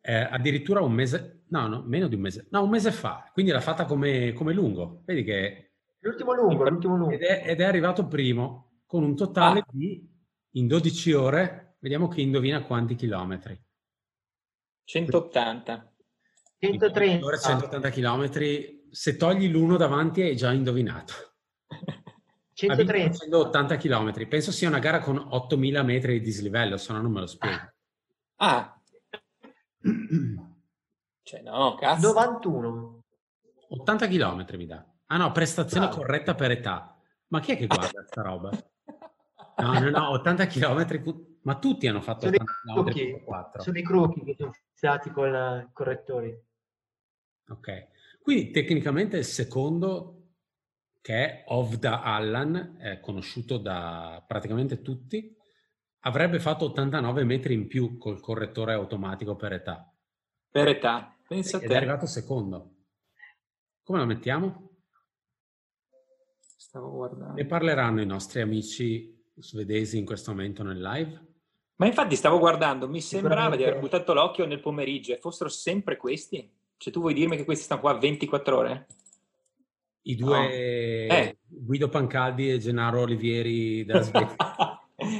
Eh, 0.00 0.14
addirittura 0.14 0.80
un 0.80 0.92
mese, 0.92 1.42
no, 1.48 1.66
no, 1.66 1.82
meno 1.84 2.06
di 2.06 2.14
un 2.14 2.20
mese, 2.20 2.46
no, 2.50 2.62
un 2.62 2.70
mese 2.70 2.92
fa. 2.92 3.28
Quindi 3.32 3.50
l'ha 3.50 3.60
fatta 3.60 3.84
come, 3.84 4.32
come 4.32 4.52
lungo. 4.52 5.02
Vedi 5.04 5.24
che... 5.24 5.72
L'ultimo 6.02 6.34
lungo, 6.34 6.68
l'ultimo 6.68 6.96
lungo. 6.96 7.12
Ed 7.12 7.22
è, 7.22 7.42
ed 7.44 7.60
è 7.60 7.64
arrivato 7.64 8.06
primo 8.06 8.82
con 8.86 9.02
un 9.02 9.16
totale 9.16 9.58
ah. 9.58 9.66
di 9.72 10.11
in 10.52 10.66
12 10.66 11.12
ore, 11.12 11.76
vediamo 11.78 12.08
che 12.08 12.20
indovina 12.20 12.62
quanti 12.62 12.94
chilometri. 12.94 13.58
180. 14.84 15.94
130. 16.58 17.24
Ore, 17.24 17.38
180 17.38 17.90
chilometri, 17.90 18.86
se 18.90 19.16
togli 19.16 19.48
l'uno 19.50 19.76
davanti 19.76 20.22
hai 20.22 20.36
già 20.36 20.52
indovinato. 20.52 21.14
130. 22.52 23.16
180 23.16 23.76
chilometri, 23.76 24.26
penso 24.26 24.52
sia 24.52 24.68
una 24.68 24.78
gara 24.78 25.00
con 25.00 25.16
8000 25.16 25.82
metri 25.82 26.18
di 26.18 26.24
dislivello, 26.24 26.76
se 26.76 26.92
no 26.92 27.00
non 27.00 27.12
me 27.12 27.20
lo 27.20 27.26
spiego. 27.26 27.72
Ah. 28.36 28.80
cioè 31.22 31.40
no, 31.42 31.74
cazzo. 31.76 32.08
91. 32.08 33.04
80 33.68 34.06
chilometri 34.06 34.56
mi 34.58 34.66
dà. 34.66 34.84
Ah 35.06 35.16
no, 35.16 35.32
prestazione 35.32 35.86
Bravo. 35.86 36.02
corretta 36.02 36.34
per 36.34 36.50
età. 36.50 36.96
Ma 37.28 37.40
chi 37.40 37.52
è 37.52 37.56
che 37.56 37.66
guarda 37.66 37.90
questa 37.90 38.22
roba? 38.22 38.50
No, 39.56 39.78
no, 39.78 39.90
no, 39.90 40.10
80 40.10 40.46
km, 40.46 41.14
ma 41.42 41.58
tutti 41.58 41.86
hanno 41.86 42.00
fatto 42.00 42.26
sono 42.26 42.80
80 42.80 42.92
km. 42.92 43.60
Sono 43.60 43.78
i 43.78 43.82
crochi 43.82 44.24
che 44.24 44.34
sono 44.36 44.52
fissati 44.52 45.10
con 45.10 45.28
i 45.28 45.70
correttori. 45.72 46.34
Ok, 47.48 47.88
quindi 48.22 48.50
tecnicamente 48.50 49.18
il 49.18 49.24
secondo 49.24 50.22
che 51.02 51.14
è 51.14 51.44
Ovda 51.48 52.02
Allan, 52.02 52.76
è 52.78 53.00
conosciuto 53.00 53.58
da 53.58 54.24
praticamente 54.26 54.82
tutti, 54.82 55.36
avrebbe 56.04 56.38
fatto 56.38 56.66
89 56.66 57.24
metri 57.24 57.54
in 57.54 57.66
più 57.66 57.98
col 57.98 58.20
correttore 58.20 58.72
automatico 58.72 59.34
per 59.34 59.52
età. 59.52 59.92
Per 60.48 60.68
età, 60.68 61.16
pensa 61.26 61.58
Ed 61.58 61.68
te. 61.68 61.74
è 61.74 61.76
arrivato 61.76 62.06
secondo. 62.06 62.76
Come 63.82 63.98
lo 63.98 64.06
mettiamo? 64.06 64.70
Stavo 66.38 66.90
guardando. 66.92 67.34
Ne 67.34 67.46
parleranno 67.46 68.00
i 68.00 68.06
nostri 68.06 68.40
amici 68.40 69.21
svedesi 69.42 69.98
in 69.98 70.06
questo 70.06 70.30
momento 70.30 70.62
nel 70.62 70.80
live? 70.80 71.26
Ma 71.76 71.86
infatti 71.86 72.14
stavo 72.16 72.38
guardando, 72.38 72.88
mi 72.88 73.00
sembrava 73.00 73.56
di 73.56 73.64
aver 73.64 73.80
buttato 73.80 74.14
l'occhio 74.14 74.46
nel 74.46 74.60
pomeriggio 74.60 75.12
e 75.12 75.18
fossero 75.18 75.50
sempre 75.50 75.96
questi? 75.96 76.48
Cioè 76.76 76.92
tu 76.92 77.00
vuoi 77.00 77.14
dirmi 77.14 77.36
che 77.36 77.44
questi 77.44 77.64
stanno 77.64 77.80
qua 77.80 77.98
24 77.98 78.56
ore? 78.56 78.86
I 80.02 80.16
due 80.16 80.38
no. 80.38 80.48
eh. 80.48 81.38
Guido 81.46 81.88
Pancaldi 81.88 82.50
e 82.50 82.58
Gennaro 82.58 83.00
Olivieri 83.00 83.84
della 83.84 84.02
Svezia. 84.02 84.36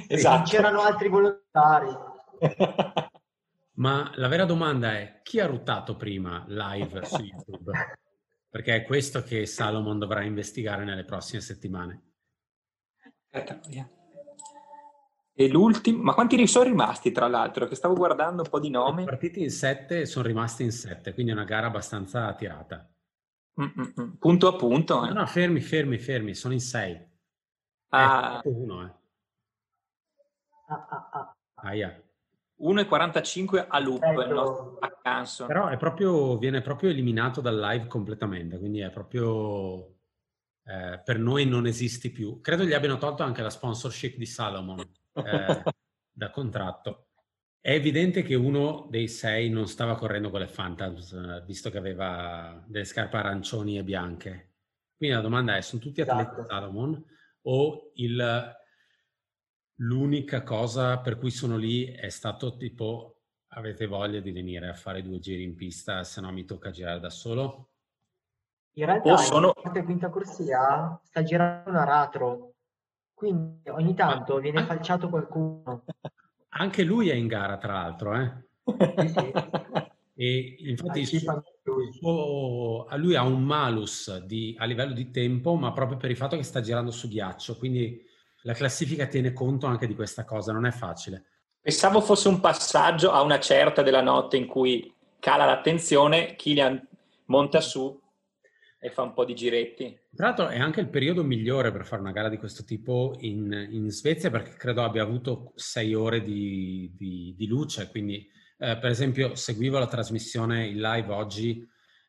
esatto. 0.09 0.51
C'erano 0.51 0.81
altri 0.81 1.09
volontari. 1.09 1.89
Ma 3.75 4.13
la 4.17 4.29
vera 4.29 4.45
domanda 4.45 4.99
è 4.99 5.21
chi 5.23 5.41
ha 5.41 5.47
ruttato 5.47 5.97
prima 5.97 6.45
live 6.49 7.05
su 7.05 7.23
YouTube? 7.23 7.73
Perché 8.49 8.77
è 8.77 8.83
questo 8.85 9.23
che 9.23 9.47
Salomon 9.47 9.99
dovrà 9.99 10.23
investigare 10.23 10.85
nelle 10.85 11.05
prossime 11.05 11.41
settimane. 11.41 12.03
Aspetta, 13.31 13.61
via. 13.67 13.89
E 15.35 15.49
l'ultimo, 15.49 16.03
ma 16.03 16.13
quanti 16.13 16.47
sono 16.47 16.69
rimasti 16.69 17.11
tra 17.11 17.27
l'altro? 17.27 17.67
Che 17.67 17.75
stavo 17.75 17.95
guardando 17.95 18.43
un 18.43 18.49
po' 18.49 18.61
di 18.61 18.69
nomi. 18.69 19.05
Partiti 19.05 19.41
in 19.41 19.51
sette 19.51 20.05
sono 20.05 20.27
rimasti 20.27 20.63
in 20.63 20.73
sette, 20.73 21.15
quindi 21.15 21.33
è 21.33 21.35
una 21.35 21.45
gara 21.45 21.69
abbastanza 21.69 22.33
tirata. 22.35 22.87
Mm-mm. 23.61 24.17
Punto 24.19 24.49
a 24.49 24.57
punto. 24.57 25.05
Eh. 25.05 25.09
No, 25.09 25.21
no, 25.21 25.27
fermi, 25.27 25.61
fermi, 25.61 25.99
fermi, 25.99 26.35
sono 26.35 26.53
in 26.53 26.61
sei. 26.61 27.01
Ah. 27.89 28.41
È 28.43 28.49
uno, 28.49 28.85
eh. 28.85 28.93
Ah, 30.69 30.87
ah, 30.89 31.09
ah. 31.13 31.37
Aia. 31.67 32.03
1,45 32.61 33.67
a 33.69 33.79
loop 33.81 34.03
Ecco. 34.03 34.23
il 34.23 34.29
nostro 34.29 34.77
accanso. 34.81 35.47
Però 35.47 35.69
è 35.69 35.77
proprio, 35.77 36.37
viene 36.37 36.61
proprio 36.61 36.91
eliminato 36.91 37.41
dal 37.41 37.59
live 37.59 37.87
completamente, 37.89 38.59
quindi 38.59 38.81
è 38.81 38.91
proprio 38.91 39.97
eh, 40.65 41.01
per 41.03 41.19
noi 41.19 41.47
non 41.47 41.67
esisti 41.67 42.11
più. 42.11 42.41
Credo 42.41 42.65
gli 42.65 42.73
abbiano 42.75 42.99
tolto 42.99 43.25
anche 43.25 43.43
la 43.43 43.51
sponsorship 43.51 44.17
di 44.17 44.27
Salomon 44.27 45.01
eh, 45.15 45.63
da 46.11 46.31
contratto. 46.31 47.09
È 47.61 47.71
evidente 47.73 48.23
che 48.23 48.35
uno 48.35 48.87
dei 48.91 49.09
sei 49.09 49.49
non 49.49 49.69
stava 49.69 49.97
correndo 49.97 50.31
con 50.31 50.41
le 50.41 50.47
Phantoms, 50.47 51.45
visto 51.45 51.71
che 51.71 51.79
aveva 51.79 52.63
delle 52.67 52.85
scarpe 52.85 53.17
arancioni 53.17 53.79
e 53.79 53.85
bianche. 53.85 54.55
Quindi 54.97 55.15
la 55.17 55.23
domanda 55.23 55.57
è, 55.57 55.61
sono 55.61 55.81
tutti 55.81 56.01
atleti 56.01 56.33
esatto. 56.33 56.45
Salomon 56.45 57.05
o 57.43 57.91
il, 57.95 58.57
l'unica 59.77 60.43
cosa 60.43 60.99
per 60.99 61.19
cui 61.19 61.31
sono 61.31 61.57
lì 61.57 61.85
è 61.87 62.09
stato 62.09 62.57
tipo 62.57 63.23
avete 63.55 63.87
voglia 63.87 64.21
di 64.21 64.33
venire 64.33 64.69
a 64.69 64.75
fare 64.75 65.03
due 65.03 65.19
giri 65.19 65.43
in 65.43 65.55
pista, 65.55 66.05
se 66.05 66.21
no 66.21 66.33
mi 66.33 66.45
tocca 66.45 66.71
girare 66.71 67.01
da 67.01 67.11
solo? 67.11 67.69
In 68.75 68.87
realtà, 68.87 69.17
sono... 69.19 69.53
in 69.75 69.85
quinta 69.85 70.09
corsia 70.09 70.99
sta 71.03 71.23
girando 71.23 71.71
un 71.71 71.77
aratro, 71.77 72.52
quindi 73.23 73.71
ogni 73.71 73.95
tanto 73.95 74.39
viene 74.39 74.63
ah. 74.63 74.67
falciato 74.67 75.09
qualcuno. 75.09 75.85
Anche 76.55 76.83
lui 76.83 77.09
è 77.09 77.15
in 77.15 77.29
gara, 77.29 77.57
tra 77.57 77.75
l'altro, 77.75 78.17
eh? 78.17 78.33
E 80.15 80.57
infatti 80.59 81.01
il 81.01 81.07
suo, 81.07 81.43
suo, 81.93 82.87
lui 82.97 83.15
ha 83.15 83.23
un 83.23 83.43
malus 83.43 84.25
di, 84.25 84.55
a 84.59 84.65
livello 84.65 84.93
di 84.93 85.11
tempo, 85.11 85.55
ma 85.55 85.73
proprio 85.73 85.97
per 85.97 86.11
il 86.11 86.17
fatto 86.17 86.37
che 86.37 86.43
sta 86.43 86.61
girando 86.61 86.91
su 86.91 87.09
ghiaccio, 87.09 87.57
quindi 87.57 88.05
la 88.43 88.53
classifica 88.53 89.07
tiene 89.07 89.33
conto 89.33 89.67
anche 89.67 89.87
di 89.87 89.95
questa 89.95 90.25
cosa, 90.25 90.53
non 90.53 90.67
è 90.67 90.71
facile. 90.71 91.25
Pensavo 91.61 92.01
fosse 92.01 92.29
un 92.29 92.41
passaggio 92.41 93.13
a 93.13 93.23
una 93.23 93.39
certa 93.39 93.83
della 93.83 94.03
notte 94.03 94.37
in 94.37 94.47
cui 94.47 94.93
cala 95.19 95.47
l'attenzione, 95.47 96.35
Kilian 96.35 96.87
monta 97.27 97.61
su 97.61 97.99
e 98.85 98.91
fa 98.91 99.03
un 99.03 99.13
po' 99.13 99.25
di 99.25 99.37
giretti. 99.37 99.97
Tra 100.13 100.27
l'altro 100.27 100.49
è 100.49 100.59
anche 100.59 100.81
il 100.81 100.89
periodo 100.89 101.23
migliore 101.23 101.71
per 101.71 101.87
fare 101.87 102.03
una 102.03 102.11
gara 102.11 102.29
di 102.29 102.37
questo 102.37 102.65
tipo 102.65 103.15
in, 103.21 103.69
in 103.71 103.89
Svezia 103.91 104.29
perché 104.29 104.57
credo 104.57 104.83
abbia 104.83 105.05
avuto 105.05 105.53
sei 105.55 105.95
ore 105.95 106.21
di, 106.21 106.93
di, 106.97 107.33
di 107.37 107.47
luce, 107.47 107.89
quindi 107.89 108.29
eh, 108.59 108.77
per 108.79 108.91
esempio 108.91 109.37
seguivo 109.37 109.79
la 109.79 109.87
trasmissione 109.87 110.67
in 110.67 110.81
live 110.81 111.13
oggi, 111.13 111.65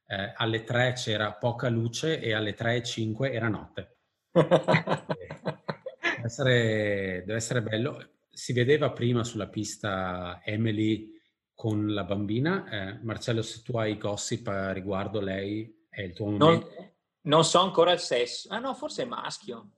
eh, 0.07 0.33
alle 0.35 0.63
3 0.63 0.93
c'era 0.93 1.33
poca 1.33 1.69
luce 1.69 2.19
e 2.19 2.33
alle 2.33 2.55
3 2.55 2.77
e 2.77 2.83
5 2.83 3.31
era 3.31 3.49
notte. 3.49 3.97
deve, 4.33 6.23
essere, 6.23 7.23
deve 7.23 7.35
essere 7.35 7.61
bello. 7.61 8.13
Si 8.31 8.51
vedeva 8.51 8.91
prima 8.91 9.23
sulla 9.23 9.47
pista 9.47 10.41
Emily 10.43 11.21
con 11.53 11.93
la 11.93 12.03
bambina. 12.03 12.67
Eh, 12.67 12.99
Marcello, 13.03 13.43
se 13.43 13.61
tu 13.61 13.77
hai 13.77 13.95
gossip 13.95 14.51
riguardo 14.73 15.21
lei, 15.21 15.82
è 15.93 16.01
il 16.01 16.13
tuo 16.13 16.25
momento? 16.25 16.45
Non, 16.45 16.91
non 17.21 17.45
so 17.45 17.59
ancora 17.61 17.91
il 17.91 17.99
sesso. 17.99 18.49
Ah 18.49 18.59
no, 18.59 18.73
forse 18.73 19.03
è 19.03 19.05
maschio. 19.05 19.69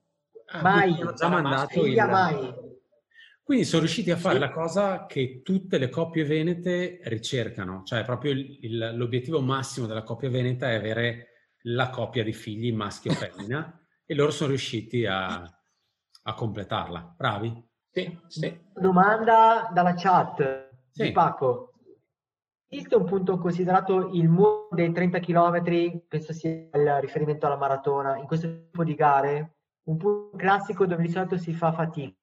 Ah, 0.46 0.62
mai, 0.62 1.02
ho 1.02 1.12
già 1.12 1.28
mandato 1.28 1.84
il... 1.84 1.94
mai. 1.94 2.54
Quindi 3.42 3.64
sono 3.64 3.82
riusciti 3.82 4.10
a 4.10 4.16
fare 4.16 4.34
sì. 4.34 4.40
la 4.40 4.50
cosa 4.50 5.06
che 5.06 5.40
tutte 5.44 5.78
le 5.78 5.88
coppie 5.88 6.24
venete 6.24 6.98
ricercano, 7.04 7.82
cioè 7.84 8.04
proprio 8.04 8.32
il, 8.32 8.58
il, 8.62 8.96
l'obiettivo 8.96 9.40
massimo 9.40 9.86
della 9.86 10.02
coppia 10.02 10.28
veneta 10.28 10.68
è 10.68 10.74
avere 10.74 11.28
la 11.66 11.90
coppia 11.90 12.24
di 12.24 12.32
figli 12.32 12.72
maschio 12.72 13.12
e 13.12 13.14
femmina 13.30 13.86
e 14.04 14.14
loro 14.14 14.32
sono 14.32 14.48
riusciti 14.48 15.06
a, 15.06 15.42
a 15.42 16.34
completarla. 16.34 17.14
Bravi? 17.16 17.68
Sì, 17.92 18.18
sì. 18.26 18.60
Domanda 18.74 19.70
dalla 19.72 19.94
chat 19.94 20.70
sì. 20.90 21.04
di 21.04 21.12
Paco. 21.12 21.72
Esiste 22.68 22.96
un 22.96 23.04
punto 23.04 23.38
considerato 23.38 24.10
il 24.12 24.28
muro 24.28 24.66
dei 24.72 24.90
30 24.90 25.20
km, 25.20 26.02
penso 26.08 26.32
sia 26.32 26.50
il 26.50 27.00
riferimento 27.00 27.46
alla 27.46 27.56
maratona, 27.56 28.16
in 28.16 28.26
questo 28.26 28.48
tipo 28.48 28.82
di 28.82 28.94
gare? 28.94 29.58
Un 29.84 29.96
punto 29.96 30.36
classico 30.36 30.84
dove 30.84 31.02
di 31.02 31.08
solito 31.08 31.38
si 31.38 31.52
fa 31.52 31.72
fatica. 31.72 32.16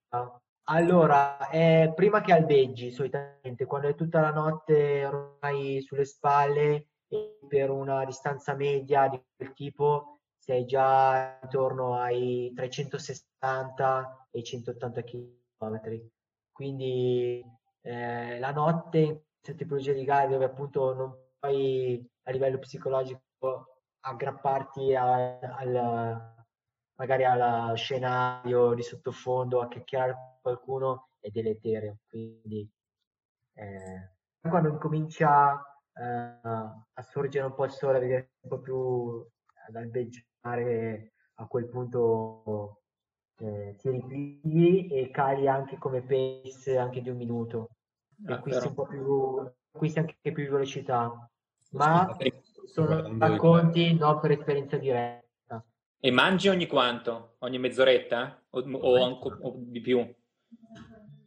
Allora, 0.66 1.50
è 1.50 1.92
prima 1.96 2.20
che 2.20 2.34
albeggi 2.34 2.92
solitamente, 2.92 3.66
quando 3.66 3.88
è 3.88 3.96
tutta 3.96 4.20
la 4.20 4.32
notte 4.32 5.06
ormai 5.06 5.82
sulle 5.82 6.04
spalle 6.04 6.88
e 7.08 7.38
per 7.48 7.70
una 7.70 8.04
distanza 8.04 8.54
media 8.54 9.08
di 9.08 9.22
quel 9.36 9.54
tipo 9.54 10.20
sei 10.38 10.66
già 10.66 11.40
intorno 11.42 11.96
ai 11.96 12.52
360 12.54 14.28
e 14.30 14.44
180 14.44 15.04
km. 15.04 16.10
quindi 16.52 17.42
eh, 17.82 18.40
la 18.40 18.52
notte 18.52 19.24
questa 19.44 19.54
tipologia 19.56 19.92
di 19.92 20.06
gare 20.06 20.30
dove 20.30 20.46
appunto 20.46 20.94
non 20.94 21.14
puoi 21.38 22.02
a 22.24 22.32
livello 22.32 22.58
psicologico 22.60 23.82
aggrapparti 24.00 24.96
a, 24.96 25.38
al, 25.40 26.34
magari 26.96 27.26
al 27.26 27.78
scenario 27.78 28.74
di 28.74 28.82
sottofondo, 28.82 29.60
a 29.60 29.68
chiacchierare 29.68 30.14
con 30.14 30.40
qualcuno 30.42 31.10
è 31.20 31.30
deleterio. 31.30 31.98
Quindi 32.08 32.70
eh, 33.56 34.12
quando 34.40 34.70
incomincia 34.70 35.62
eh, 35.94 36.40
a 36.42 37.02
sorgere 37.02 37.46
un 37.46 37.54
po' 37.54 37.66
il 37.66 37.72
sole, 37.72 37.98
a 37.98 38.02
vedere 38.02 38.32
un 38.44 38.50
po' 38.50 38.60
più 38.60 39.28
ad 39.68 39.76
albeggiare, 39.76 41.14
a 41.36 41.48
quel 41.48 41.68
punto 41.68 42.84
eh, 43.40 43.76
ti 43.78 43.90
ripigli 43.90 44.88
e 44.90 45.10
cali 45.12 45.50
anche 45.50 45.78
come 45.78 46.02
pace 46.02 46.78
anche 46.78 47.02
di 47.02 47.10
un 47.10 47.18
minuto. 47.18 47.73
Ah, 48.26 48.36
acquisti 48.36 48.68
un 48.68 48.74
po' 48.74 48.86
più, 48.88 49.52
acquisti 49.74 50.00
anche 50.00 50.16
più 50.22 50.50
velocità. 50.50 51.30
Ma 51.72 52.16
sono 52.66 53.18
racconti 53.18 53.94
non 53.96 54.20
per 54.20 54.32
esperienza 54.32 54.78
diretta. 54.78 55.64
E 56.00 56.12
mangi 56.12 56.50
ogni 56.50 56.68
quanto? 56.68 57.36
Ogni 57.40 57.60
mezz'oretta? 57.60 58.44
O, 58.52 58.60
o, 58.60 59.20
o 59.20 59.54
di 59.58 59.82
più? 59.82 60.16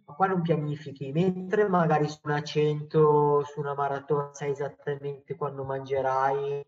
Qua 0.05 0.26
non 0.26 0.40
pianifichi, 0.40 1.12
mentre 1.12 1.68
magari 1.68 2.09
su 2.09 2.20
una 2.24 2.42
100, 2.42 3.44
su 3.44 3.61
una 3.61 3.74
maratona 3.74 4.32
sai 4.32 4.51
esattamente 4.51 5.34
quando 5.34 5.64
mangerai, 5.64 6.64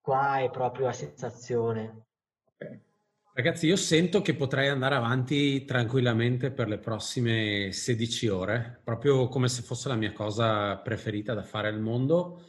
qua 0.00 0.38
è 0.38 0.50
proprio 0.50 0.86
la 0.86 0.92
sensazione. 0.92 2.07
Ragazzi, 3.38 3.68
io 3.68 3.76
sento 3.76 4.20
che 4.20 4.34
potrei 4.34 4.66
andare 4.66 4.96
avanti 4.96 5.64
tranquillamente 5.64 6.50
per 6.50 6.66
le 6.66 6.78
prossime 6.78 7.70
16 7.70 8.26
ore, 8.26 8.80
proprio 8.82 9.28
come 9.28 9.48
se 9.48 9.62
fosse 9.62 9.86
la 9.86 9.94
mia 9.94 10.10
cosa 10.12 10.76
preferita 10.78 11.34
da 11.34 11.44
fare 11.44 11.68
al 11.68 11.78
mondo. 11.78 12.42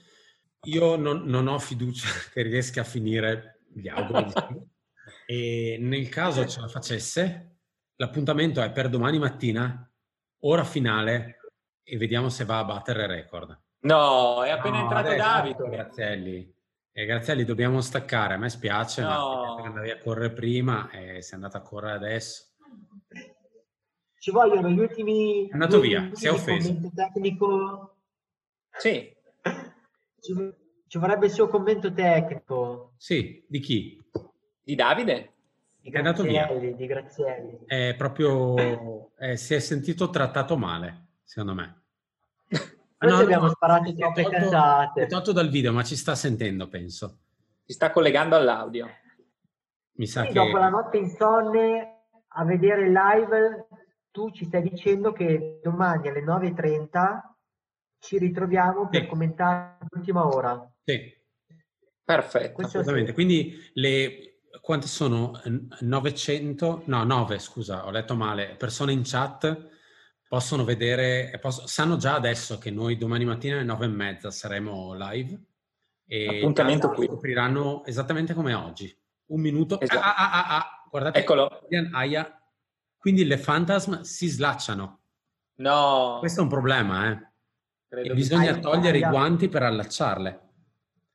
Io 0.63 0.95
non, 0.95 1.25
non 1.25 1.45
ho 1.45 1.59
fiducia 1.59 2.07
che 2.33 2.41
riesca 2.41 2.81
a 2.81 2.85
finire, 2.85 3.59
gli 3.71 3.87
auguro 3.87 4.23
di 4.23 4.31
sì. 4.31 4.67
E 5.27 5.77
nel 5.79 6.09
caso 6.09 6.47
ce 6.47 6.59
la 6.59 6.67
facesse, 6.67 7.57
l'appuntamento 7.97 8.59
è 8.59 8.71
per 8.71 8.89
domani 8.89 9.19
mattina, 9.19 9.87
ora 10.39 10.63
finale, 10.63 11.37
e 11.83 11.97
vediamo 11.97 12.29
se 12.29 12.45
va 12.45 12.57
a 12.57 12.65
battere 12.65 13.03
il 13.03 13.09
record. 13.09 13.55
No, 13.81 14.43
è 14.43 14.49
appena 14.49 14.77
no, 14.77 14.83
entrato 14.85 15.15
Davide. 15.15 15.69
Grazielli. 15.69 16.51
E 16.91 17.05
Grazielli, 17.05 17.45
dobbiamo 17.45 17.81
staccare, 17.81 18.33
a 18.33 18.37
me 18.37 18.49
spiace, 18.49 19.01
no. 19.01 19.55
ma 19.57 19.63
andavi 19.63 19.91
a 19.91 19.99
correre 19.99 20.33
prima 20.33 20.89
e 20.89 21.21
sei 21.21 21.35
andata 21.35 21.59
a 21.59 21.61
correre 21.61 21.95
adesso. 21.95 22.47
Ci 24.17 24.31
vogliono 24.31 24.69
gli 24.69 24.79
ultimi... 24.79 25.47
È 25.47 25.53
andato 25.53 25.79
via, 25.79 26.09
si 26.13 26.27
è 26.27 26.31
offeso. 26.31 26.77
Tecnico... 26.93 27.95
Sì. 28.77 29.15
Ci, 30.19 30.53
ci, 30.87 30.97
vorrebbe 30.97 31.27
il 31.27 31.31
suo 31.31 31.47
commento 31.47 31.93
tecnico. 31.93 32.93
Sì, 32.97 33.45
di 33.47 33.59
chi? 33.59 34.01
Di 34.61 34.75
Davide. 34.75 35.33
Di 35.79 35.89
è 35.89 35.97
andato 35.97 36.23
via. 36.23 36.47
Di 36.47 36.85
Grazielli. 36.85 37.59
È 37.65 37.95
proprio... 37.97 39.15
Eh, 39.17 39.37
si 39.37 39.53
è 39.53 39.59
sentito 39.59 40.09
trattato 40.09 40.57
male, 40.57 41.07
secondo 41.23 41.53
me. 41.53 41.78
Noi 43.01 43.11
no, 43.11 43.17
abbiamo 43.17 43.45
no, 43.45 43.51
sparato 43.51 43.93
troppe 43.93 44.23
tolto, 44.23 44.37
cazzate. 44.37 45.03
È 45.03 45.07
tolto 45.07 45.31
dal 45.31 45.49
video, 45.49 45.71
ma 45.71 45.83
ci 45.83 45.95
sta 45.95 46.15
sentendo, 46.15 46.67
penso. 46.67 47.19
Si 47.63 47.73
sta 47.73 47.91
collegando 47.91 48.35
all'audio. 48.35 48.89
Mi 49.93 50.05
sa 50.05 50.21
sì, 50.21 50.27
che... 50.27 50.33
Dopo 50.33 50.57
la 50.57 50.69
notte 50.69 50.97
insonne, 50.97 52.03
a 52.27 52.43
vedere 52.43 52.87
il 52.87 52.91
live, 52.91 53.67
tu 54.11 54.31
ci 54.31 54.45
stai 54.45 54.63
dicendo 54.63 55.13
che 55.13 55.61
domani 55.63 56.09
alle 56.09 56.23
9.30 56.23 57.19
ci 57.99 58.17
ritroviamo 58.17 58.89
per 58.89 59.03
sì. 59.03 59.07
commentare 59.07 59.77
l'ultima 59.89 60.27
ora. 60.27 60.69
Sì. 60.83 61.17
Perfetto. 62.03 62.61
Assolutamente. 62.63 63.13
Quindi 63.13 63.55
le, 63.73 64.39
quante 64.61 64.87
sono? 64.87 65.39
900? 65.79 66.83
No, 66.85 67.03
9, 67.05 67.39
scusa, 67.39 67.85
ho 67.85 67.91
letto 67.91 68.15
male. 68.15 68.55
Persone 68.57 68.91
in 68.91 69.03
chat 69.03 69.77
possono 70.29 70.63
vedere, 70.63 71.35
posso, 71.41 71.65
sanno 71.65 71.97
già 71.97 72.13
adesso 72.13 72.59
che 72.59 72.69
noi 72.69 72.97
domani 72.97 73.25
mattina 73.25 73.55
alle 73.55 73.65
nove 73.65 73.85
e 73.85 73.89
mezza 73.89 74.29
saremo 74.29 74.93
live 74.93 75.37
e 76.05 76.37
appuntamento 76.37 76.91
qui 76.91 77.07
scopriranno 77.07 77.83
esattamente 77.85 78.35
come 78.35 78.53
oggi. 78.53 78.95
Un 79.31 79.41
minuto. 79.41 79.79
Esatto. 79.79 79.99
Ah, 79.99 80.15
ah, 80.15 80.31
ah, 80.31 80.57
ah, 80.57 80.87
guardate. 80.89 81.19
Eccolo. 81.19 81.67
Aia. 81.93 82.41
Quindi 82.97 83.25
le 83.25 83.37
fantasma 83.37 84.03
si 84.03 84.27
slacciano. 84.27 84.99
No. 85.55 86.17
Questo 86.19 86.41
è 86.41 86.43
un 86.43 86.49
problema, 86.49 87.11
eh. 87.11 87.27
Credo 87.87 88.13
bisogna 88.13 88.51
aia, 88.51 88.59
togliere 88.59 88.97
aia. 88.97 89.07
i 89.07 89.09
guanti 89.09 89.49
per 89.49 89.63
allacciarle. 89.63 90.47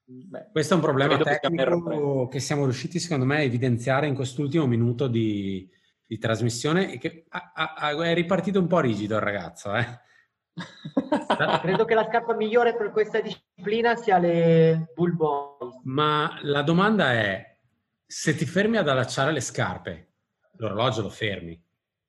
Beh, 0.07 0.49
Questo 0.51 0.75
è 0.75 0.77
un 0.77 0.83
problema 0.83 1.17
tecnico 1.19 2.27
che 2.27 2.41
siamo 2.41 2.65
riusciti, 2.65 2.99
secondo 2.99 3.25
me, 3.25 3.37
a 3.37 3.43
evidenziare 3.43 4.09
in 4.09 4.15
quest'ultimo 4.15 4.67
minuto 4.67 5.07
di, 5.07 5.69
di 6.07 6.18
trasmissione 6.18 6.92
e 6.92 6.98
che 6.98 7.24
ha, 7.30 7.52
ha, 7.55 7.90
è 8.05 8.14
ripartito 8.14 8.59
un 8.59 8.66
po' 8.66 8.80
rigido 8.80 9.16
il 9.16 9.22
ragazzo. 9.22 9.74
Eh? 9.74 10.00
Credo 11.62 11.84
che 11.84 11.94
la 11.94 12.07
scarpa 12.09 12.34
migliore 12.34 12.76
per 12.76 12.90
questa 12.90 13.20
disciplina 13.20 13.96
sia 13.96 14.18
le 14.18 14.92
Bull 14.94 15.16
Boys. 15.16 15.80
Ma 15.84 16.38
la 16.42 16.62
domanda 16.62 17.12
è, 17.12 17.57
se 18.07 18.34
ti 18.34 18.44
fermi 18.44 18.76
ad 18.76 18.88
allacciare 18.88 19.32
le 19.32 19.40
scarpe, 19.40 20.12
l'orologio 20.57 21.02
lo 21.02 21.11
fermi, 21.11 21.61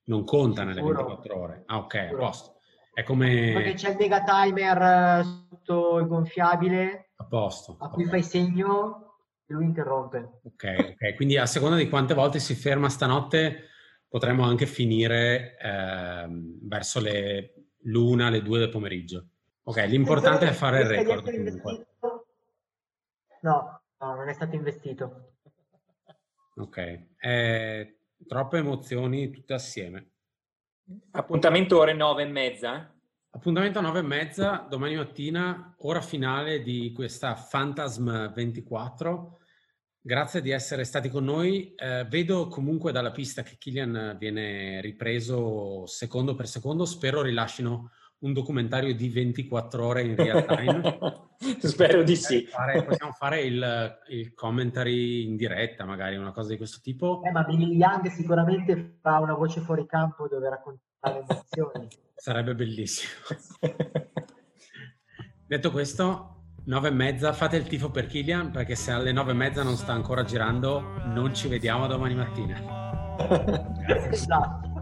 non 0.06 0.24
conta 0.24 0.64
nelle 0.64 0.82
24 0.82 1.40
ore. 1.40 1.64
Ah 1.66 1.78
ok, 1.78 1.96
a 1.96 2.16
posto. 2.16 2.60
È 2.94 3.04
come... 3.04 3.52
Perché 3.54 3.74
c'è 3.74 3.90
il 3.90 3.98
mega 3.98 4.24
timer 4.24 5.26
sotto 5.50 5.98
il 6.00 6.08
gonfiabile. 6.08 7.10
A 7.16 7.26
posto. 7.26 7.78
A 7.80 7.90
cui 7.90 8.06
fai 8.06 8.24
segno 8.24 9.18
e 9.48 9.54
lui 9.54 9.66
interrompe. 9.66 10.40
Ok, 10.44 10.92
ok. 10.92 11.16
Quindi 11.16 11.38
a 11.38 11.46
seconda 11.46 11.76
di 11.76 11.90
quante 11.90 12.14
volte 12.14 12.40
si 12.40 12.56
ferma 12.56 12.90
stanotte 12.90 13.70
potremmo 14.08 14.44
anche 14.44 14.66
finire 14.66 15.58
eh, 15.58 16.28
verso 16.62 17.00
le 17.00 17.56
l'una, 17.86 18.30
le 18.30 18.42
due 18.42 18.60
del 18.60 18.70
pomeriggio. 18.70 19.28
Ok, 19.64 19.86
l'importante 19.88 20.48
è 20.48 20.52
fare 20.52 20.82
il 20.82 20.88
record 20.88 21.24
comunque. 21.24 21.88
No, 23.42 23.82
no, 24.00 24.16
non 24.16 24.30
è 24.30 24.34
stato 24.34 24.56
investito. 24.56 25.34
Ok, 26.58 27.00
eh, 27.20 27.98
troppe 28.28 28.58
emozioni 28.58 29.32
tutte 29.32 29.54
assieme. 29.54 30.10
Appuntamento 31.12 31.80
ore 31.80 31.94
nove 31.94 32.24
e 32.24 32.28
mezza? 32.28 32.94
Appuntamento 33.32 33.80
a 33.80 33.82
nove 33.82 34.00
e 34.00 34.04
mezza, 34.04 34.66
domani 34.70 34.96
mattina, 34.96 35.76
ora 35.80 36.02
finale 36.02 36.62
di 36.62 36.94
questa 36.94 37.34
Phantasm 37.34 38.32
24 38.32 39.40
Grazie 40.06 40.44
di 40.44 40.52
essere 40.52 40.84
stati 40.84 41.10
con 41.10 41.24
noi. 41.24 41.74
Eh, 41.74 42.06
vedo 42.08 42.48
comunque 42.48 42.92
dalla 42.92 43.10
pista 43.10 43.42
che 43.42 43.56
Killian 43.58 44.18
viene 44.20 44.80
ripreso 44.80 45.88
secondo 45.88 46.36
per 46.36 46.48
secondo. 46.48 46.86
Spero 46.86 47.24
rilascino 47.24 47.90
un 48.20 48.32
documentario 48.32 48.94
di 48.94 49.10
24 49.10 49.84
ore 49.84 50.04
in 50.04 50.16
real 50.16 50.46
time. 50.46 51.28
Spero 51.58 52.04
di 52.04 52.16
sì. 52.16 52.46
Fare, 52.46 52.84
possiamo 52.84 53.14
fare 53.14 53.42
il, 53.42 53.98
il, 54.10 54.36
commentary 54.36 55.24
in 55.24 55.36
diretta, 55.36 55.86
magari 55.86 56.18
una 56.18 56.32
cosa 56.32 56.50
di 56.50 56.58
questo 56.58 56.82
tipo. 56.84 57.24
Eh, 57.24 57.32
ma 57.32 57.42
Billy 57.42 57.76
Young 57.76 58.08
sicuramente 58.10 59.00
fa 59.02 59.18
una 59.18 59.34
voce 59.34 59.62
fuori 59.62 59.88
campo 59.88 60.28
dove 60.28 60.48
raccontare 60.48 61.26
le 61.26 61.26
emozioni. 61.28 61.88
Sarebbe 62.14 62.54
bellissimo. 62.54 63.12
Detto 65.48 65.72
questo, 65.72 66.35
9 66.66 66.88
e 66.88 66.92
mezza, 66.92 67.32
fate 67.32 67.58
il 67.58 67.68
tifo 67.68 67.92
per 67.92 68.08
Kilian 68.08 68.50
perché 68.50 68.74
se 68.74 68.92
alle 68.92 69.12
9 69.12 69.32
e 69.32 69.36
mezza 69.36 69.62
non 69.62 69.76
sta 69.76 69.94
ancora 69.94 70.24
girando 70.24 71.04
non 71.06 71.34
ci 71.36 71.48
vediamo 71.48 71.86
domani 71.86 72.16
mattina. 72.16 73.16
esatto. 74.10 74.74